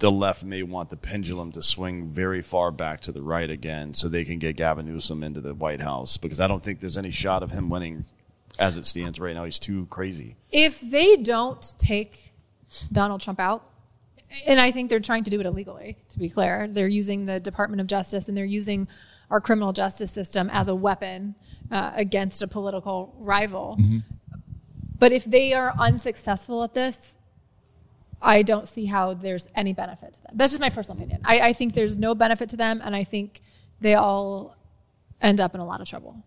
[0.00, 3.94] the left may want the pendulum to swing very far back to the right again,
[3.94, 6.16] so they can get Gavin Newsom into the White House.
[6.16, 8.04] Because I don't think there's any shot of him winning
[8.58, 9.44] as it stands right now.
[9.44, 10.36] He's too crazy.
[10.50, 12.32] if they don't take
[12.90, 13.66] Donald Trump out,
[14.46, 17.40] and I think they're trying to do it illegally, to be clear, they're using the
[17.40, 18.86] Department of Justice and they're using
[19.30, 21.34] our criminal justice system as a weapon
[21.70, 23.78] uh, against a political rival.
[24.98, 27.14] But if they are unsuccessful at this,
[28.22, 30.32] I don't see how there's any benefit to them.
[30.34, 31.22] That's just my personal opinion.
[31.24, 33.40] I, I think there's no benefit to them, and I think
[33.80, 34.56] they all
[35.20, 36.22] end up in a lot of trouble.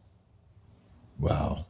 [1.20, 1.66] Wow.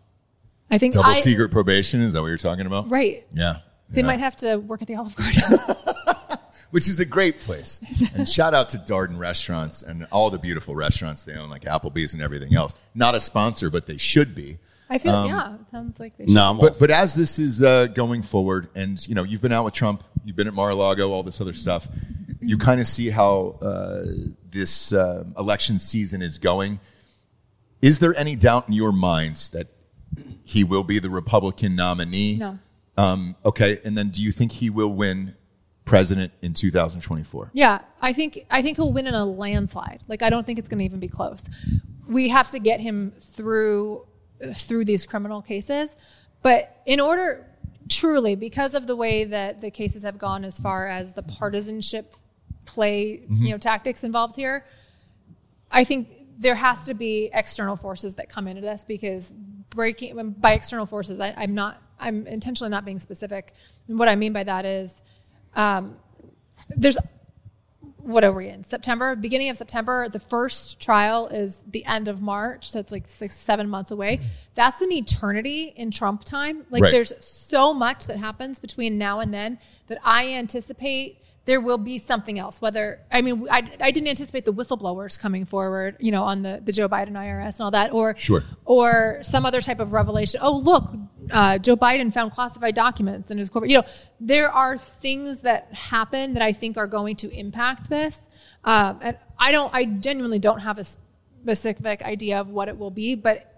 [0.71, 2.89] I think Double I, secret probation is that what you're talking about?
[2.89, 3.25] right.
[3.33, 3.57] Yeah.
[3.89, 4.07] They Yeah.
[4.07, 5.41] might have to work at the Olive Garden.
[6.71, 7.81] which is a great place.
[8.15, 12.13] And shout out to Darden Restaurants and all the beautiful restaurants they own, like Applebee's
[12.15, 12.73] and everything else.
[12.95, 14.57] Not a sponsor, but they should be.
[14.89, 16.33] I feel Um, yeah, it sounds like they should.
[16.33, 19.65] No, But but as this is uh, going forward, and you know you've been out
[19.65, 21.87] with Trump, you've been at Mar-a-Lago, all this other stuff,
[22.39, 24.03] you kind of see how uh,
[24.49, 26.79] this uh, election season is going.
[27.81, 29.67] Is there any doubt in your minds that
[30.43, 32.37] he will be the Republican nominee?
[32.37, 32.59] No.
[32.97, 35.35] Um, okay, and then do you think he will win
[35.85, 37.51] president in 2024?
[37.53, 40.01] Yeah, I think I think he'll win in a landslide.
[40.07, 41.49] Like I don't think it's going to even be close.
[42.07, 44.05] We have to get him through
[44.53, 45.95] through these criminal cases,
[46.41, 47.47] but in order
[47.89, 52.15] truly because of the way that the cases have gone as far as the partisanship
[52.65, 54.65] play, you know, tactics involved here,
[55.71, 56.07] I think
[56.37, 59.33] there has to be external forces that come into this because
[59.69, 63.53] breaking when- by external forces, I, I'm not, I'm intentionally not being specific.
[63.87, 65.01] And what I mean by that is,
[65.55, 65.97] um,
[66.69, 66.97] there's
[68.03, 69.15] what are we in September?
[69.15, 70.09] Beginning of September.
[70.09, 74.17] The first trial is the end of March, so it's like six, seven months away.
[74.17, 74.27] Mm-hmm.
[74.55, 76.65] That's an eternity in Trump time.
[76.69, 76.91] Like Right.
[76.91, 81.97] there's so much that happens between now and then that I anticipate there will be
[81.97, 82.61] something else.
[82.61, 86.61] Whether I mean, I, I didn't anticipate the whistleblowers coming forward, you know, on the
[86.63, 88.43] the Joe Biden IRS and all that, or Sure.
[88.65, 90.39] or some other type of revelation.
[90.43, 90.93] Oh, look,
[91.31, 93.71] uh, Joe Biden found classified documents in his corporate.
[93.71, 93.85] You know,
[94.19, 98.27] there are things that happen that I think are going to impact this.
[98.63, 102.91] Um, and I don't, I genuinely don't have a specific idea of what it will
[102.91, 103.49] be, but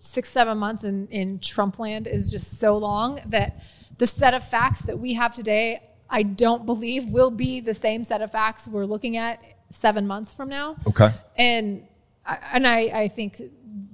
[0.00, 3.62] six, seven months in, in Trump land is just so long that
[3.98, 5.80] the set of facts that we have today,
[6.10, 10.34] I don't believe will be the same set of facts we're looking at seven months
[10.34, 10.76] from now.
[10.88, 11.10] Okay.
[11.36, 11.84] And
[12.26, 13.40] I- and I, I think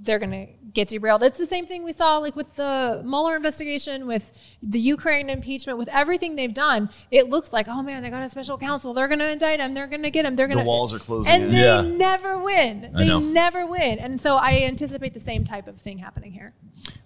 [0.01, 1.23] they're going to get derailed.
[1.23, 4.31] It's the same thing we saw like with the Mueller investigation, with
[4.61, 6.89] the Ukraine impeachment, with everything they've done.
[7.09, 8.93] It looks like, oh man, they got a special counsel.
[8.93, 9.73] They're going to indict him.
[9.73, 10.35] They're going to get him.
[10.35, 10.63] They're going to.
[10.63, 11.49] The walls are closing and in.
[11.51, 11.81] they Yeah.
[11.81, 12.91] never win.
[12.93, 13.19] I They know.
[13.19, 13.97] never win.
[13.99, 16.53] And so I anticipate the same type of thing happening here.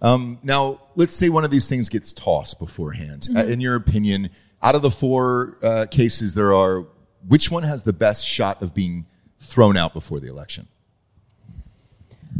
[0.02, 3.28] Um, now, let's say one of these things gets tossed beforehand.
[3.36, 4.32] Uh, in your opinion,
[4.64, 6.86] out of the four uh, cases there are,
[7.28, 9.06] which one has the best shot of being
[9.38, 10.68] thrown out before the election?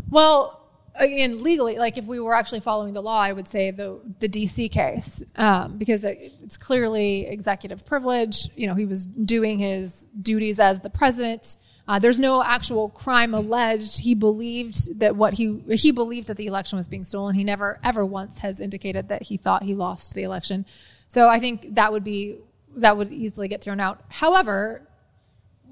[0.10, 0.62] Well,
[0.96, 4.30] again, legally, like if we were actually following the law, I would say the the
[4.30, 8.50] DC case um, because it, it's clearly executive privilege.
[8.56, 11.58] You know, he was doing his duties as the president.
[11.88, 14.00] Uh, there's no actual crime alleged.
[14.00, 17.36] He believed that what he he believed that the election was being stolen.
[17.36, 20.66] He never ever once has indicated that he thought he lost the election.
[21.12, 22.38] So I think that would be
[22.78, 24.00] that would easily get thrown out.
[24.08, 24.88] However,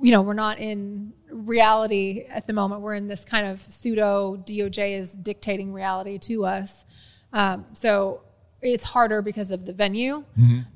[0.02, 2.82] you know, we're not in reality at the moment.
[2.82, 6.84] We're in this kind of pseudo DOJ is dictating reality to us.
[7.32, 8.24] Um, so
[8.62, 10.26] it's harder because of the venue.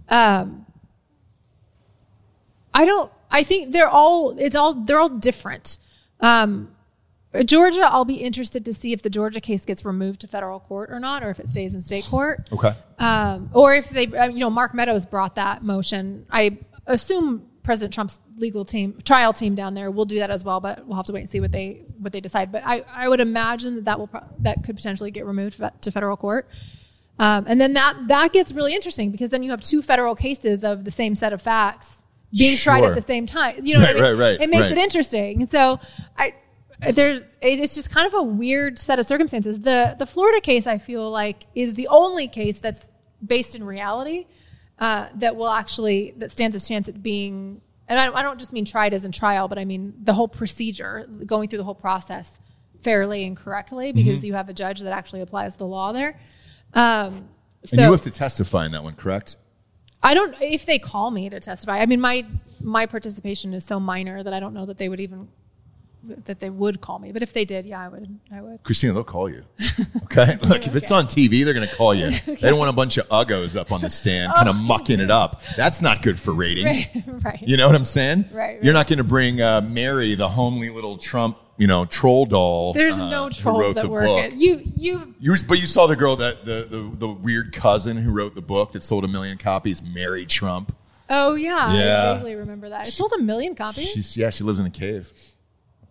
[0.07, 0.65] Um,
[2.73, 3.11] I don't.
[3.29, 4.33] I think they're all.
[4.39, 4.75] It's all.
[4.75, 5.77] They're all different.
[6.21, 6.72] Um,
[7.45, 10.91] Georgia, I'll be interested to see if the Georgia case gets removed to federal court
[10.91, 12.73] or not, or if it stays in state court Okay.
[12.99, 16.25] um, or if they, uh, you know, Mark Meadows brought that motion.
[16.29, 20.59] I assume President Trump's legal team, trial team down there, will do that as well.
[20.59, 22.51] But we'll have to wait and see what they what they decide.
[22.51, 25.91] But I, I would imagine that that will pro- that could potentially get removed to
[25.91, 26.47] federal court.
[27.19, 30.63] Um, and then that that gets really interesting because then you have two federal cases
[30.63, 32.03] of the same set of facts
[32.35, 33.63] being tried at the same time.
[33.65, 34.19] You know, what I Right, mean?
[34.19, 34.71] right, right, It makes right.
[34.73, 35.45] it interesting.
[35.47, 35.79] So
[36.17, 36.33] I
[36.91, 39.61] there it's just kind of a weird set of circumstances.
[39.61, 42.83] The the Florida case I feel like is the only case that's
[43.25, 44.27] based in reality
[44.79, 48.53] uh, that will actually that stands a chance at being and I, I don't just
[48.53, 51.75] mean tried as in trial, but I mean the whole procedure, going through the whole
[51.75, 52.39] process
[52.81, 54.25] fairly and correctly because Mm-hmm.
[54.25, 56.19] you have a judge that actually applies the law there.
[56.73, 57.29] Um,
[57.63, 59.37] so and you have to testify in that one, correct?
[60.01, 61.79] I don't if they call me to testify.
[61.79, 62.25] I mean, my
[62.61, 65.29] my participation is so minor that I don't know that they would even
[66.25, 67.11] that they would call me.
[67.11, 68.19] But if they did, yeah, I would.
[68.31, 68.63] I would.
[68.63, 69.43] Christina, they'll call you.
[70.03, 70.37] Okay.
[70.47, 72.11] Look, if it's on TV, they're going to call you.
[72.25, 75.09] They don't want a bunch of uggos up on the stand kind of mucking it
[75.09, 75.41] up.
[75.57, 76.87] That's not good for ratings.
[77.23, 77.41] right.
[77.41, 78.25] You know what I'm saying?
[78.31, 82.25] Right, You're not going to bring uh, Mary, the homely little Trump, you know, troll
[82.27, 82.73] doll.
[82.73, 84.05] There's uh, no trolls that work.
[84.05, 84.19] book.
[84.25, 84.33] It.
[84.33, 88.11] You you You, but you saw the girl that the, the the weird cousin who
[88.11, 90.75] wrote the book that sold a million copies, Mary Trump.
[91.09, 92.11] oh yeah, Yeah.
[92.11, 92.87] I vaguely remember that.
[92.87, 93.89] It sold a million copies.
[93.89, 95.11] She's yeah, she lives in a cave.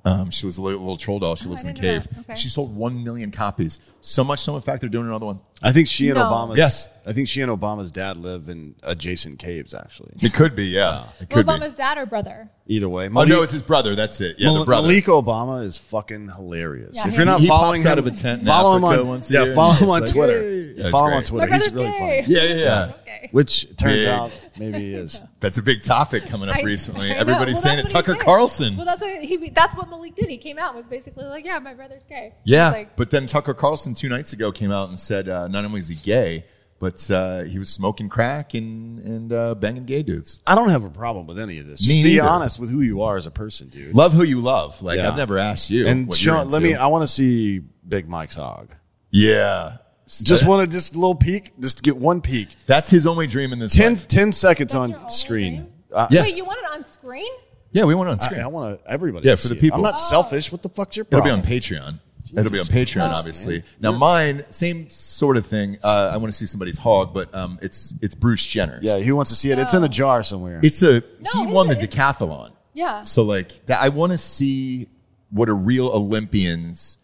[0.05, 1.37] Um, she was a little, little troll doll.
[1.37, 2.09] She Oh, lives in a cave.
[2.21, 2.35] Okay.
[2.35, 3.79] She sold one million copies.
[4.01, 5.41] So much so, in fact, they're doing another one.
[5.63, 6.25] I think she and No.
[6.25, 6.57] Obama's.
[6.59, 6.89] Yes.
[7.05, 9.75] I think she and Obama's dad live in adjacent caves.
[9.75, 11.07] Actually, It could be, yeah.
[11.21, 11.53] It could be.
[11.53, 12.49] Obama's dad or brother?
[12.69, 13.09] either way.
[13.15, 13.97] Oh no, it's his brother.
[13.97, 14.37] That's it.
[14.39, 14.87] Yeah, the Mal- brother.
[14.87, 16.95] Malik Obama is fucking hilarious.
[16.97, 18.85] Yeah, if you're not he following pops him, out of a tent in follow him
[18.85, 20.43] Africa on once a yeah, year, follow and him he's on like, Twitter.
[20.43, 21.27] "Hey." That's follow him on great.
[21.27, 21.47] Twitter.
[21.51, 22.23] My He's really gay.
[22.23, 22.35] funny.
[22.35, 22.93] Yeah, yeah, yeah.
[23.03, 23.29] Okay.
[23.33, 24.07] Which turns Big.
[24.09, 25.23] out maybe he is.
[25.41, 27.11] That's a big topic coming up I- recently.
[27.11, 27.21] I know.
[27.21, 27.83] Everybody's Well, saying it.
[27.83, 28.25] that's what he Tucker did.
[28.25, 28.77] Carlson.
[28.77, 29.49] Well, that's what he.
[29.51, 30.31] That's what Malik did.
[30.31, 33.27] He came out and was basically like, "Yeah, my brother's gay." yeah, Like, but then
[33.27, 36.45] Tucker Carlson two nights ago came out and said uh, not only is he gay,
[36.81, 40.41] but uh, he was smoking crack and and uh, banging gay dudes.
[40.47, 41.81] I don't have a problem with any of this.
[41.87, 42.29] Me Just be neither.
[42.29, 43.95] honest with who you are as a person, dude.
[43.95, 44.83] Love who you love.
[44.83, 45.09] Like Yeah.
[45.11, 45.87] I've never asked you.
[45.87, 46.69] and what you're Sean, let into.
[46.71, 46.75] me.
[46.75, 48.75] I want to see Big Mike's hog.
[49.11, 49.77] yeah,
[50.07, 52.49] Just want to just a little peek, just to get one peek.
[52.67, 54.09] That's his only dream in this 10, life.
[54.09, 55.55] 10 seconds That's your on only screen.
[55.57, 55.73] dream?
[55.93, 56.23] Uh, Yeah.
[56.23, 57.31] Wait, you want it on screen?
[57.73, 58.41] Yeah, we want it on screen.
[58.41, 59.27] I, I want to everybody.
[59.29, 59.61] Yeah, to for the see it.
[59.61, 59.77] people.
[59.77, 60.09] I'm not Oh.
[60.11, 60.51] selfish.
[60.53, 61.27] What the fuck's your problem?
[61.29, 61.71] It'll problem?
[61.71, 62.01] be on Patreon.
[62.37, 63.55] It'll be on Patreon, Christ, obviously.
[63.59, 63.65] man.
[63.81, 65.79] Now, mine, same sort of thing.
[65.83, 68.79] Uh, I want to see somebody's hog, but um, it's it's Bruce Jenner.
[68.83, 69.59] Yeah, he wants to see it.
[69.59, 70.61] It's in a jar somewhere.
[70.63, 72.53] it's a No, he his won the is- decathlon.
[72.75, 73.03] Yeah.
[73.03, 74.89] So like that, I want to see
[75.31, 76.99] what a real Olympian's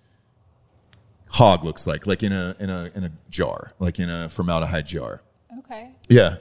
[1.31, 4.87] hog looks like, like in a in a in a jar, like in a formaldehyde
[4.87, 5.23] jar.
[5.59, 5.91] Okay.
[6.09, 6.37] Yeah.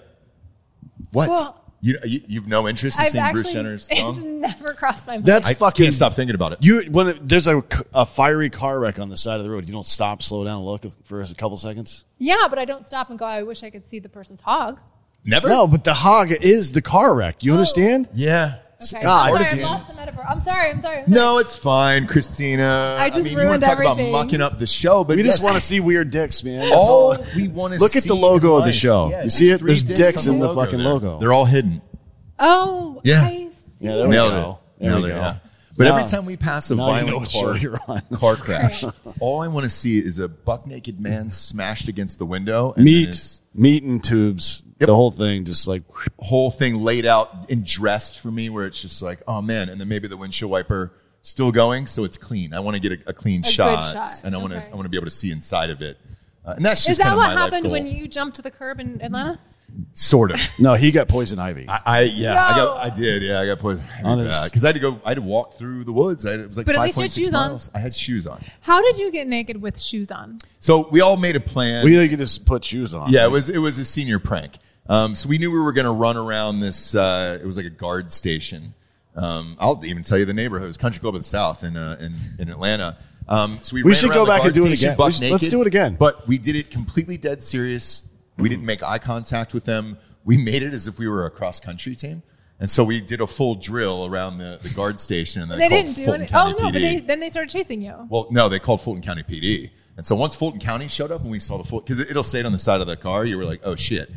[1.11, 1.29] What?
[1.29, 4.41] Well- you, you you've no interest in I've seeing actually Bruce Jenner's it's thumb?
[4.41, 5.25] never crossed my mind.
[5.25, 5.85] That's I fucking.
[5.85, 6.59] can't stop thinking about it.
[6.61, 9.73] You when it, there's a fiery car wreck on the side of the road, you
[9.73, 12.05] don't stop, slow down, and look for a couple seconds.
[12.17, 13.25] yeah, but I don't stop and go.
[13.25, 14.79] I wish I could see the person's hog.
[15.23, 15.49] Never.
[15.49, 17.43] No, but the hog is the car wreck.
[17.43, 17.55] You oh.
[17.55, 18.07] understand?
[18.13, 18.59] Yeah.
[18.79, 19.01] Okay.
[19.01, 19.65] God I'm sorry, damn.
[19.67, 20.25] I lost the metaphor.
[20.29, 20.69] I'm sorry.
[20.69, 20.97] I'm sorry.
[20.99, 21.15] I'm sorry.
[21.15, 22.95] No, it's fine, Christina.
[22.99, 24.09] I just mean, you want ruined to talk everything.
[24.09, 26.59] about mucking up the show, but We just want to see weird dicks, man.
[26.61, 27.25] That's all all.
[27.35, 29.09] we want to Look at the logo of the show.
[29.09, 29.61] Yeah, You see it?
[29.61, 30.87] There's dicks on in the fucking there.
[30.87, 31.19] logo.
[31.19, 31.81] They're all hidden.
[32.39, 33.23] Oh, Yeah.
[33.23, 33.85] I see.
[33.85, 34.59] Yeah, there we Nailed go.
[34.77, 34.81] it.
[34.83, 35.19] There Nailed we it, go.
[35.21, 35.37] yeah.
[35.77, 37.79] But Now- every time we pass a now you know violent what show car, you're
[37.87, 38.01] on.
[38.13, 38.83] car crash,
[39.19, 42.69] all I want to see is a buck naked man smashed against the window.
[42.75, 45.83] And then Meat, his- meat and tubes The whole thing just like
[46.19, 49.79] whole thing laid out and dressed for me where it's just like, oh man, and
[49.81, 52.53] then maybe the windshield wiper still going, so it's clean.
[52.53, 54.21] I want to get a, a clean good shot, shot.
[54.23, 54.71] and I want to Okay.
[54.71, 55.97] I want to be able to see inside of it.
[56.45, 58.35] Uh, and that's just Is that kind of what my life happened when you jumped
[58.37, 59.39] to the curb in Atlanta?
[59.93, 60.39] sort of.
[60.59, 61.67] no, he got poison ivy.
[61.67, 64.69] I, I yeah, I got I did yeah, I got poison On his- because I
[64.69, 66.25] had to go I had to walk through the woods.
[66.25, 67.59] I, it was like But at five least you had six shoes on.
[67.75, 70.39] I had shoes on, How did you get naked with shoes on?
[70.59, 71.83] so we all made a plan.
[71.83, 73.11] we you could just put shoes on.
[73.11, 74.53] Yeah, it was it was a senior prank.
[74.89, 76.95] Um, so we knew we were going to run around this.
[76.95, 78.73] Uh, it was like a guard station.
[79.15, 80.65] Um, I'll even tell you the neighborhood.
[80.65, 82.97] It was Country Club of the South in uh, in, in Atlanta.
[83.27, 84.95] Um, so we, We ran should go the back and do it again.
[84.95, 85.97] buck We should- let's do it again.
[85.99, 88.05] But we did it completely dead serious.
[88.37, 89.97] We didn't make eye contact with them.
[90.23, 92.21] We made it as if we were a cross country team.
[92.59, 95.69] And so we did a full drill around the, the guard station, and then They
[95.69, 96.29] didn't do Fulton it.
[96.29, 96.73] County Oh no, PD.
[96.73, 97.93] but they, then they started chasing you.
[98.09, 99.69] Well, no, they called Fulton County PD.
[99.95, 102.39] And so once Fulton County showed up and we saw the full, because it'll say
[102.39, 104.09] it on the side of the car, you were like, oh shit,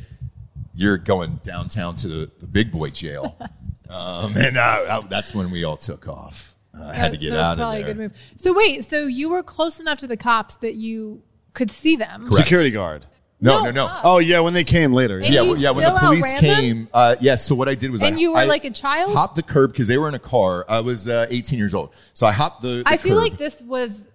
[0.81, 3.37] you're going downtown to the, the big boy jail.
[3.91, 6.55] um, and uh, I- that's when we all took off.
[6.75, 7.91] Uh, I had to get that was out probably of there.
[7.91, 8.33] a good move.
[8.37, 12.23] So wait, so you were close enough to the cops that you could see them.
[12.23, 12.37] Correct.
[12.37, 13.05] security guard.
[13.43, 13.87] No, No, no, no.
[13.89, 15.19] uh, Oh yeah, when they came later.
[15.19, 15.71] And yeah, you well, yeah.
[15.73, 17.45] When the police came, uh, yes.
[17.45, 19.13] so what I did was, And I, you were I like a child?
[19.15, 20.65] Hopped the curb because they were in a car.
[20.69, 22.69] I was uh, 18 years old, so I hopped the.
[22.69, 23.23] the I feel curb.
[23.31, 24.07] like this was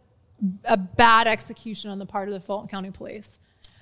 [0.64, 3.38] a bad execution on the part of the Fulton County Police.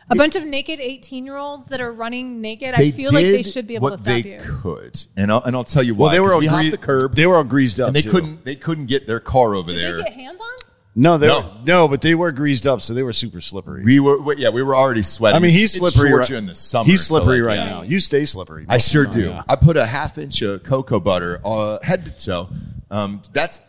[0.10, 2.74] A bunch of naked 18 year olds that are running naked.
[2.76, 4.40] I feel like they should be able what to stop they you.
[4.62, 6.06] could, and I'll, and I'll tell you why.
[6.08, 7.16] Well, they were 'cause all we gre- the curb.
[7.16, 7.88] They were all greased up.
[7.88, 8.12] and they too.
[8.12, 9.98] couldn't they couldn't get their car over Did there.
[9.98, 10.48] they get hands on?
[10.96, 11.40] No, they No.
[11.40, 13.84] Were, no, but they were greased up, so they were super slippery.
[13.84, 15.38] we were yeah we were already sweating.
[15.38, 16.10] I mean, he's It's slippery.
[16.12, 16.86] Georgia right, in the summer.
[16.86, 17.70] He's so, slippery like, right yeah.
[17.70, 17.82] now.
[17.82, 18.66] You stay slippery.
[18.70, 19.30] I sure time, do.
[19.30, 19.44] yeah.
[19.48, 22.50] I put a half inch of cocoa butter uh, head to toe.
[22.92, 23.60] Um, that's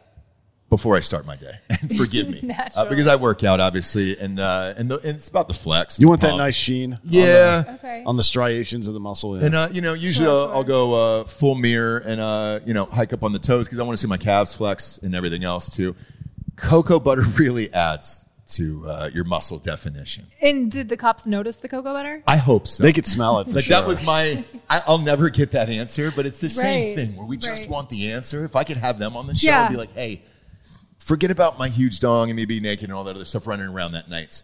[0.74, 1.56] before I start my day.
[1.96, 5.46] Forgive me, uh, because I work out obviously, and uh, and, the, and it's about
[5.46, 6.00] the flex.
[6.00, 6.94] You the want that nice sheen?
[6.94, 7.60] on Yeah.
[7.62, 8.02] the- Okay.
[8.06, 9.38] On the striations of the muscle.
[9.38, 9.46] Yeah.
[9.46, 10.54] And uh, you know, usually Sure, I'll, sure.
[10.56, 13.78] I'll go uh, full mirror and uh, you know hike up on the toes because
[13.78, 15.94] I want to see my calves flex and everything else too.
[16.56, 20.26] Cocoa butter really adds to uh, your muscle definition.
[20.42, 22.22] And did the cops notice the cocoa butter?
[22.26, 22.82] I hope so.
[22.82, 23.44] they could smell it.
[23.46, 23.78] For like sure.
[23.80, 24.44] that was my.
[24.68, 27.70] I, I'll never get that answer, but it's the same thing where we just right.
[27.72, 28.44] want the answer.
[28.44, 29.62] If I could have them on the show, Yeah.
[29.64, 30.22] I'd be like, hey,
[31.04, 33.66] forget about my huge dong and me being naked and all that other stuff running
[33.66, 34.42] around that night.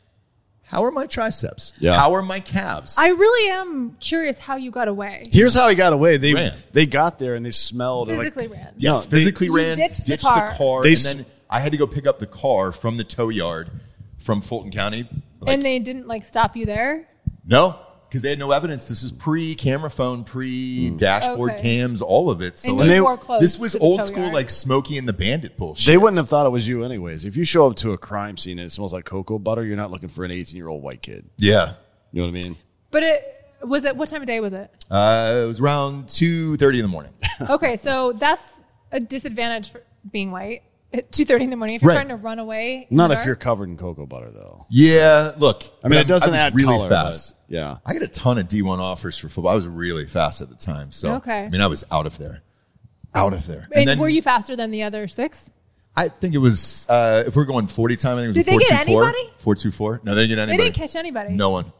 [0.62, 1.72] How are my triceps?
[1.80, 1.98] Yeah.
[1.98, 2.96] How are my calves?
[2.98, 5.22] I really am curious how you got away.
[5.32, 6.16] Here's how he got away.
[6.16, 6.54] They Ran.
[6.72, 8.74] they got there and they smelled it, like- Physically ran.
[8.76, 10.50] Yes, No, they- physically You ran, ditched ditched, the car.
[10.50, 12.98] the car, They and s- then I had to go pick up the car from
[12.98, 13.70] the tow yard
[14.18, 15.08] from Fulton County.
[15.40, 17.08] Like, and they didn't like stop you there?
[17.44, 17.76] no,
[18.10, 18.88] because they had no evidence.
[18.88, 21.62] This is pre-camera phone, pre-dashboard Okay.
[21.62, 22.58] cams, all of it.
[22.58, 23.40] So And like, you they- wore clothes.
[23.40, 24.34] this was to the old tow school, yard.
[24.34, 25.86] like Smokey and the Bandit bullshit.
[25.86, 27.24] They wouldn't have thought it was you anyways.
[27.24, 29.76] If you show up to a crime scene and it smells like cocoa butter, you're
[29.76, 31.24] not looking for an 18 year old white kid.
[31.38, 31.74] Yeah,
[32.12, 32.56] You know what I mean?
[32.90, 33.24] But it
[33.62, 34.70] was it what time of day was it?
[34.90, 37.12] uh, it was around two thirty in the morning.
[37.48, 38.42] Okay, so that's
[38.92, 40.62] a disadvantage for being white
[40.92, 41.76] at two thirty in the morning.
[41.76, 41.96] If you're Right.
[41.96, 43.26] trying to run away, in Not the if dark.
[43.26, 44.66] you're covered in cocoa butter, though.
[44.70, 45.62] yeah, look.
[45.84, 47.34] I mean, it doesn't I was add really color, but- fast.
[47.48, 47.76] yeah.
[47.86, 49.52] I got a ton of D one offers for football.
[49.52, 51.44] I was really fast at the time, so Okay.
[51.44, 52.42] I mean, I was out of there,
[53.14, 53.68] out of there.
[53.74, 55.50] And, then- were you faster than the other six?
[55.96, 58.16] I think it was uh, if we're going forty time.
[58.16, 59.04] I think it was Did a they four get two four.
[59.08, 59.30] anybody?
[59.38, 60.00] Four two four.
[60.04, 60.70] No, they didn't get They anybody.
[60.70, 61.34] didn't catch anybody.
[61.34, 61.72] No one.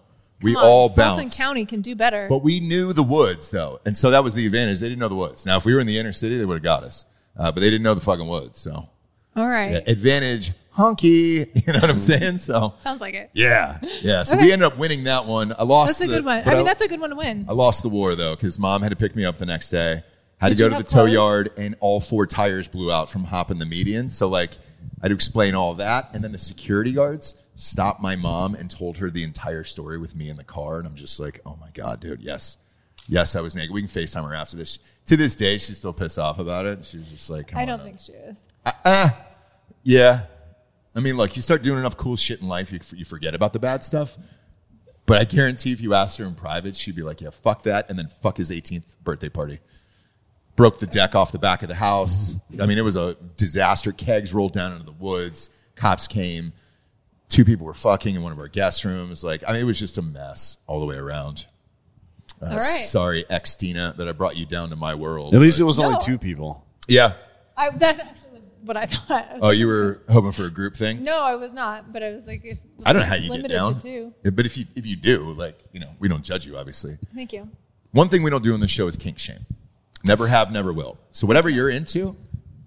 [0.43, 1.39] We Come on, all Fulton bounced.
[1.39, 2.27] County can do better.
[2.29, 4.81] But we knew the woods though, and so that was the advantage.
[4.81, 5.45] They didn't know the woods.
[5.47, 7.05] Now, if we were in the inner city, they would have got us,
[7.37, 8.59] uh, but they didn't know the fucking woods.
[8.59, 8.89] So
[9.37, 11.49] All right, advantage, honky.
[11.67, 12.39] You know what I'm saying?
[12.39, 13.31] So sounds like it.
[13.33, 14.23] yeah, yeah.
[14.25, 14.47] So Okay.
[14.47, 15.55] we ended up winning that one.
[15.59, 15.99] I lost.
[15.99, 16.43] That's a the- good one.
[16.47, 17.47] I mean, that's a good one to win.
[17.49, 20.03] I lost the war though because mom had to pick me up the next day.
[20.39, 21.13] Had Did to go to the have tow clothes?
[21.13, 24.09] yard, and all four tires blew out from hopping the median.
[24.09, 24.55] So like,
[25.01, 28.71] I had to explain all that, and then the security guards stopped my mom and
[28.71, 31.57] told her the entire story with me in the car, and I'm just like, oh
[31.61, 32.57] my god, dude, yes,
[33.07, 33.73] yes, I was naked.
[33.75, 34.79] We can Facetime her after this.
[35.07, 36.87] To this day, she's still pissed off about it.
[36.87, 38.37] She was just like, I on don't think she is.
[39.83, 40.23] Yeah.
[40.95, 43.53] I mean, look, you start doing enough cool shit in life, you, you forget about
[43.53, 44.17] the bad stuff.
[45.07, 47.89] But I guarantee if you asked her in private, she'd be like, yeah, fuck that.
[47.91, 49.59] And then fuck his 18th birthday party.
[50.57, 52.37] Broke the deck off the back of the house.
[52.61, 53.93] I mean, it was a disaster.
[53.93, 55.51] Kegs rolled down into the woods.
[55.75, 56.53] Cops came.
[57.29, 59.25] Two people were fucking in one of our guest rooms.
[59.25, 61.47] Like, I mean, it was just a mess all the way around.
[62.43, 62.63] Uh, All right.
[62.63, 65.35] Sorry, ex Tina, that I brought you down to my world.
[65.35, 65.99] At least it but- was only No.
[66.01, 66.67] two people.
[66.89, 67.15] yeah.
[67.57, 68.30] I, that actually was
[68.63, 69.25] what I thought.
[69.31, 71.03] I Oh, like, you were hoping for a group thing?
[71.05, 71.93] No, I was not.
[71.93, 73.77] But I was like, if, I don't know how you get limited down.
[73.77, 74.15] To two.
[74.25, 76.57] Yeah, But if you if you do, like you know, we don't judge you.
[76.57, 77.49] Obviously, Thank you.
[77.93, 79.45] one thing we don't do in this show is kink shame.
[80.07, 80.99] Never have, never will.
[81.11, 82.17] So whatever you're into,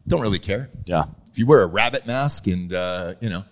[0.07, 0.69] don't really care.
[0.85, 1.05] Yeah.
[1.31, 3.43] If you wear a rabbit mask and uh, you know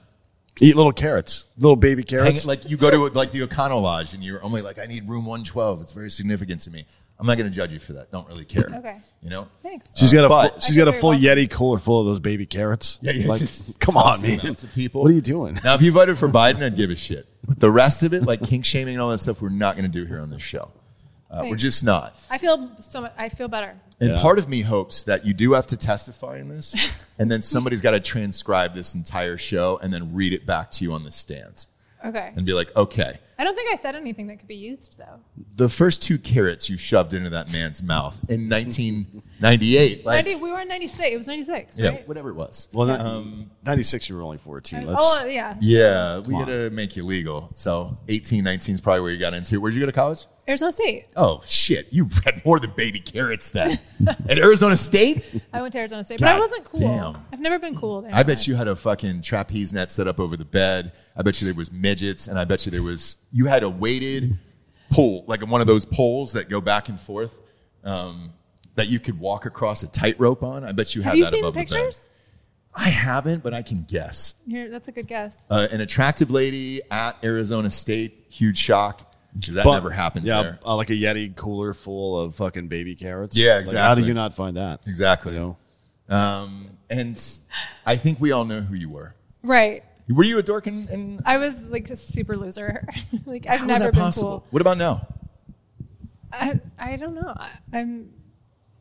[0.60, 2.44] Eat little carrots, little baby carrots.
[2.44, 5.10] it, like you go to like the O'Connell Lodge and you're only like, I need
[5.10, 5.82] room 112.
[5.82, 6.86] It's very significant to me.
[7.22, 8.12] I'm not going to judge you for that.
[8.12, 8.68] Don't really care.
[8.82, 8.98] Okay.
[9.22, 9.48] You know?
[9.62, 9.96] Thanks.
[9.98, 12.08] she's got a but- full, she's I got a full very Yeti cooler full of
[12.08, 12.98] those baby carrots.
[13.02, 13.28] Yeah, yeah.
[13.28, 13.42] Like,
[13.80, 14.40] come on, man.
[14.44, 15.04] out to people.
[15.04, 15.58] What are you doing?
[15.64, 17.28] Now, if you voted for Biden, I'd give a shit.
[17.48, 19.90] But the rest of it, like kink shaming and all that stuff, we're not going
[19.90, 20.72] to do here on this show.
[21.30, 22.18] Uh, we're just not.
[22.30, 23.14] I feel so much.
[23.18, 23.76] I feel better.
[24.00, 24.22] And Yeah.
[24.22, 27.82] part of me hopes that you do have to testify in this, and then somebody's
[27.82, 31.12] got to transcribe this entire show and then read it back to you on the
[31.12, 31.68] stands
[32.04, 32.32] Okay.
[32.36, 35.20] and be like, okay, I don't think I said anything that could be used though.
[35.58, 40.52] the first two carrots you shoved into that man's mouth in 1998, like, 90, we
[40.52, 41.10] were in 96.
[41.10, 42.08] It was 96, yeah, right?
[42.08, 42.70] whatever it was.
[42.72, 44.86] Well, um, 96, you were only 14.
[44.86, 45.56] Let's, oh, yeah.
[45.60, 47.52] Yeah, we Come got to make you legal.
[47.56, 49.60] So 18, 19 is probably where you got into.
[49.60, 50.28] Where'd you go to college?
[50.52, 51.06] Arizona State.
[51.16, 51.88] Oh shit!
[51.92, 53.72] You read more than baby carrots then.
[54.30, 55.24] At Arizona State,
[55.54, 56.80] I went to Arizona State, but I wasn't cool.
[56.80, 57.18] damn.
[57.34, 58.12] I've never been cool there.
[58.14, 60.92] I bet you had a fucking trapeze net set up over the bed.
[61.16, 63.70] I bet you there was midgets, and I bet you there was you had a
[63.70, 64.38] weighted
[64.92, 67.42] pole, like one of those poles that go back and forth,
[67.84, 68.34] um,
[68.76, 70.64] that you could walk across a tightrope on.
[70.64, 71.82] I bet you had Have you that seen the above the bed.
[71.82, 72.10] pictures?
[72.74, 74.36] I haven't, but I can guess.
[74.48, 75.44] Here, that's a good guess.
[75.50, 79.11] Uh, an attractive lady at Arizona State, huge shock.
[79.40, 80.60] 'Cause that But- never happens yeah, there.
[80.66, 83.38] uh, like a Yeti cooler full of fucking baby carrots.
[83.38, 84.02] Yeah, Like, how exactly.
[84.04, 84.82] do you not find that?
[84.88, 85.34] Exactly.
[85.34, 85.40] You
[86.10, 86.16] know?
[86.16, 87.22] Um, and
[87.86, 89.16] I think we all know who you were.
[89.44, 89.84] Right.
[90.10, 92.86] Were you a dork in, in I was like a super loser.
[93.26, 94.30] like I've how is never that been possible?
[94.42, 94.48] cool.
[94.50, 95.08] What about now?
[96.34, 97.34] I, I don't know.
[97.36, 98.10] I, I'm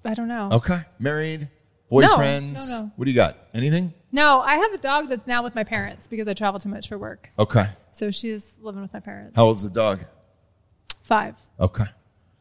[0.05, 0.49] I don't know.
[0.53, 0.79] Okay.
[0.99, 1.49] Married,
[1.91, 2.69] boyfriends.
[2.71, 2.93] no, no.
[2.97, 3.37] What do you got?
[3.55, 3.93] Anything?
[4.13, 6.89] No, I have a dog that's now with my parents because I travel too much
[6.89, 7.31] for work.
[7.39, 7.67] Okay.
[7.93, 9.37] So she's living with my parents.
[9.37, 10.01] How old's the dog?
[11.11, 11.35] Five.
[11.59, 11.85] Okay.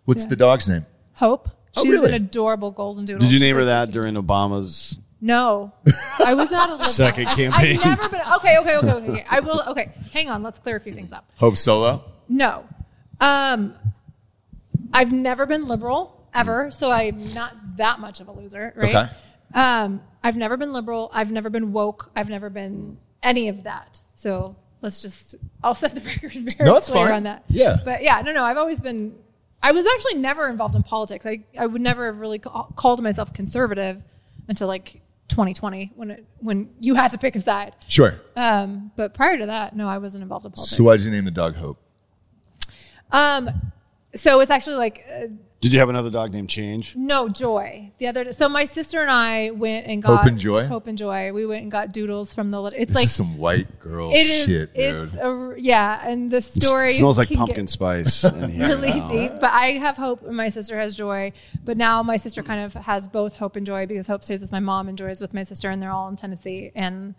[0.05, 0.29] What's Yeah.
[0.29, 0.85] the dog's name?
[1.15, 1.49] Hope.
[1.75, 2.09] Oh, She's really?
[2.09, 3.19] an adorable golden doodle.
[3.19, 4.97] Did you name her that during Obama's?
[5.21, 5.73] No,
[6.23, 6.87] I was not a liberal.
[6.89, 7.79] Second I've- campaign.
[7.83, 8.21] I've never been.
[8.35, 9.25] Okay, okay, okay, okay, okay.
[9.29, 9.61] I will.
[9.69, 10.43] Okay, hang on.
[10.43, 11.29] Let's clear a few things up.
[11.37, 12.03] Hope Solo.
[12.29, 12.63] No,
[13.19, 13.73] um,
[14.93, 18.95] I've never been liberal ever, so I'm not that much of a loser, right?
[18.95, 19.09] Okay.
[19.55, 21.09] Um, I've never been liberal.
[21.11, 22.11] I've never been woke.
[22.15, 24.01] I've never been any of that.
[24.15, 25.35] So let's just.
[25.63, 27.15] I'll set the record very No, it's clear fine.
[27.15, 27.43] on that.
[27.49, 27.77] Yeah.
[27.83, 28.43] But yeah, no, no.
[28.43, 29.15] I've always been.
[29.61, 31.25] I was actually never involved in politics.
[31.25, 34.01] I, I would never have really ca- called myself conservative
[34.47, 37.75] until like 2020 when it, when you had to pick a side.
[37.87, 38.21] Sure.
[38.37, 40.77] Um, but prior to that, no, I wasn't involved in politics.
[40.77, 41.77] So why did you name the dog Hope?
[43.11, 43.49] Um,
[44.15, 45.27] so it's actually like uh,
[45.61, 46.95] Did you have another dog named Change?
[46.95, 47.91] no joy.
[47.97, 50.65] The other, so my sister and I went and got Hope and Joy?
[50.65, 51.33] Hope and joy.
[51.33, 52.61] We went and got doodles from the.
[52.61, 54.45] lit- It's This like is some white girl it is.
[54.45, 55.19] shit, it's dude.
[55.21, 58.67] a, yeah, and the story It smells like can get pumpkin spice in here.
[58.69, 59.09] Really now.
[59.11, 61.33] deep, but I have hope, and my sister has joy.
[61.65, 64.53] But now my sister kind of has both hope and joy because hope stays with
[64.53, 67.15] my mom and joy is with my sister, and they're all in Tennessee, and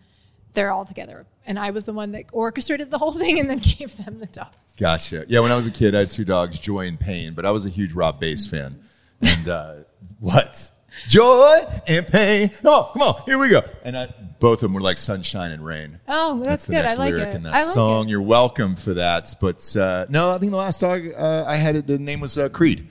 [0.55, 1.27] they're all together.
[1.47, 4.27] And I was the one that orchestrated the whole thing and then gave them the
[4.27, 4.74] dogs.
[4.78, 5.24] Gotcha.
[5.28, 7.51] Yeah, when I was a kid, I had two dogs, Joy and Pain, but I
[7.51, 8.81] was a huge Rob Base fan.
[9.20, 9.74] And uh,
[10.20, 10.70] what?
[11.09, 12.51] Joy and Pain.
[12.64, 13.62] Oh, come on, here we go.
[13.85, 16.01] And I, both of them were like sunshine and rain.
[16.09, 16.82] Oh, that's, the good.
[16.82, 17.36] next I like lyric it.
[17.36, 18.09] in that I like song.
[18.09, 18.10] it.
[18.10, 19.35] You're welcome for that.
[19.40, 22.48] But uh, no, I think the last dog uh, I had, the name was uh,
[22.48, 22.89] Creed.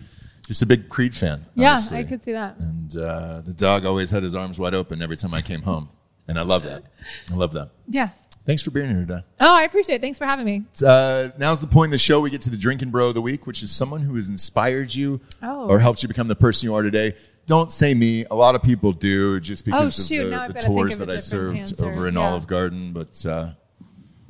[0.47, 1.45] Just a big Creed fan.
[1.53, 1.79] Yeah.
[1.91, 2.57] I could see that.
[2.59, 5.89] And uh, the dog always had his arms wide open every time I came home.
[6.29, 6.83] And I love that.
[7.31, 7.71] I love that.
[7.87, 8.09] Yeah.
[8.45, 9.23] Thanks for being here today.
[9.41, 10.01] Oh, I appreciate it.
[10.01, 10.63] Thanks for having me.
[10.85, 13.21] Uh, now's the point in the show we get to the drinkin' bro of the
[13.21, 15.67] week, which is someone who has inspired you Oh.
[15.67, 17.15] or helped you become the person you are today.
[17.47, 18.25] Don't say me.
[18.31, 20.25] A lot of people do just because Oh, shoot.
[20.25, 21.85] of Now the, the think tours of that I served answer.
[21.85, 22.21] over in Yeah.
[22.21, 22.93] Olive Garden.
[22.93, 23.49] But uh,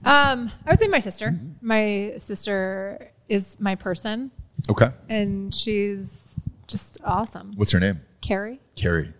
[0.05, 1.37] Um, I would say my sister.
[1.61, 4.31] My sister is my person,
[4.69, 6.23] okay, and she's
[6.67, 7.51] just awesome.
[7.57, 7.99] what's her name?
[8.21, 8.59] Carrie.
[8.75, 9.13] Carrie.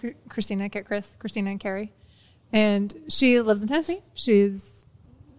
[0.00, 1.92] Chr- Christina, get Chris, Christina and Carrie.
[2.52, 4.02] And she lives in Tennessee.
[4.14, 4.86] She's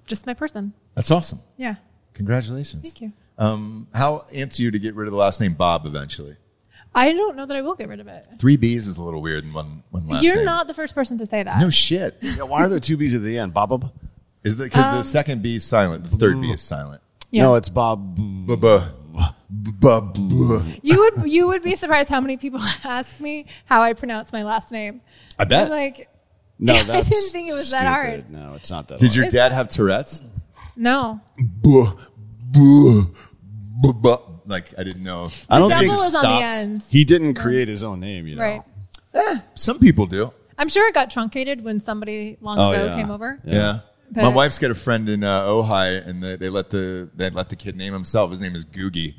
[0.05, 0.73] just my person.
[0.95, 1.41] That's awesome.
[1.57, 1.75] Yeah.
[2.13, 2.83] Congratulations.
[2.91, 3.13] Thank you.
[3.37, 6.35] Um, how amped you to get rid of the last name Bobb eventually?
[6.95, 8.25] I don't know that I will get rid of it.
[8.39, 10.45] Three B's is a little weird in one one last You're name.
[10.45, 11.59] not the first person to say that.
[11.59, 12.17] No shit.
[12.21, 13.53] Yeah, why are there two B's at the end?
[13.53, 13.69] Bob?
[13.69, 13.91] Bob?
[14.43, 17.01] Is that because Um, the second B is silent, the third B is silent?
[17.29, 17.43] Yeah.
[17.43, 18.15] No, it's Bob.
[18.47, 18.89] Buh-buh.
[19.49, 20.63] Buh-buh.
[20.81, 24.43] you would you would be surprised how many people ask me how I pronounce my
[24.43, 25.01] last name.
[25.37, 25.65] I bet.
[25.65, 26.09] I'm like,
[26.59, 27.89] No, I that's didn't think it was that stupid.
[27.91, 28.29] hard.
[28.29, 29.15] No, it's not that Did hard.
[29.15, 30.21] your dad have Tourette's?
[30.75, 31.19] no.
[31.61, 31.93] Buh,
[32.51, 33.01] buh,
[33.81, 34.17] buh, buh.
[34.45, 35.25] Like I didn't know.
[35.25, 36.43] If, I don't double think is on the stopped.
[36.43, 36.83] end.
[36.89, 38.41] he didn't create his own name, you know.
[39.13, 39.41] Right.
[39.55, 40.31] some people do.
[40.57, 42.95] I'm sure it got truncated when somebody long Oh, ago yeah.
[42.95, 43.39] came over.
[43.43, 43.79] Yeah.
[44.11, 47.29] But- My wife's got a friend in uh, Ojai, and they, they let the they
[47.29, 48.31] let the kid name himself.
[48.31, 49.15] His name is Googie.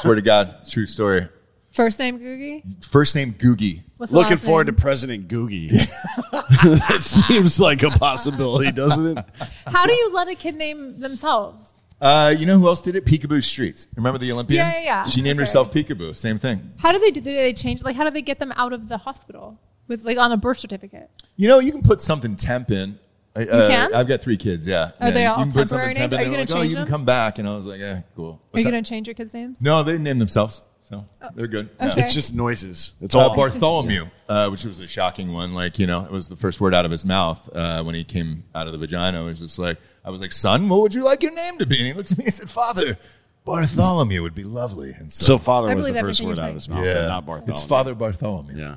[0.00, 1.28] Swear to God, true story.
[1.72, 2.84] First name Googie.
[2.84, 3.82] First name Googie.
[3.96, 4.76] What's the Looking last forward name?
[4.76, 5.70] to President Googie.
[6.30, 9.24] that seems like a possibility, doesn't it?
[9.66, 11.74] How do you let a kid name themselves?
[12.00, 13.04] Uh, you know who else did it?
[13.06, 13.86] Picabo Streets.
[13.96, 14.58] Remember the Olympian?
[14.66, 15.02] Yeah, yeah, yeah.
[15.04, 15.42] She named Okay.
[15.44, 16.14] herself Picabo.
[16.16, 16.72] Same thing.
[16.78, 17.20] How do they do?
[17.20, 17.82] Do they change?
[17.82, 19.58] Like, how do they get them out of the hospital
[19.88, 21.08] with like on a birth certificate?
[21.36, 22.98] You know, you can put something temp in.
[23.38, 23.94] You can?
[23.94, 24.66] I've got three kids.
[24.66, 24.90] Yeah.
[25.00, 26.18] Are yeah, they you all can put temporary something temp in.
[26.18, 26.26] names?
[26.26, 26.90] Are you They're gonna like, oh, change you can them?
[26.92, 28.26] come back, and I was like, eh, cool.
[28.32, 28.70] Are What's you that?
[28.72, 29.62] going to change your kids' names?
[29.62, 31.04] No, they named themselves, so
[31.34, 31.70] they're good.
[31.80, 32.02] Okay.
[32.02, 32.94] It's just noises.
[33.00, 33.36] It's Uh, all.
[33.36, 35.54] Bartholomew, uh, which was a shocking one.
[35.54, 38.04] Like, you know, it was the first word out of his mouth uh, when he
[38.04, 39.22] came out of the vagina.
[39.22, 41.66] It was just like, I was like, son, what would you like your name to
[41.66, 41.78] be?
[41.78, 42.98] And he looks at me and said, father,
[43.44, 44.92] Bartholomew would be lovely.
[44.92, 47.52] And so, so father was the first word out of his mouth, yeah, not Bartholomew.
[47.52, 48.56] it's Father Bartholomew.
[48.58, 48.76] Yeah.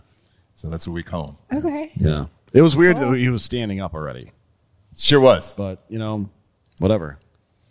[0.53, 1.59] So that's what we call him.
[1.65, 1.91] Okay.
[1.97, 2.25] Yeah.
[2.53, 4.31] It was weird that he was standing up already,
[4.97, 5.55] Sure was.
[5.55, 6.29] but you know,
[6.79, 7.19] whatever.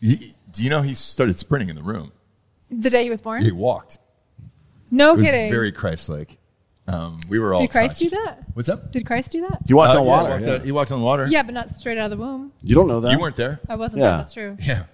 [0.01, 2.12] He, do you know he started sprinting in the room?
[2.70, 3.43] The day he was born.
[3.43, 3.98] He walked.
[4.95, 5.51] No It was kidding.
[5.51, 6.39] very Christ-like.
[6.87, 7.61] Um, we were all.
[7.61, 8.11] Did Christ touched.
[8.12, 8.45] do that?
[8.53, 8.93] What's up?
[8.93, 9.62] Did Christ do that?
[9.66, 10.31] You walked Uh, on yeah, water.
[10.31, 10.53] walked yeah.
[10.55, 11.27] on- he walked on water.
[11.29, 12.53] Yeah, but not straight out of the womb.
[12.62, 13.11] You don't know that.
[13.12, 13.59] You weren't there.
[13.69, 14.09] I wasn't Yeah.
[14.09, 14.16] there.
[14.19, 14.57] That's true.
[14.61, 14.85] Yeah.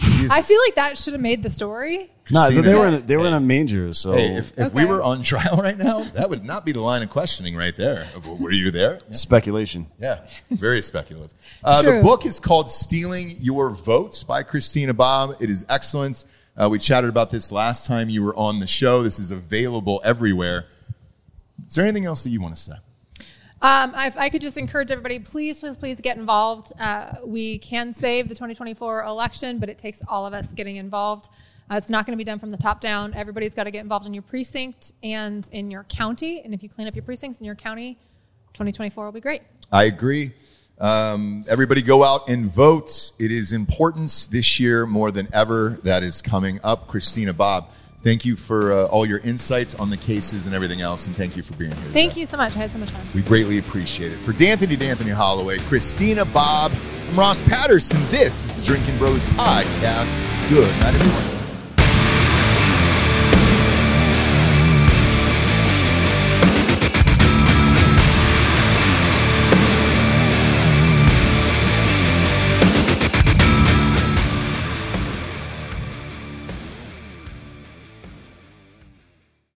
[0.30, 2.12] I feel like that should have made the story.
[2.30, 2.62] No, Christina.
[2.62, 3.92] they were in a, they were in a manger.
[3.94, 4.84] So Hey, if, if we Okay.
[4.84, 8.06] were on trial right now, that would not be the line of questioning right there.
[8.14, 9.00] Of, Were you there?
[9.10, 9.86] speculation.
[9.98, 10.20] Yeah,
[10.50, 11.32] very speculative.
[11.64, 12.02] Uh, the True.
[12.02, 15.36] book is called Stealing Your Votes by Christina Bobb.
[15.40, 16.24] It is excellent.
[16.58, 19.00] Uh, we chatted about this last time you were on the show.
[19.00, 20.66] This is available everywhere.
[21.68, 22.72] Is there anything else that you want to say?
[23.60, 26.72] Um, I, I could just encourage everybody, please, please, please get involved.
[26.80, 31.28] Uh, we can save the 2024 election, but it takes all of us getting involved.
[31.70, 33.14] Uh, it's not going to be done from the top down.
[33.14, 36.40] Everybody's got to get involved in your precinct and in your county.
[36.40, 37.98] And if you clean up your precincts in your county,
[38.54, 39.42] 2024 will be great.
[39.70, 40.32] I agree.
[40.80, 43.12] Um, everybody go out and vote.
[43.18, 45.78] It is important this year more than ever.
[45.82, 46.86] That is coming up.
[46.86, 47.66] Christina Bobb,
[48.02, 51.36] thank you for uh, all your insights on the cases and everything else, and thank
[51.36, 51.80] you for being here.
[51.90, 52.20] Thank today.
[52.20, 52.54] you so much.
[52.54, 53.04] I had so much fun.
[53.14, 54.18] We greatly appreciate it.
[54.18, 56.72] For D'Anthony D'Anthony Holloway, Christina Bobb,
[57.10, 58.00] I'm Ross Patterson.
[58.10, 60.20] This is the Drinkin' Bros Podcast.
[60.48, 61.37] Good night, everyone.